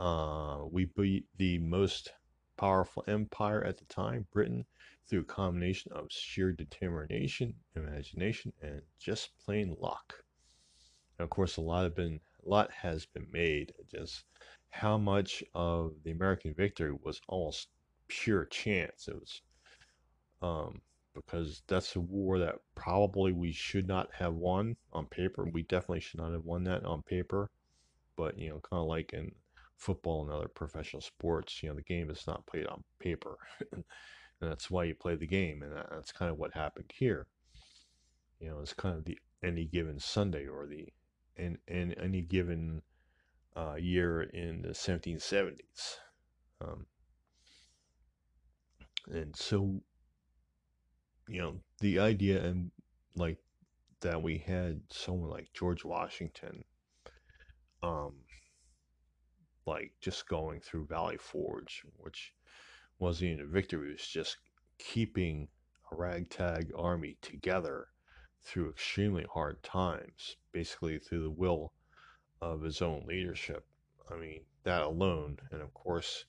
Uh, 0.01 0.65
we 0.71 0.87
beat 0.87 1.27
the 1.37 1.59
most 1.59 2.13
powerful 2.57 3.05
empire 3.07 3.63
at 3.63 3.79
the 3.79 3.85
time, 3.85 4.27
Britain, 4.33 4.65
through 5.07 5.21
a 5.21 5.25
combination 5.25 5.93
of 5.93 6.07
sheer 6.11 6.53
determination, 6.53 7.55
imagination, 7.77 8.53
and 8.63 8.81
just 8.99 9.31
plain 9.45 9.77
luck. 9.79 10.25
And 11.19 11.25
of 11.25 11.31
course, 11.31 11.57
a 11.57 11.61
lot 11.61 11.85
have 11.85 11.95
been, 11.95 12.21
a 12.45 12.49
lot 12.49 12.71
has 12.71 13.07
been 13.07 13.27
made. 13.33 13.73
Just 13.91 14.25
how 14.71 14.99
much 14.99 15.43
of 15.55 15.93
the 16.05 16.11
American 16.11 16.55
victory 16.55 16.93
was 17.03 17.21
almost 17.29 17.69
pure 18.09 18.45
chance. 18.47 19.09
It 19.09 19.15
was 19.15 19.43
um, 20.43 20.81
because 21.15 21.63
that's 21.69 21.97
a 21.97 22.01
war 22.01 22.39
that 22.39 22.57
probably 22.75 23.33
we 23.33 23.53
should 23.53 23.87
not 23.87 24.09
have 24.13 24.35
won 24.35 24.77
on 24.93 25.07
paper. 25.07 25.49
We 25.53 25.63
definitely 25.63 26.01
should 26.01 26.21
not 26.21 26.33
have 26.33 26.45
won 26.45 26.65
that 26.65 26.85
on 26.85 27.03
paper. 27.03 27.51
But, 28.17 28.39
you 28.39 28.51
know, 28.51 28.61
kind 28.61 28.81
of 28.81 28.87
like 28.87 29.13
in 29.13 29.33
football 29.77 30.23
and 30.23 30.31
other 30.31 30.49
professional 30.49 31.03
sports, 31.03 31.63
you 31.63 31.69
know, 31.69 31.77
the 31.77 31.83
game 31.83 32.11
is 32.11 32.27
not 32.27 32.47
played 32.47 32.67
on 32.67 32.83
paper. 32.99 33.39
and 33.73 33.85
that's 34.41 34.71
why 34.71 34.85
you 34.85 34.95
play 34.95 35.17
the 35.17 35.27
game. 35.27 35.63
And 35.63 35.73
that's 35.91 36.13
kind 36.13 36.31
of 36.31 36.39
what 36.39 36.55
happened 36.55 36.93
here. 36.95 37.27
You 38.41 38.51
know, 38.51 38.61
it's 38.61 38.75
kind 38.75 38.97
of 38.97 39.05
the 39.05 39.19
any 39.43 39.65
given 39.65 39.99
Sunday 39.99 40.47
or 40.47 40.67
the 40.67 40.89
in, 41.37 41.59
in 41.69 41.93
any 41.95 42.23
given 42.23 42.83
uh, 43.57 43.75
year 43.75 44.23
in 44.23 44.63
the 44.63 44.69
1770s. 44.71 45.97
Um, 46.61 46.87
and 49.11 49.37
so 49.37 49.81
you 51.29 51.41
know, 51.41 51.57
the 51.81 51.99
idea 51.99 52.43
and 52.45 52.71
like 53.17 53.39
that 54.01 54.23
we 54.23 54.39
had 54.39 54.81
someone 54.91 55.31
like 55.31 55.53
George 55.55 55.85
Washington, 55.85 56.65
um, 57.83 58.15
like 59.67 59.93
just 60.01 60.29
going 60.29 60.61
through 60.61 60.87
Valley 60.87 61.17
Forge, 61.17 61.83
which 61.97 62.33
wasn't 62.99 63.31
even 63.31 63.45
a 63.45 63.49
victory, 63.49 63.89
it 63.89 63.93
was 63.93 64.07
just 64.07 64.37
keeping 64.79 65.49
a 65.91 65.97
ragtag 65.97 66.71
army 66.77 67.17
together 67.23 67.89
through 68.45 68.71
extremely 68.71 69.25
hard 69.33 69.63
times, 69.63 70.37
basically 70.53 70.99
through 70.99 71.23
the 71.23 71.31
will 71.31 71.73
of 72.41 72.63
his 72.63 72.83
own 72.83 73.05
leadership. 73.07 73.67
I 74.11 74.17
mean, 74.17 74.45
that 74.65 74.83
alone, 74.83 75.39
and 75.51 75.63
of 75.63 75.73
course, 75.75 76.27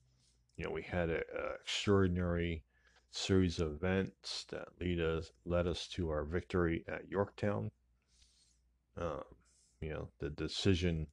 you 0.57 0.63
know, 0.63 0.71
we 0.71 0.83
had 0.83 1.09
an 1.09 1.23
extraordinary 1.61 2.63
series 3.11 3.59
of 3.59 3.71
events 3.71 4.45
that 4.49 4.67
lead 4.79 4.99
us 4.99 5.31
led 5.45 5.67
us 5.67 5.87
to 5.87 6.09
our 6.09 6.23
victory 6.23 6.83
at 6.87 7.09
Yorktown. 7.09 7.71
Uh, 8.97 9.23
you 9.81 9.89
know, 9.89 10.09
the 10.19 10.29
decision 10.29 11.07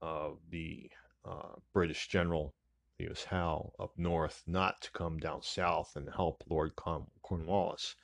of 0.00 0.38
the 0.50 0.90
uh, 1.24 1.54
British 1.72 2.08
general 2.08 2.54
he 2.98 3.06
was 3.06 3.24
Howe 3.24 3.74
up 3.78 3.92
north 3.98 4.42
not 4.46 4.80
to 4.80 4.90
come 4.92 5.18
down 5.18 5.42
south 5.42 5.96
and 5.96 6.08
help 6.08 6.42
Lord 6.48 6.74
Cornwallis 6.76 7.94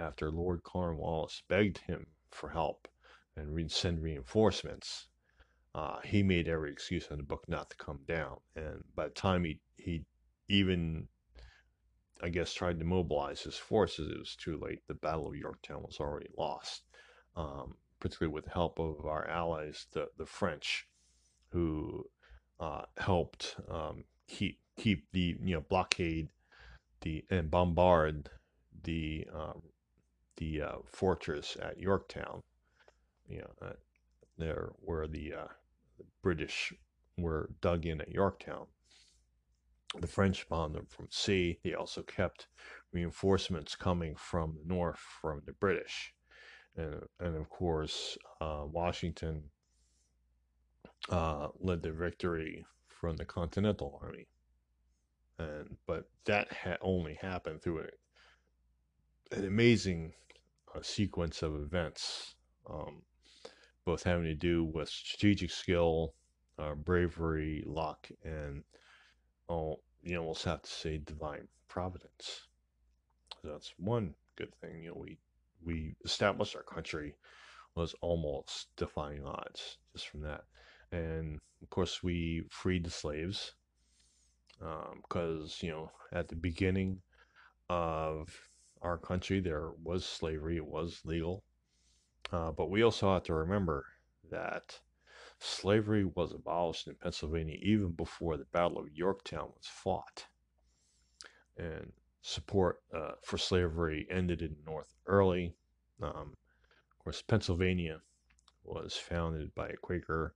after 0.00 0.30
Lord 0.30 0.62
Cornwallis 0.62 1.42
begged 1.48 1.78
him 1.78 2.06
for 2.30 2.48
help 2.48 2.88
and 3.36 3.54
re- 3.54 3.68
send 3.68 4.02
reinforcements. 4.02 5.08
Uh, 5.74 6.00
he 6.00 6.22
made 6.22 6.48
every 6.48 6.72
excuse 6.72 7.06
in 7.10 7.18
the 7.18 7.22
book 7.22 7.44
not 7.46 7.70
to 7.70 7.76
come 7.76 8.00
down, 8.08 8.38
and 8.56 8.82
by 8.96 9.04
the 9.04 9.14
time 9.14 9.44
he 9.44 9.60
he 9.76 10.04
even 10.48 11.06
I 12.22 12.28
guess, 12.28 12.52
tried 12.52 12.78
to 12.78 12.84
mobilize 12.84 13.40
his 13.42 13.56
forces, 13.56 14.10
it 14.10 14.18
was 14.18 14.36
too 14.36 14.58
late. 14.58 14.80
The 14.86 14.94
Battle 14.94 15.28
of 15.28 15.36
Yorktown 15.36 15.82
was 15.82 15.98
already 16.00 16.28
lost, 16.36 16.82
um, 17.36 17.74
particularly 17.98 18.34
with 18.34 18.44
the 18.44 18.50
help 18.50 18.78
of 18.78 19.06
our 19.06 19.26
allies, 19.28 19.86
the, 19.92 20.08
the 20.18 20.26
French, 20.26 20.86
who 21.50 22.04
uh, 22.58 22.82
helped 22.98 23.56
um, 23.70 24.04
keep 24.28 24.58
keep 24.76 25.06
the 25.12 25.36
you 25.42 25.54
know 25.54 25.60
blockade 25.62 26.28
the 27.02 27.24
and 27.30 27.50
bombard 27.50 28.30
the 28.84 29.26
uh, 29.34 29.54
the 30.40 30.62
uh, 30.62 30.76
fortress 30.86 31.56
at 31.62 31.78
Yorktown, 31.78 32.42
you 33.28 33.38
know, 33.38 33.68
uh, 33.68 33.72
there 34.38 34.70
where 34.80 35.06
the, 35.06 35.34
uh, 35.34 35.48
the 35.98 36.04
British 36.22 36.72
were 37.18 37.50
dug 37.60 37.86
in 37.86 38.00
at 38.00 38.10
Yorktown. 38.10 38.66
The 40.00 40.06
French 40.06 40.48
bombed 40.48 40.74
them 40.74 40.86
from 40.88 41.08
sea. 41.10 41.58
They 41.62 41.74
also 41.74 42.02
kept 42.02 42.48
reinforcements 42.92 43.76
coming 43.76 44.14
from 44.16 44.56
the 44.56 44.74
north 44.74 44.98
from 45.20 45.42
the 45.46 45.52
British, 45.52 46.14
and 46.76 47.02
and 47.18 47.36
of 47.36 47.50
course 47.50 48.16
uh, 48.40 48.62
Washington 48.66 49.42
uh, 51.10 51.48
led 51.58 51.82
the 51.82 51.90
victory 51.90 52.64
from 52.86 53.16
the 53.16 53.24
Continental 53.24 53.98
Army, 54.00 54.28
and 55.40 55.76
but 55.88 56.08
that 56.24 56.52
had 56.52 56.78
only 56.80 57.14
happened 57.20 57.60
through 57.60 57.80
a, 57.80 59.36
an 59.36 59.44
amazing 59.44 60.12
uh, 60.74 60.82
sequence 60.82 61.42
of 61.42 61.54
events, 61.56 62.34
um, 62.68 63.02
both 63.84 64.02
having 64.02 64.24
to 64.24 64.34
do 64.34 64.64
with 64.64 64.88
strategic 64.88 65.50
skill, 65.50 66.14
uh, 66.58 66.74
bravery, 66.74 67.64
luck, 67.66 68.08
and 68.24 68.62
oh, 69.48 69.80
you 70.02 70.16
almost 70.18 70.44
have 70.44 70.62
to 70.62 70.70
say 70.70 70.98
divine 70.98 71.48
providence. 71.68 72.46
That's 73.42 73.72
one 73.78 74.14
good 74.36 74.54
thing. 74.60 74.82
You 74.82 74.90
know, 74.90 74.96
we 74.96 75.18
we 75.64 75.94
established 76.04 76.56
our 76.56 76.62
country 76.62 77.14
was 77.74 77.94
almost 78.00 78.68
defying 78.76 79.24
odds 79.24 79.78
just 79.92 80.08
from 80.08 80.22
that, 80.22 80.44
and 80.92 81.38
of 81.62 81.70
course 81.70 82.02
we 82.02 82.42
freed 82.50 82.84
the 82.84 82.90
slaves 82.90 83.54
because 84.58 85.58
um, 85.62 85.66
you 85.66 85.70
know 85.70 85.90
at 86.12 86.28
the 86.28 86.36
beginning 86.36 87.00
of 87.68 88.49
our 88.82 88.98
country 88.98 89.40
there 89.40 89.70
was 89.82 90.04
slavery; 90.04 90.56
it 90.56 90.66
was 90.66 91.02
legal, 91.04 91.44
uh, 92.32 92.52
but 92.52 92.70
we 92.70 92.82
also 92.82 93.12
have 93.12 93.24
to 93.24 93.34
remember 93.34 93.86
that 94.30 94.80
slavery 95.38 96.04
was 96.04 96.32
abolished 96.32 96.86
in 96.86 96.94
Pennsylvania 96.94 97.56
even 97.62 97.90
before 97.90 98.36
the 98.36 98.44
Battle 98.46 98.78
of 98.78 98.92
Yorktown 98.92 99.48
was 99.56 99.66
fought. 99.66 100.26
And 101.56 101.92
support 102.22 102.82
uh, 102.94 103.12
for 103.22 103.38
slavery 103.38 104.06
ended 104.10 104.42
in 104.42 104.50
the 104.50 104.70
North 104.70 104.94
early. 105.06 105.54
Um, 106.02 106.36
of 106.92 107.04
course, 107.04 107.22
Pennsylvania 107.22 108.00
was 108.64 108.94
founded 108.94 109.54
by 109.54 109.68
a 109.68 109.76
Quaker 109.76 110.34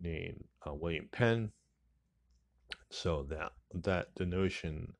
named 0.00 0.44
uh, 0.66 0.74
William 0.74 1.08
Penn. 1.10 1.52
So 2.90 3.24
that 3.24 3.52
that 3.74 4.08
the 4.16 4.26
notion 4.26 4.94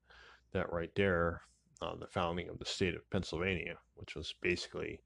that 0.52 0.72
right 0.72 0.90
there, 0.94 1.42
uh, 1.80 1.94
the 1.96 2.06
founding 2.06 2.48
of 2.48 2.58
the 2.58 2.64
state 2.64 2.94
of 2.94 3.08
Pennsylvania, 3.10 3.76
which 3.94 4.14
was 4.16 4.34
basically 4.40 5.00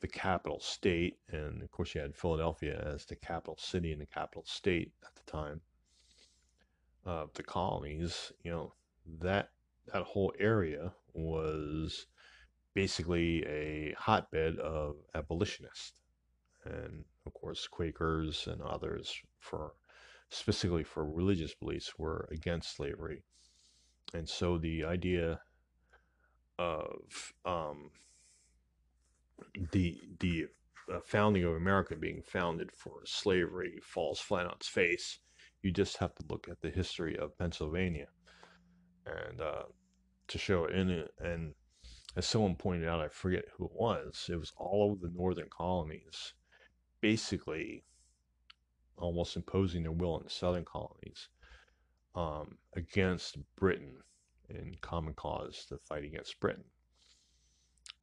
the 0.00 0.08
capital 0.08 0.60
state, 0.60 1.18
and 1.30 1.62
of 1.62 1.70
course 1.70 1.94
you 1.94 2.00
had 2.00 2.14
Philadelphia 2.14 2.82
as 2.94 3.04
the 3.06 3.16
capital 3.16 3.56
city 3.58 3.92
and 3.92 4.00
the 4.00 4.06
capital 4.06 4.44
state 4.46 4.92
at 5.02 5.14
the 5.14 5.30
time 5.30 5.60
of 7.04 7.32
the 7.34 7.42
colonies. 7.42 8.32
You 8.42 8.50
know 8.50 8.74
that 9.20 9.50
that 9.92 10.02
whole 10.02 10.32
area 10.38 10.92
was 11.12 12.06
basically 12.74 13.44
a 13.46 13.94
hotbed 13.98 14.58
of 14.58 14.96
abolitionists, 15.14 16.00
and 16.64 17.04
of 17.26 17.34
course 17.34 17.68
Quakers 17.68 18.46
and 18.46 18.60
others 18.62 19.14
for 19.38 19.72
specifically 20.30 20.84
for 20.84 21.04
religious 21.04 21.54
beliefs 21.54 21.98
were 21.98 22.28
against 22.30 22.76
slavery, 22.76 23.22
and 24.12 24.28
so 24.28 24.58
the 24.58 24.84
idea 24.84 25.40
of 26.58 27.32
um, 27.44 27.90
the 29.72 30.00
the 30.20 30.46
uh, 30.92 31.00
founding 31.04 31.44
of 31.44 31.54
America 31.54 31.96
being 31.96 32.22
founded 32.22 32.70
for 32.72 33.00
slavery 33.04 33.78
falls 33.82 34.20
flat 34.20 34.46
on 34.46 34.52
its 34.52 34.68
face. 34.68 35.18
You 35.62 35.72
just 35.72 35.96
have 35.98 36.14
to 36.16 36.24
look 36.28 36.46
at 36.50 36.60
the 36.60 36.70
history 36.70 37.16
of 37.16 37.38
Pennsylvania, 37.38 38.08
and 39.06 39.40
uh, 39.40 39.62
to 40.28 40.38
show 40.38 40.64
it 40.64 40.74
in 40.74 40.90
it. 40.90 41.10
And 41.18 41.54
as 42.16 42.26
someone 42.26 42.54
pointed 42.54 42.88
out, 42.88 43.00
I 43.00 43.08
forget 43.08 43.44
who 43.56 43.64
it 43.66 43.72
was. 43.74 44.28
It 44.30 44.38
was 44.38 44.52
all 44.56 44.90
over 44.90 45.00
the 45.00 45.14
northern 45.14 45.48
colonies, 45.50 46.34
basically 47.00 47.84
almost 48.96 49.36
imposing 49.36 49.82
their 49.82 49.92
will 49.92 50.14
on 50.14 50.22
the 50.22 50.30
southern 50.30 50.64
colonies 50.64 51.28
um, 52.14 52.58
against 52.76 53.38
Britain 53.56 53.96
in 54.48 54.74
common 54.80 55.14
cause 55.14 55.64
to 55.68 55.78
fight 55.78 56.04
against 56.04 56.40
Britain. 56.40 56.64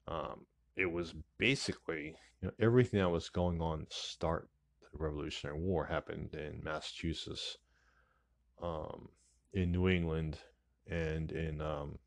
Um, 0.07 0.45
it 0.75 0.91
was 0.91 1.13
basically 1.37 2.15
you 2.41 2.47
know, 2.47 2.51
everything 2.59 2.99
that 2.99 3.09
was 3.09 3.29
going 3.29 3.61
on 3.61 3.85
to 3.89 3.95
start 3.95 4.49
the 4.81 4.97
Revolutionary 4.97 5.59
War 5.59 5.85
happened 5.85 6.33
in 6.33 6.61
Massachusetts, 6.63 7.57
um, 8.61 9.09
in 9.53 9.71
New 9.71 9.87
England, 9.89 10.37
and 10.87 11.31
in 11.31 11.61
um, 11.61 11.97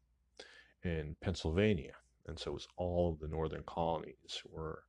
in 0.82 1.16
Pennsylvania, 1.20 1.95
and 2.26 2.39
so 2.39 2.51
it 2.51 2.55
was 2.55 2.68
all 2.76 3.12
of 3.12 3.20
the 3.20 3.28
northern 3.28 3.62
colonies 3.66 4.43
were 4.51 4.82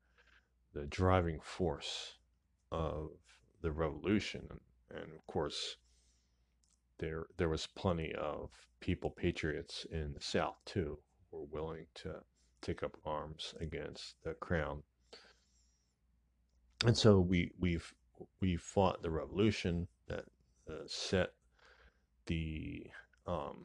the 0.73 0.85
driving 0.87 1.39
force 1.41 2.17
of 2.71 3.09
the 3.61 3.71
revolution, 3.71 4.47
and 4.89 5.13
of 5.13 5.25
course 5.27 5.77
there 6.97 7.25
there 7.37 7.49
was 7.49 7.67
plenty 7.67 8.13
of 8.13 8.49
people 8.79 9.09
patriots 9.09 9.85
in 9.91 10.13
the 10.13 10.21
South 10.21 10.57
too 10.65 10.97
were 11.31 11.43
willing 11.43 11.85
to 11.95 12.15
take 12.61 12.83
up 12.83 12.97
arms 13.05 13.53
against 13.59 14.15
the 14.23 14.33
crown. 14.35 14.83
And 16.85 16.97
so 16.97 17.19
we 17.19 17.51
we've 17.59 17.93
we 18.39 18.55
fought 18.55 19.01
the 19.01 19.11
revolution 19.11 19.87
that 20.07 20.25
uh, 20.69 20.83
set 20.87 21.31
the 22.25 22.87
um, 23.27 23.63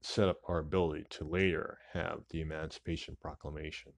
set 0.00 0.28
up 0.28 0.38
our 0.48 0.58
ability 0.58 1.04
to 1.10 1.24
later 1.24 1.78
have 1.92 2.20
the 2.30 2.40
Emancipation 2.40 3.16
Proclamation, 3.20 3.92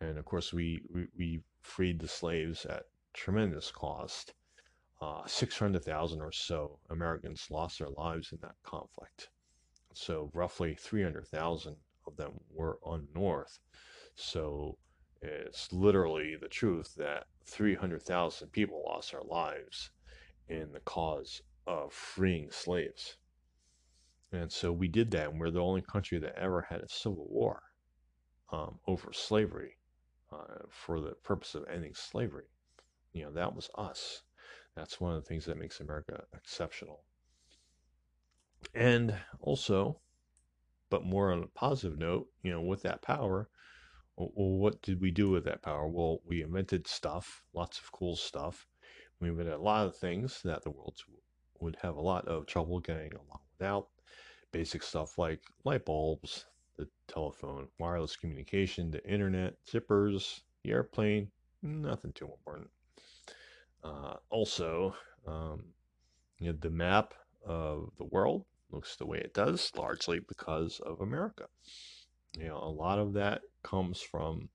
and 0.00 0.18
of 0.18 0.24
course 0.24 0.52
we 0.52 0.82
we, 0.92 1.06
we 1.16 1.40
freed 1.60 2.00
the 2.00 2.08
slaves 2.08 2.64
at 2.66 2.84
tremendous 3.12 3.70
cost. 3.70 4.32
Uh, 5.02 5.26
600,000 5.26 6.20
or 6.20 6.30
so 6.30 6.78
Americans 6.88 7.48
lost 7.50 7.80
their 7.80 7.88
lives 7.88 8.30
in 8.30 8.38
that 8.40 8.54
conflict. 8.62 9.30
So 9.94 10.30
roughly 10.32 10.76
300,000 10.76 11.74
of 12.06 12.16
them 12.16 12.34
were 12.48 12.78
on 12.84 13.08
North. 13.12 13.58
So 14.14 14.78
it's 15.20 15.72
literally 15.72 16.36
the 16.40 16.46
truth 16.46 16.94
that 16.98 17.24
300,000 17.46 18.52
people 18.52 18.84
lost 18.86 19.10
their 19.10 19.22
lives 19.22 19.90
in 20.48 20.70
the 20.72 20.78
cause 20.80 21.42
of 21.66 21.92
freeing 21.92 22.52
slaves. 22.52 23.16
And 24.30 24.52
so 24.52 24.70
we 24.70 24.86
did 24.86 25.10
that, 25.10 25.30
and 25.30 25.40
we're 25.40 25.50
the 25.50 25.58
only 25.58 25.82
country 25.82 26.18
that 26.18 26.38
ever 26.38 26.62
had 26.62 26.80
a 26.80 26.88
civil 26.88 27.26
war 27.28 27.60
um, 28.52 28.78
over 28.86 29.12
slavery 29.12 29.78
uh, 30.32 30.62
for 30.70 31.00
the 31.00 31.14
purpose 31.24 31.56
of 31.56 31.64
ending 31.68 31.94
slavery. 31.94 32.46
You 33.12 33.24
know, 33.24 33.32
that 33.32 33.52
was 33.52 33.68
us. 33.76 34.22
That's 34.74 35.00
one 35.00 35.14
of 35.14 35.22
the 35.22 35.28
things 35.28 35.44
that 35.46 35.58
makes 35.58 35.80
America 35.80 36.24
exceptional. 36.34 37.04
And 38.74 39.14
also, 39.40 40.00
but 40.88 41.04
more 41.04 41.32
on 41.32 41.42
a 41.42 41.46
positive 41.48 41.98
note, 41.98 42.28
you 42.42 42.52
know, 42.52 42.60
with 42.60 42.82
that 42.82 43.02
power, 43.02 43.48
well, 44.16 44.30
what 44.34 44.82
did 44.82 45.00
we 45.00 45.10
do 45.10 45.30
with 45.30 45.44
that 45.44 45.62
power? 45.62 45.88
Well, 45.88 46.20
we 46.26 46.42
invented 46.42 46.86
stuff, 46.86 47.42
lots 47.54 47.78
of 47.78 47.90
cool 47.92 48.16
stuff. 48.16 48.66
We 49.20 49.28
invented 49.28 49.54
a 49.54 49.58
lot 49.58 49.86
of 49.86 49.96
things 49.96 50.40
that 50.44 50.62
the 50.62 50.70
world 50.70 50.98
would 51.60 51.76
have 51.82 51.96
a 51.96 52.00
lot 52.00 52.26
of 52.28 52.46
trouble 52.46 52.80
getting 52.80 53.12
along 53.14 53.40
without. 53.58 53.88
Basic 54.52 54.82
stuff 54.82 55.16
like 55.16 55.40
light 55.64 55.84
bulbs, 55.84 56.46
the 56.76 56.88
telephone, 57.08 57.68
wireless 57.78 58.16
communication, 58.16 58.90
the 58.90 59.04
internet, 59.08 59.54
zippers, 59.66 60.40
the 60.62 60.72
airplane, 60.72 61.30
nothing 61.62 62.12
too 62.12 62.26
important. 62.26 62.68
Uh, 63.84 64.14
also, 64.30 64.94
um, 65.26 65.64
you 66.38 66.52
know, 66.52 66.58
the 66.60 66.70
map 66.70 67.14
of 67.44 67.90
the 67.98 68.04
world 68.04 68.44
looks 68.70 68.96
the 68.96 69.06
way 69.06 69.18
it 69.18 69.34
does, 69.34 69.70
largely 69.76 70.20
because 70.20 70.80
of 70.80 71.00
America. 71.00 71.46
You 72.38 72.48
know, 72.48 72.58
a 72.58 72.70
lot 72.70 72.98
of 72.98 73.12
that 73.14 73.42
comes 73.62 74.00
from 74.00 74.48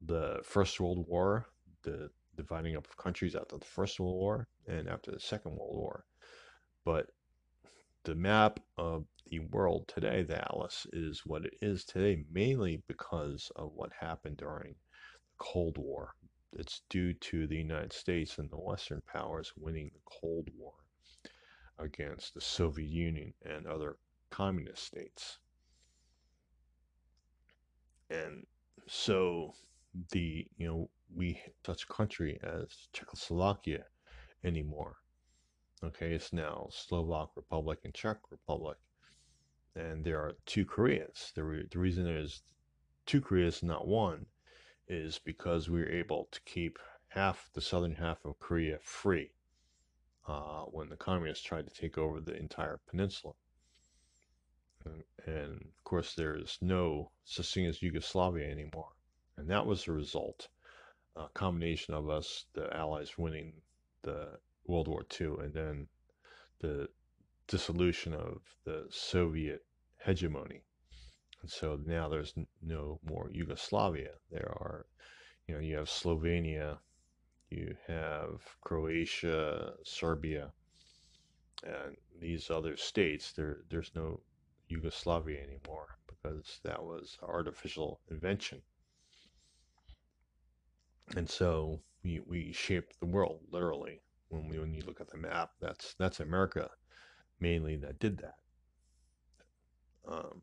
the 0.00 0.40
First 0.44 0.80
World 0.80 1.06
War, 1.08 1.46
the 1.82 2.10
dividing 2.36 2.76
up 2.76 2.86
of 2.86 2.96
countries 2.96 3.34
after 3.34 3.58
the 3.58 3.64
First 3.64 3.98
World 3.98 4.16
War 4.16 4.48
and 4.66 4.88
after 4.88 5.10
the 5.10 5.20
Second 5.20 5.52
World 5.52 5.76
War. 5.76 6.04
But 6.84 7.08
the 8.04 8.14
map 8.14 8.60
of 8.76 9.06
the 9.26 9.38
world 9.40 9.88
today, 9.88 10.22
the 10.22 10.38
Atlas, 10.38 10.86
is 10.92 11.22
what 11.24 11.46
it 11.46 11.54
is 11.62 11.84
today, 11.84 12.24
mainly 12.30 12.82
because 12.86 13.50
of 13.56 13.72
what 13.74 13.92
happened 14.00 14.36
during 14.36 14.72
the 14.72 15.36
Cold 15.38 15.78
War. 15.78 16.14
It's 16.56 16.82
due 16.88 17.14
to 17.14 17.46
the 17.46 17.56
United 17.56 17.92
States 17.92 18.38
and 18.38 18.48
the 18.48 18.56
Western 18.56 19.02
powers 19.12 19.52
winning 19.56 19.90
the 19.92 20.00
Cold 20.04 20.48
War 20.56 20.74
against 21.78 22.34
the 22.34 22.40
Soviet 22.40 22.88
Union 22.88 23.34
and 23.44 23.66
other 23.66 23.96
communist 24.30 24.84
states. 24.84 25.38
And 28.10 28.46
so 28.86 29.54
the, 30.12 30.46
you 30.56 30.66
know, 30.66 30.90
we 31.14 31.40
such 31.66 31.88
country 31.88 32.38
as 32.42 32.88
Czechoslovakia 32.92 33.84
anymore. 34.44 34.96
Okay, 35.82 36.12
it's 36.14 36.32
now 36.32 36.68
Slovak 36.70 37.30
Republic 37.36 37.80
and 37.84 37.92
Czech 37.92 38.18
Republic. 38.30 38.78
And 39.74 40.04
there 40.04 40.20
are 40.20 40.34
two 40.46 40.64
Koreas. 40.64 41.32
The, 41.34 41.42
re- 41.42 41.66
the 41.70 41.78
reason 41.78 42.04
there's 42.04 42.42
two 43.06 43.20
Koreas, 43.20 43.62
not 43.62 43.86
one, 43.88 44.26
is 44.88 45.18
because 45.18 45.68
we 45.68 45.80
were 45.80 45.88
able 45.88 46.28
to 46.30 46.40
keep 46.42 46.78
half 47.08 47.48
the 47.54 47.60
southern 47.60 47.94
half 47.94 48.24
of 48.24 48.38
Korea 48.38 48.78
free 48.82 49.30
uh, 50.26 50.62
when 50.64 50.88
the 50.88 50.96
communists 50.96 51.44
tried 51.44 51.66
to 51.66 51.74
take 51.74 51.96
over 51.98 52.20
the 52.20 52.36
entire 52.36 52.80
peninsula. 52.88 53.34
And, 54.84 55.04
and, 55.26 55.52
of 55.62 55.84
course, 55.84 56.14
there's 56.14 56.58
no 56.60 57.10
such 57.24 57.54
thing 57.54 57.66
as 57.66 57.82
Yugoslavia 57.82 58.50
anymore. 58.50 58.90
And 59.36 59.48
that 59.48 59.66
was 59.66 59.84
the 59.84 59.92
result, 59.92 60.48
a 61.16 61.28
combination 61.34 61.94
of 61.94 62.10
us, 62.10 62.44
the 62.54 62.74
Allies 62.76 63.16
winning 63.16 63.54
the 64.02 64.38
World 64.66 64.88
War 64.88 65.04
II, 65.20 65.36
and 65.40 65.54
then 65.54 65.88
the 66.60 66.88
dissolution 67.46 68.14
of 68.14 68.42
the 68.64 68.86
Soviet 68.90 69.64
hegemony. 70.04 70.62
And 71.44 71.50
so 71.50 71.78
now 71.84 72.08
there's 72.08 72.32
no 72.62 72.98
more 73.06 73.28
Yugoslavia. 73.30 74.12
There 74.30 74.48
are, 74.48 74.86
you 75.46 75.54
know, 75.54 75.60
you 75.60 75.76
have 75.76 75.90
Slovenia, 75.90 76.78
you 77.50 77.76
have 77.86 78.40
Croatia, 78.62 79.74
Serbia, 79.84 80.54
and 81.62 81.98
these 82.18 82.48
other 82.48 82.78
states. 82.78 83.32
There, 83.32 83.58
there's 83.68 83.90
no 83.94 84.20
Yugoslavia 84.68 85.42
anymore 85.42 85.98
because 86.06 86.60
that 86.64 86.82
was 86.82 87.18
artificial 87.22 88.00
invention. 88.10 88.62
And 91.14 91.28
so 91.28 91.82
we, 92.02 92.20
we 92.26 92.52
shaped 92.52 92.98
the 93.00 93.06
world 93.06 93.40
literally. 93.50 94.00
When 94.30 94.48
we, 94.48 94.58
when 94.58 94.72
you 94.72 94.82
look 94.86 95.02
at 95.02 95.10
the 95.10 95.18
map, 95.18 95.50
that's 95.60 95.94
that's 95.98 96.20
America 96.20 96.70
mainly 97.38 97.76
that 97.76 97.98
did 97.98 98.16
that. 98.16 98.36
Um, 100.08 100.40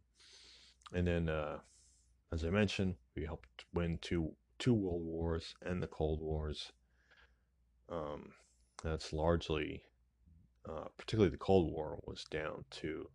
and 0.94 1.08
then, 1.08 1.30
uh, 1.30 1.60
as 2.32 2.44
I 2.44 2.50
mentioned, 2.50 2.96
we 3.16 3.26
helped 3.26 3.66
win 3.74 4.00
two 4.02 4.34
two 4.60 4.74
world 4.74 5.04
wars 5.04 5.56
and 5.66 5.82
the 5.82 5.88
Cold 5.88 6.22
Wars. 6.22 6.72
Um, 7.89 8.34
that's 8.84 9.12
largely, 9.12 9.82
uh, 10.70 10.86
particularly 10.98 11.32
the 11.32 11.38
Cold 11.38 11.72
War, 11.72 12.00
was 12.06 12.26
down 12.26 12.64
to 12.70 13.10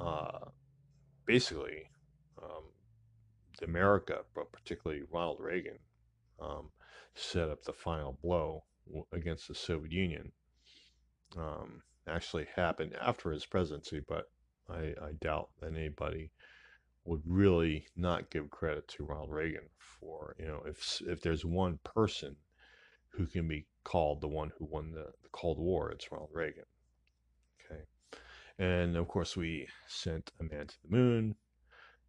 uh, 0.00 0.46
basically 1.26 1.90
um, 2.42 2.64
America, 3.62 4.22
but 4.34 4.50
particularly 4.50 5.02
Ronald 5.12 5.38
Reagan, 5.40 5.78
um, 6.40 6.70
set 7.14 7.48
up 7.48 7.62
the 7.62 7.72
final 7.72 8.18
blow 8.22 8.64
against 9.12 9.48
the 9.48 9.54
Soviet 9.54 9.92
Union. 9.92 10.32
Um, 11.36 11.82
actually 12.06 12.46
happened 12.54 12.94
after 13.00 13.30
his 13.30 13.46
presidency, 13.46 14.00
but 14.06 14.28
I, 14.68 14.94
I 15.02 15.12
doubt 15.20 15.50
that 15.60 15.74
anybody 15.74 16.30
would 17.04 17.22
really 17.26 17.86
not 17.96 18.30
give 18.30 18.50
credit 18.50 18.88
to 18.88 19.04
Ronald 19.04 19.30
Reagan 19.30 19.68
for 19.78 20.34
you 20.38 20.46
know 20.46 20.62
if 20.66 21.02
if 21.06 21.20
there's 21.20 21.44
one 21.44 21.78
person 21.84 22.36
who 23.10 23.26
can 23.26 23.46
be 23.46 23.66
called 23.84 24.20
the 24.20 24.28
one 24.28 24.50
who 24.58 24.64
won 24.64 24.90
the, 24.90 25.12
the 25.22 25.28
Cold 25.30 25.58
War, 25.58 25.90
it's 25.90 26.10
Ronald 26.10 26.30
Reagan. 26.32 26.64
Okay, 27.70 27.82
and 28.58 28.96
of 28.96 29.06
course 29.06 29.36
we 29.36 29.68
sent 29.86 30.32
a 30.40 30.44
man 30.44 30.66
to 30.66 30.82
the 30.82 30.96
moon. 30.96 31.36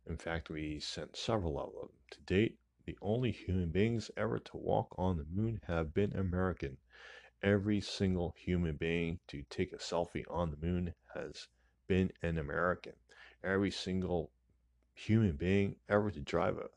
In 0.07 0.17
fact, 0.17 0.49
we 0.49 0.79
sent 0.79 1.17
several 1.17 1.59
of 1.59 1.73
them. 1.73 1.89
To 2.11 2.21
date, 2.21 2.57
the 2.85 2.97
only 3.01 3.31
human 3.31 3.71
beings 3.71 4.11
ever 4.15 4.39
to 4.39 4.57
walk 4.57 4.95
on 4.97 5.17
the 5.17 5.25
moon 5.25 5.59
have 5.67 5.93
been 5.93 6.15
American. 6.15 6.77
Every 7.41 7.81
single 7.81 8.33
human 8.37 8.77
being 8.77 9.19
to 9.27 9.43
take 9.49 9.73
a 9.73 9.77
selfie 9.77 10.25
on 10.29 10.51
the 10.51 10.57
moon 10.57 10.93
has 11.13 11.47
been 11.87 12.11
an 12.21 12.37
American. 12.37 12.93
Every 13.43 13.71
single 13.71 14.31
human 14.95 15.35
being 15.35 15.75
ever 15.89 16.09
to 16.09 16.21
drive 16.21 16.57
a 16.57 16.69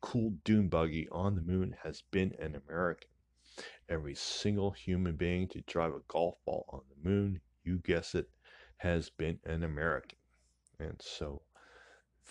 cool 0.00 0.32
dune 0.44 0.68
buggy 0.68 1.06
on 1.12 1.34
the 1.34 1.42
moon 1.42 1.76
has 1.82 2.02
been 2.10 2.34
an 2.40 2.60
American. 2.66 3.08
Every 3.88 4.14
single 4.14 4.70
human 4.70 5.16
being 5.16 5.46
to 5.48 5.60
drive 5.62 5.92
a 5.94 6.00
golf 6.08 6.36
ball 6.46 6.64
on 6.70 6.80
the 6.88 7.08
moon, 7.08 7.40
you 7.62 7.78
guess 7.84 8.14
it, 8.14 8.30
has 8.78 9.10
been 9.10 9.38
an 9.44 9.62
American. 9.62 10.18
And 10.78 10.98
so 11.00 11.42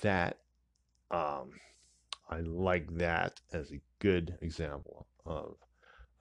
that, 0.01 0.39
um, 1.11 1.51
I 2.29 2.39
like 2.39 2.97
that 2.97 3.39
as 3.53 3.71
a 3.71 3.81
good 3.99 4.37
example 4.41 5.07
of 5.25 5.57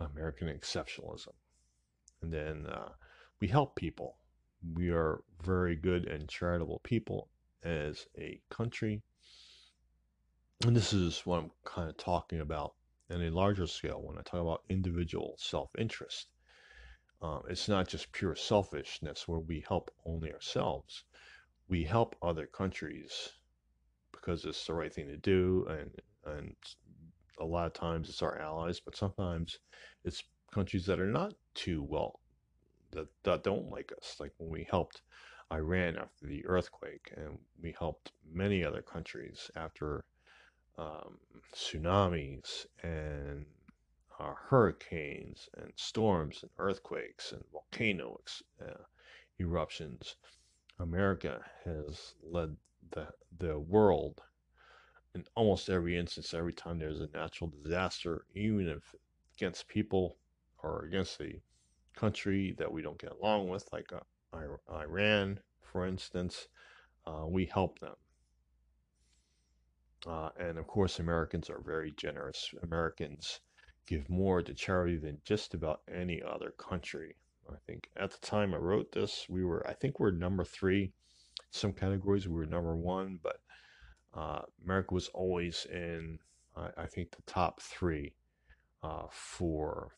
American 0.00 0.48
exceptionalism. 0.48 1.32
And 2.20 2.32
then 2.32 2.66
uh, 2.66 2.90
we 3.40 3.48
help 3.48 3.74
people. 3.74 4.18
We 4.74 4.90
are 4.90 5.22
very 5.42 5.76
good 5.76 6.06
and 6.06 6.28
charitable 6.28 6.80
people 6.84 7.28
as 7.62 8.06
a 8.18 8.40
country. 8.50 9.02
And 10.64 10.74
this 10.76 10.92
is 10.92 11.20
what 11.24 11.40
I'm 11.42 11.50
kind 11.64 11.88
of 11.88 11.96
talking 11.96 12.40
about 12.40 12.74
in 13.10 13.22
a 13.22 13.30
larger 13.30 13.66
scale 13.66 14.02
when 14.02 14.18
I 14.18 14.22
talk 14.22 14.40
about 14.40 14.64
individual 14.68 15.36
self 15.38 15.70
interest. 15.78 16.28
Um, 17.22 17.42
it's 17.48 17.68
not 17.68 17.88
just 17.88 18.12
pure 18.12 18.36
selfishness 18.36 19.26
where 19.26 19.40
we 19.40 19.64
help 19.66 19.90
only 20.04 20.32
ourselves. 20.32 21.04
We 21.68 21.84
help 21.84 22.16
other 22.22 22.46
countries 22.46 23.30
because 24.12 24.44
it's 24.44 24.66
the 24.66 24.74
right 24.74 24.92
thing 24.92 25.08
to 25.08 25.16
do, 25.16 25.66
and 25.68 25.90
and 26.24 26.54
a 27.40 27.44
lot 27.44 27.66
of 27.66 27.72
times 27.72 28.08
it's 28.08 28.22
our 28.22 28.38
allies, 28.38 28.80
but 28.80 28.96
sometimes 28.96 29.58
it's 30.04 30.22
countries 30.52 30.86
that 30.86 31.00
are 31.00 31.06
not 31.06 31.34
too 31.54 31.82
well 31.82 32.20
that, 32.90 33.08
that 33.22 33.42
don't 33.42 33.70
like 33.70 33.92
us. 33.96 34.16
Like 34.18 34.32
when 34.38 34.50
we 34.50 34.66
helped 34.70 35.02
Iran 35.52 35.96
after 35.96 36.26
the 36.26 36.44
earthquake, 36.46 37.12
and 37.16 37.38
we 37.60 37.74
helped 37.78 38.12
many 38.30 38.64
other 38.64 38.82
countries 38.82 39.50
after 39.56 40.04
um, 40.76 41.18
tsunamis 41.54 42.66
and 42.82 43.46
uh, 44.20 44.34
hurricanes 44.34 45.48
and 45.56 45.72
storms 45.76 46.42
and 46.42 46.50
earthquakes 46.58 47.32
and 47.32 47.42
volcano 47.52 48.20
uh, 48.60 48.84
eruptions. 49.38 50.16
America 50.78 51.44
has 51.64 52.14
led 52.22 52.56
the 52.90 53.08
the 53.38 53.58
world 53.58 54.20
in 55.14 55.24
almost 55.34 55.68
every 55.68 55.96
instance. 55.96 56.34
Every 56.34 56.52
time 56.52 56.78
there's 56.78 57.00
a 57.00 57.08
natural 57.08 57.50
disaster, 57.62 58.26
even 58.34 58.68
if 58.68 58.94
against 59.36 59.68
people 59.68 60.18
or 60.62 60.84
against 60.84 61.18
the 61.18 61.40
country 61.94 62.54
that 62.58 62.70
we 62.70 62.82
don't 62.82 62.98
get 63.00 63.12
along 63.12 63.48
with, 63.48 63.68
like 63.72 63.92
uh, 63.92 64.00
Iran, 64.34 65.40
for 65.60 65.86
instance, 65.86 66.48
uh, 67.06 67.26
we 67.26 67.46
help 67.46 67.78
them. 67.78 67.94
Uh, 70.06 70.30
and 70.38 70.58
of 70.58 70.66
course, 70.66 70.98
Americans 70.98 71.50
are 71.50 71.60
very 71.60 71.92
generous. 71.96 72.54
Americans 72.62 73.40
give 73.86 74.08
more 74.08 74.42
to 74.42 74.54
charity 74.54 74.96
than 74.96 75.18
just 75.24 75.54
about 75.54 75.80
any 75.92 76.22
other 76.22 76.52
country. 76.52 77.16
I 77.50 77.56
think 77.66 77.88
at 77.96 78.10
the 78.10 78.26
time 78.26 78.54
I 78.54 78.58
wrote 78.58 78.92
this, 78.92 79.26
we 79.28 79.44
were, 79.44 79.66
I 79.66 79.72
think 79.72 79.98
we're 79.98 80.10
number 80.10 80.44
three. 80.44 80.92
Some 81.50 81.72
categories 81.72 82.28
we 82.28 82.34
were 82.34 82.46
number 82.46 82.76
one, 82.76 83.18
but 83.22 83.40
uh, 84.14 84.42
America 84.62 84.94
was 84.94 85.08
always 85.08 85.66
in, 85.72 86.18
I 86.56 86.86
think, 86.86 87.12
the 87.12 87.22
top 87.22 87.62
three 87.62 88.14
uh, 88.82 89.06
for 89.10 89.94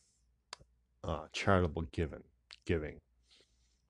uh, 1.03 1.25
charitable 1.33 1.83
giving, 1.91 2.23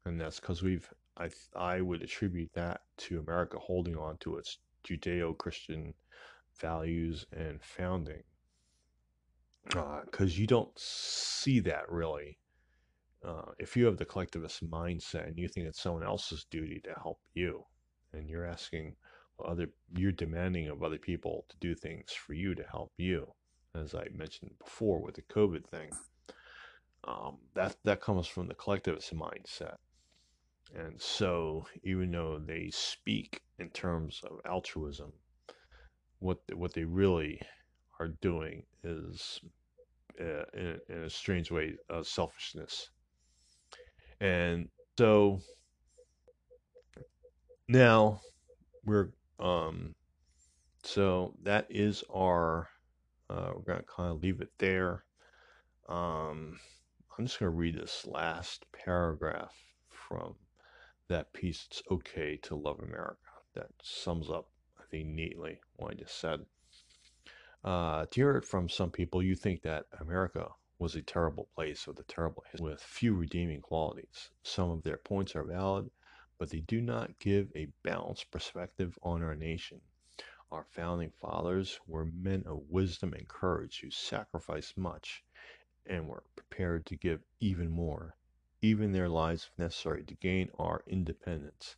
and 0.05 0.19
that's 0.19 0.39
because 0.39 0.61
we've 0.61 0.89
I 1.17 1.29
I 1.55 1.81
would 1.81 2.01
attribute 2.01 2.51
that 2.53 2.81
to 2.97 3.19
America 3.19 3.59
holding 3.59 3.97
on 3.97 4.17
to 4.19 4.37
its 4.37 4.59
Judeo-Christian 4.87 5.93
values 6.59 7.25
and 7.31 7.61
founding, 7.61 8.23
because 9.65 10.33
uh, 10.33 10.39
you 10.39 10.47
don't 10.47 10.77
see 10.77 11.59
that 11.61 11.89
really. 11.89 12.37
Uh, 13.23 13.51
if 13.59 13.77
you 13.77 13.85
have 13.85 13.97
the 13.97 14.05
collectivist 14.05 14.67
mindset 14.67 15.27
and 15.27 15.37
you 15.37 15.47
think 15.47 15.67
it's 15.67 15.81
someone 15.81 16.03
else's 16.03 16.45
duty 16.49 16.81
to 16.83 16.91
help 17.03 17.19
you, 17.35 17.63
and 18.13 18.27
you're 18.27 18.45
asking 18.45 18.95
other, 19.45 19.67
you're 19.95 20.11
demanding 20.11 20.69
of 20.69 20.81
other 20.81 20.97
people 20.97 21.45
to 21.49 21.55
do 21.59 21.75
things 21.75 22.11
for 22.11 22.33
you 22.33 22.55
to 22.55 22.63
help 22.63 22.91
you, 22.97 23.31
as 23.75 23.93
I 23.93 24.07
mentioned 24.11 24.51
before 24.57 24.99
with 24.99 25.15
the 25.15 25.21
COVID 25.23 25.67
thing 25.67 25.91
um, 27.03 27.37
that 27.53 27.75
that 27.83 28.01
comes 28.01 28.27
from 28.27 28.47
the 28.47 28.55
collectivist 28.55 29.15
mindset. 29.15 29.75
And 30.75 31.01
so, 31.01 31.65
even 31.83 32.11
though 32.11 32.39
they 32.39 32.69
speak 32.71 33.41
in 33.59 33.69
terms 33.71 34.21
of 34.23 34.39
altruism, 34.45 35.11
what 36.19 36.39
what 36.53 36.73
they 36.73 36.85
really 36.85 37.41
are 37.99 38.09
doing 38.21 38.63
is, 38.83 39.39
uh, 40.19 40.43
in, 40.53 40.79
in, 40.89 41.03
a 41.03 41.09
strange 41.09 41.51
way, 41.51 41.75
uh, 41.89 42.03
selfishness. 42.03 42.89
And 44.19 44.69
So 44.97 45.39
now 47.67 48.21
we're 48.85 49.09
um 49.39 49.95
so 50.83 51.33
that 51.43 51.65
is 51.69 52.03
our 52.13 52.67
uh, 53.29 53.51
we're 53.55 53.63
gonna 53.63 53.83
kind 53.83 54.11
of 54.11 54.21
leave 54.21 54.41
it 54.41 54.51
there. 54.59 55.05
Um, 55.87 56.59
I'm 57.17 57.25
just 57.25 57.39
gonna 57.39 57.51
read 57.51 57.75
this 57.75 58.05
last 58.05 58.65
paragraph 58.73 59.55
from 59.89 60.35
that 61.11 61.33
piece. 61.33 61.67
It's 61.69 61.83
okay 61.91 62.37
to 62.43 62.55
love 62.55 62.79
America. 62.79 63.17
That 63.53 63.69
sums 63.83 64.29
up, 64.29 64.49
I 64.79 64.83
think, 64.89 65.07
neatly 65.07 65.59
what 65.75 65.91
I 65.91 65.95
just 65.95 66.19
said. 66.19 66.45
Uh, 67.63 68.05
to 68.05 68.19
hear 68.19 68.37
it 68.37 68.45
from 68.45 68.67
some 68.67 68.89
people, 68.89 69.21
you 69.21 69.35
think 69.35 69.61
that 69.61 69.85
America 69.99 70.47
was 70.79 70.95
a 70.95 71.01
terrible 71.01 71.47
place 71.53 71.85
with 71.85 71.99
a 71.99 72.03
terrible 72.03 72.43
history 72.51 72.71
with 72.71 72.81
few 72.81 73.13
redeeming 73.13 73.61
qualities. 73.61 74.31
Some 74.41 74.71
of 74.71 74.81
their 74.81 74.97
points 74.97 75.35
are 75.35 75.43
valid, 75.43 75.91
but 76.39 76.49
they 76.49 76.61
do 76.61 76.81
not 76.81 77.19
give 77.19 77.51
a 77.55 77.67
balanced 77.83 78.31
perspective 78.31 78.97
on 79.03 79.21
our 79.21 79.35
nation. 79.35 79.79
Our 80.51 80.65
founding 80.71 81.11
fathers 81.11 81.79
were 81.87 82.05
men 82.05 82.43
of 82.47 82.63
wisdom 82.67 83.13
and 83.13 83.27
courage 83.27 83.79
who 83.81 83.91
sacrificed 83.91 84.77
much 84.77 85.23
and 85.85 86.07
were 86.07 86.23
prepared 86.35 86.85
to 86.87 86.95
give 86.95 87.21
even 87.39 87.69
more, 87.69 88.15
even 88.61 88.91
their 88.91 89.09
lives 89.09 89.49
if 89.51 89.59
necessary, 89.59 90.03
to 90.03 90.15
gain 90.15 90.49
our 90.59 90.83
independence. 90.87 91.75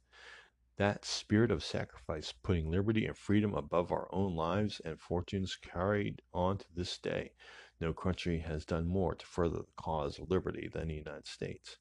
That 0.77 1.05
spirit 1.05 1.51
of 1.51 1.63
sacrifice, 1.63 2.31
putting 2.31 2.69
liberty 2.69 3.05
and 3.05 3.17
freedom 3.17 3.53
above 3.53 3.91
our 3.91 4.07
own 4.11 4.35
lives 4.35 4.81
and 4.83 4.99
fortunes, 4.99 5.55
carried 5.55 6.21
on 6.33 6.57
to 6.57 6.65
this 6.75 6.97
day. 6.97 7.31
No 7.79 7.93
country 7.93 8.39
has 8.39 8.65
done 8.65 8.87
more 8.87 9.13
to 9.15 9.25
further 9.25 9.57
the 9.57 9.71
cause 9.75 10.17
of 10.17 10.29
liberty 10.29 10.67
than 10.67 10.87
the 10.87 10.95
United 10.95 11.27
States. 11.27 11.77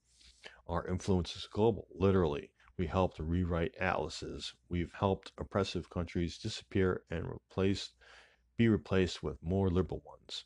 Our 0.67 0.87
influence 0.87 1.37
is 1.37 1.47
global, 1.47 1.89
literally. 1.91 2.51
We 2.77 2.87
helped 2.87 3.19
rewrite 3.19 3.75
atlases. 3.79 4.55
We've 4.69 4.93
helped 4.93 5.33
oppressive 5.39 5.89
countries 5.89 6.39
disappear 6.39 7.05
and 7.11 7.27
replaced, 7.27 7.95
be 8.57 8.69
replaced 8.69 9.23
with 9.23 9.43
more 9.43 9.71
liberal 9.71 10.03
ones. 10.05 10.45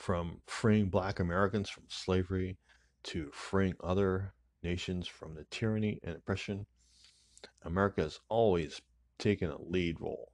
From 0.00 0.40
freeing 0.46 0.88
black 0.88 1.20
Americans 1.20 1.68
from 1.68 1.84
slavery 1.88 2.56
to 3.02 3.30
freeing 3.32 3.74
other 3.80 4.32
nations 4.62 5.06
from 5.06 5.34
the 5.34 5.44
tyranny 5.50 6.00
and 6.02 6.16
oppression, 6.16 6.64
America 7.64 8.00
has 8.00 8.18
always 8.30 8.80
taken 9.18 9.50
a 9.50 9.60
lead 9.60 10.00
role. 10.00 10.32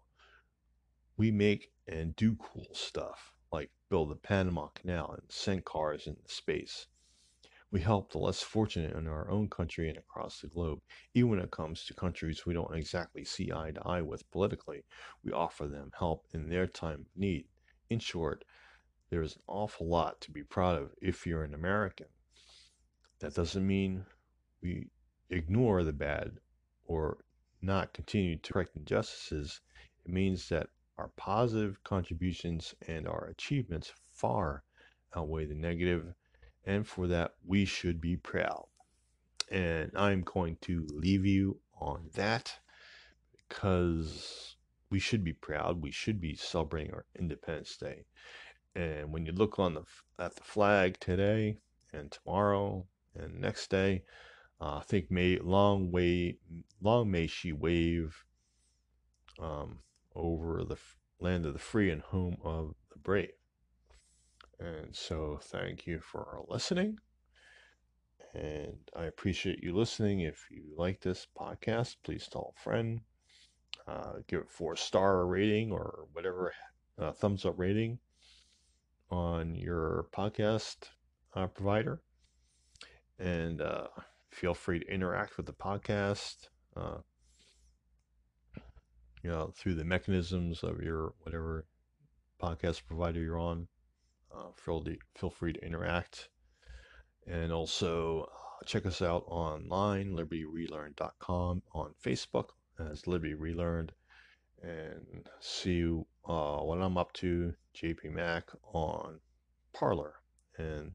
We 1.17 1.33
make 1.33 1.73
and 1.89 2.15
do 2.15 2.37
cool 2.37 2.69
stuff 2.75 3.33
like 3.51 3.73
build 3.91 4.11
the 4.11 4.15
Panama 4.15 4.69
Canal 4.69 5.17
and 5.19 5.23
send 5.29 5.65
cars 5.65 6.07
into 6.07 6.23
space. 6.29 6.87
We 7.73 7.81
help 7.81 8.13
the 8.13 8.19
less 8.19 8.45
fortunate 8.45 8.95
in 8.95 9.09
our 9.09 9.29
own 9.29 9.51
country 9.51 9.89
and 9.89 9.99
across 9.99 10.41
the 10.41 10.47
globe. 10.47 10.79
Even 11.13 11.31
when 11.31 11.41
it 11.41 11.51
comes 11.51 11.85
to 11.87 11.95
countries 11.95 12.47
we 12.47 12.55
don't 12.55 12.77
exactly 12.77 13.25
see 13.25 13.51
eye 13.51 13.73
to 13.73 13.85
eye 13.85 14.03
with 14.03 14.31
politically, 14.31 14.85
we 15.25 15.33
offer 15.33 15.67
them 15.67 15.91
help 15.99 16.25
in 16.33 16.49
their 16.49 16.69
time 16.69 17.01
of 17.01 17.17
need. 17.17 17.47
In 17.91 17.99
short, 17.99 18.45
there 19.11 19.23
is 19.23 19.37
an 19.37 19.43
awful 19.47 19.87
lot 19.89 20.21
to 20.23 20.31
be 20.31 20.43
proud 20.43 20.81
of 20.81 20.91
if 21.01 21.27
you're 21.27 21.45
an 21.45 21.55
American. 21.55 22.07
That 23.21 23.35
doesn't 23.35 23.67
mean 23.67 24.05
we 24.63 24.89
ignore 25.31 25.85
the 25.85 25.93
bad 25.93 26.39
or 26.87 27.19
not 27.63 27.93
continue 27.93 28.37
to 28.37 28.53
correct 28.53 28.77
injustices. 28.77 29.61
It 30.05 30.13
means 30.13 30.49
that 30.49 30.69
our 30.99 31.09
positive 31.17 31.83
contributions 31.85 32.75
and 32.87 33.07
our 33.07 33.27
achievements 33.27 33.93
far 34.13 34.63
outweigh 35.15 35.47
the 35.47 35.55
negative 35.55 36.15
and 36.65 36.87
for 36.87 37.07
that 37.07 37.35
we 37.45 37.65
should 37.65 38.01
be 38.01 38.17
proud. 38.17 38.67
And 39.51 39.93
I'm 39.95 40.23
going 40.23 40.57
to 40.63 40.87
leave 40.91 41.25
you 41.25 41.61
on 41.81 42.11
that 42.15 42.59
because 43.49 44.57
we 44.91 44.99
should 44.99 45.23
be 45.23 45.33
proud. 45.33 45.83
We 45.83 45.93
should 45.93 46.21
be 46.21 46.35
celebrating 46.35 46.93
our 46.93 47.05
Independence 47.19 47.77
Day. 47.77 48.07
And 48.77 49.11
when 49.11 49.25
you 49.25 49.33
look 49.33 49.59
on 49.59 49.73
the 49.73 49.85
at 50.19 50.37
the 50.37 50.43
flag 50.43 51.01
today 51.01 51.57
and 51.95 52.11
tomorrow 52.13 52.87
and 53.15 53.41
next 53.41 53.71
day, 53.71 54.03
uh, 54.61 54.77
I 54.77 54.83
think 54.83 55.11
may 55.11 55.39
long 55.39 55.91
way 55.91 56.37
long 56.83 57.11
may 57.11 57.27
she 57.27 57.53
wave 57.53 58.23
um, 59.41 59.79
over 60.15 60.63
the 60.63 60.77
land 61.19 61.47
of 61.47 61.55
the 61.55 61.59
free 61.59 61.91
and 61.91 62.03
home 62.03 62.37
of 62.45 62.75
the 62.93 62.99
brave. 62.99 63.31
And 64.61 64.95
so, 64.95 65.41
thank 65.43 65.87
you 65.87 65.99
for 66.01 66.43
listening. 66.47 66.99
And 68.35 68.77
I 68.95 69.05
appreciate 69.05 69.63
you 69.63 69.75
listening. 69.75 70.21
If 70.21 70.49
you 70.51 70.65
like 70.77 71.01
this 71.01 71.27
podcast, 71.39 71.97
please 72.05 72.29
tell 72.31 72.53
a 72.55 72.61
friend. 72.61 73.01
Uh, 73.89 74.17
give 74.27 74.41
it 74.41 74.51
four 74.51 74.77
star 74.77 75.25
rating 75.25 75.73
or 75.73 76.09
whatever 76.13 76.53
uh, 76.99 77.13
thumbs 77.13 77.47
up 77.47 77.55
rating 77.57 77.99
on 79.11 79.55
your 79.55 80.07
podcast 80.13 80.91
uh, 81.35 81.47
provider. 81.47 82.01
And 83.19 83.61
uh, 83.61 83.89
feel 84.31 84.55
free 84.55 84.81
to 84.81 84.93
interact 84.93 85.37
with 85.37 85.47
the 85.47 85.53
podcast. 85.53 86.49
Uh, 86.77 86.99
you 89.23 89.31
know, 89.31 89.53
through 89.57 89.75
the 89.75 89.85
mechanisms 89.85 90.63
of 90.63 90.81
your 90.81 91.15
whatever 91.23 91.67
podcast 92.41 92.83
provider 92.87 93.21
you're 93.21 93.39
on 93.39 93.67
uh, 94.35 94.51
feel, 94.57 94.85
feel 95.17 95.31
free 95.31 95.53
to 95.53 95.65
interact. 95.65 96.29
And 97.27 97.53
also 97.53 98.23
uh, 98.23 98.65
check 98.67 98.87
us 98.87 99.03
out 99.03 99.25
online, 99.27 100.13
libertyrelearn.com, 100.13 101.63
on 101.73 101.95
Facebook 102.05 102.51
as 102.79 103.07
Liberty 103.07 103.35
Relearned, 103.35 103.93
and 104.63 105.29
see 105.41 105.85
uh, 106.29 106.59
what 106.59 106.81
I'm 106.81 106.99
up 106.99 107.13
to, 107.15 107.55
JP 107.77 108.13
Mac, 108.13 108.51
on 108.73 109.21
Parler. 109.73 110.15
And 110.59 110.93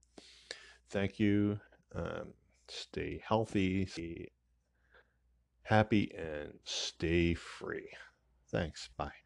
thank 0.90 1.20
you. 1.20 1.60
Um, 1.94 2.34
stay 2.68 3.22
healthy, 3.26 3.86
stay 3.86 4.30
happy, 5.64 6.12
and 6.18 6.54
stay 6.64 7.34
free. 7.34 7.90
Thanks. 8.52 8.90
Bye. 8.98 9.21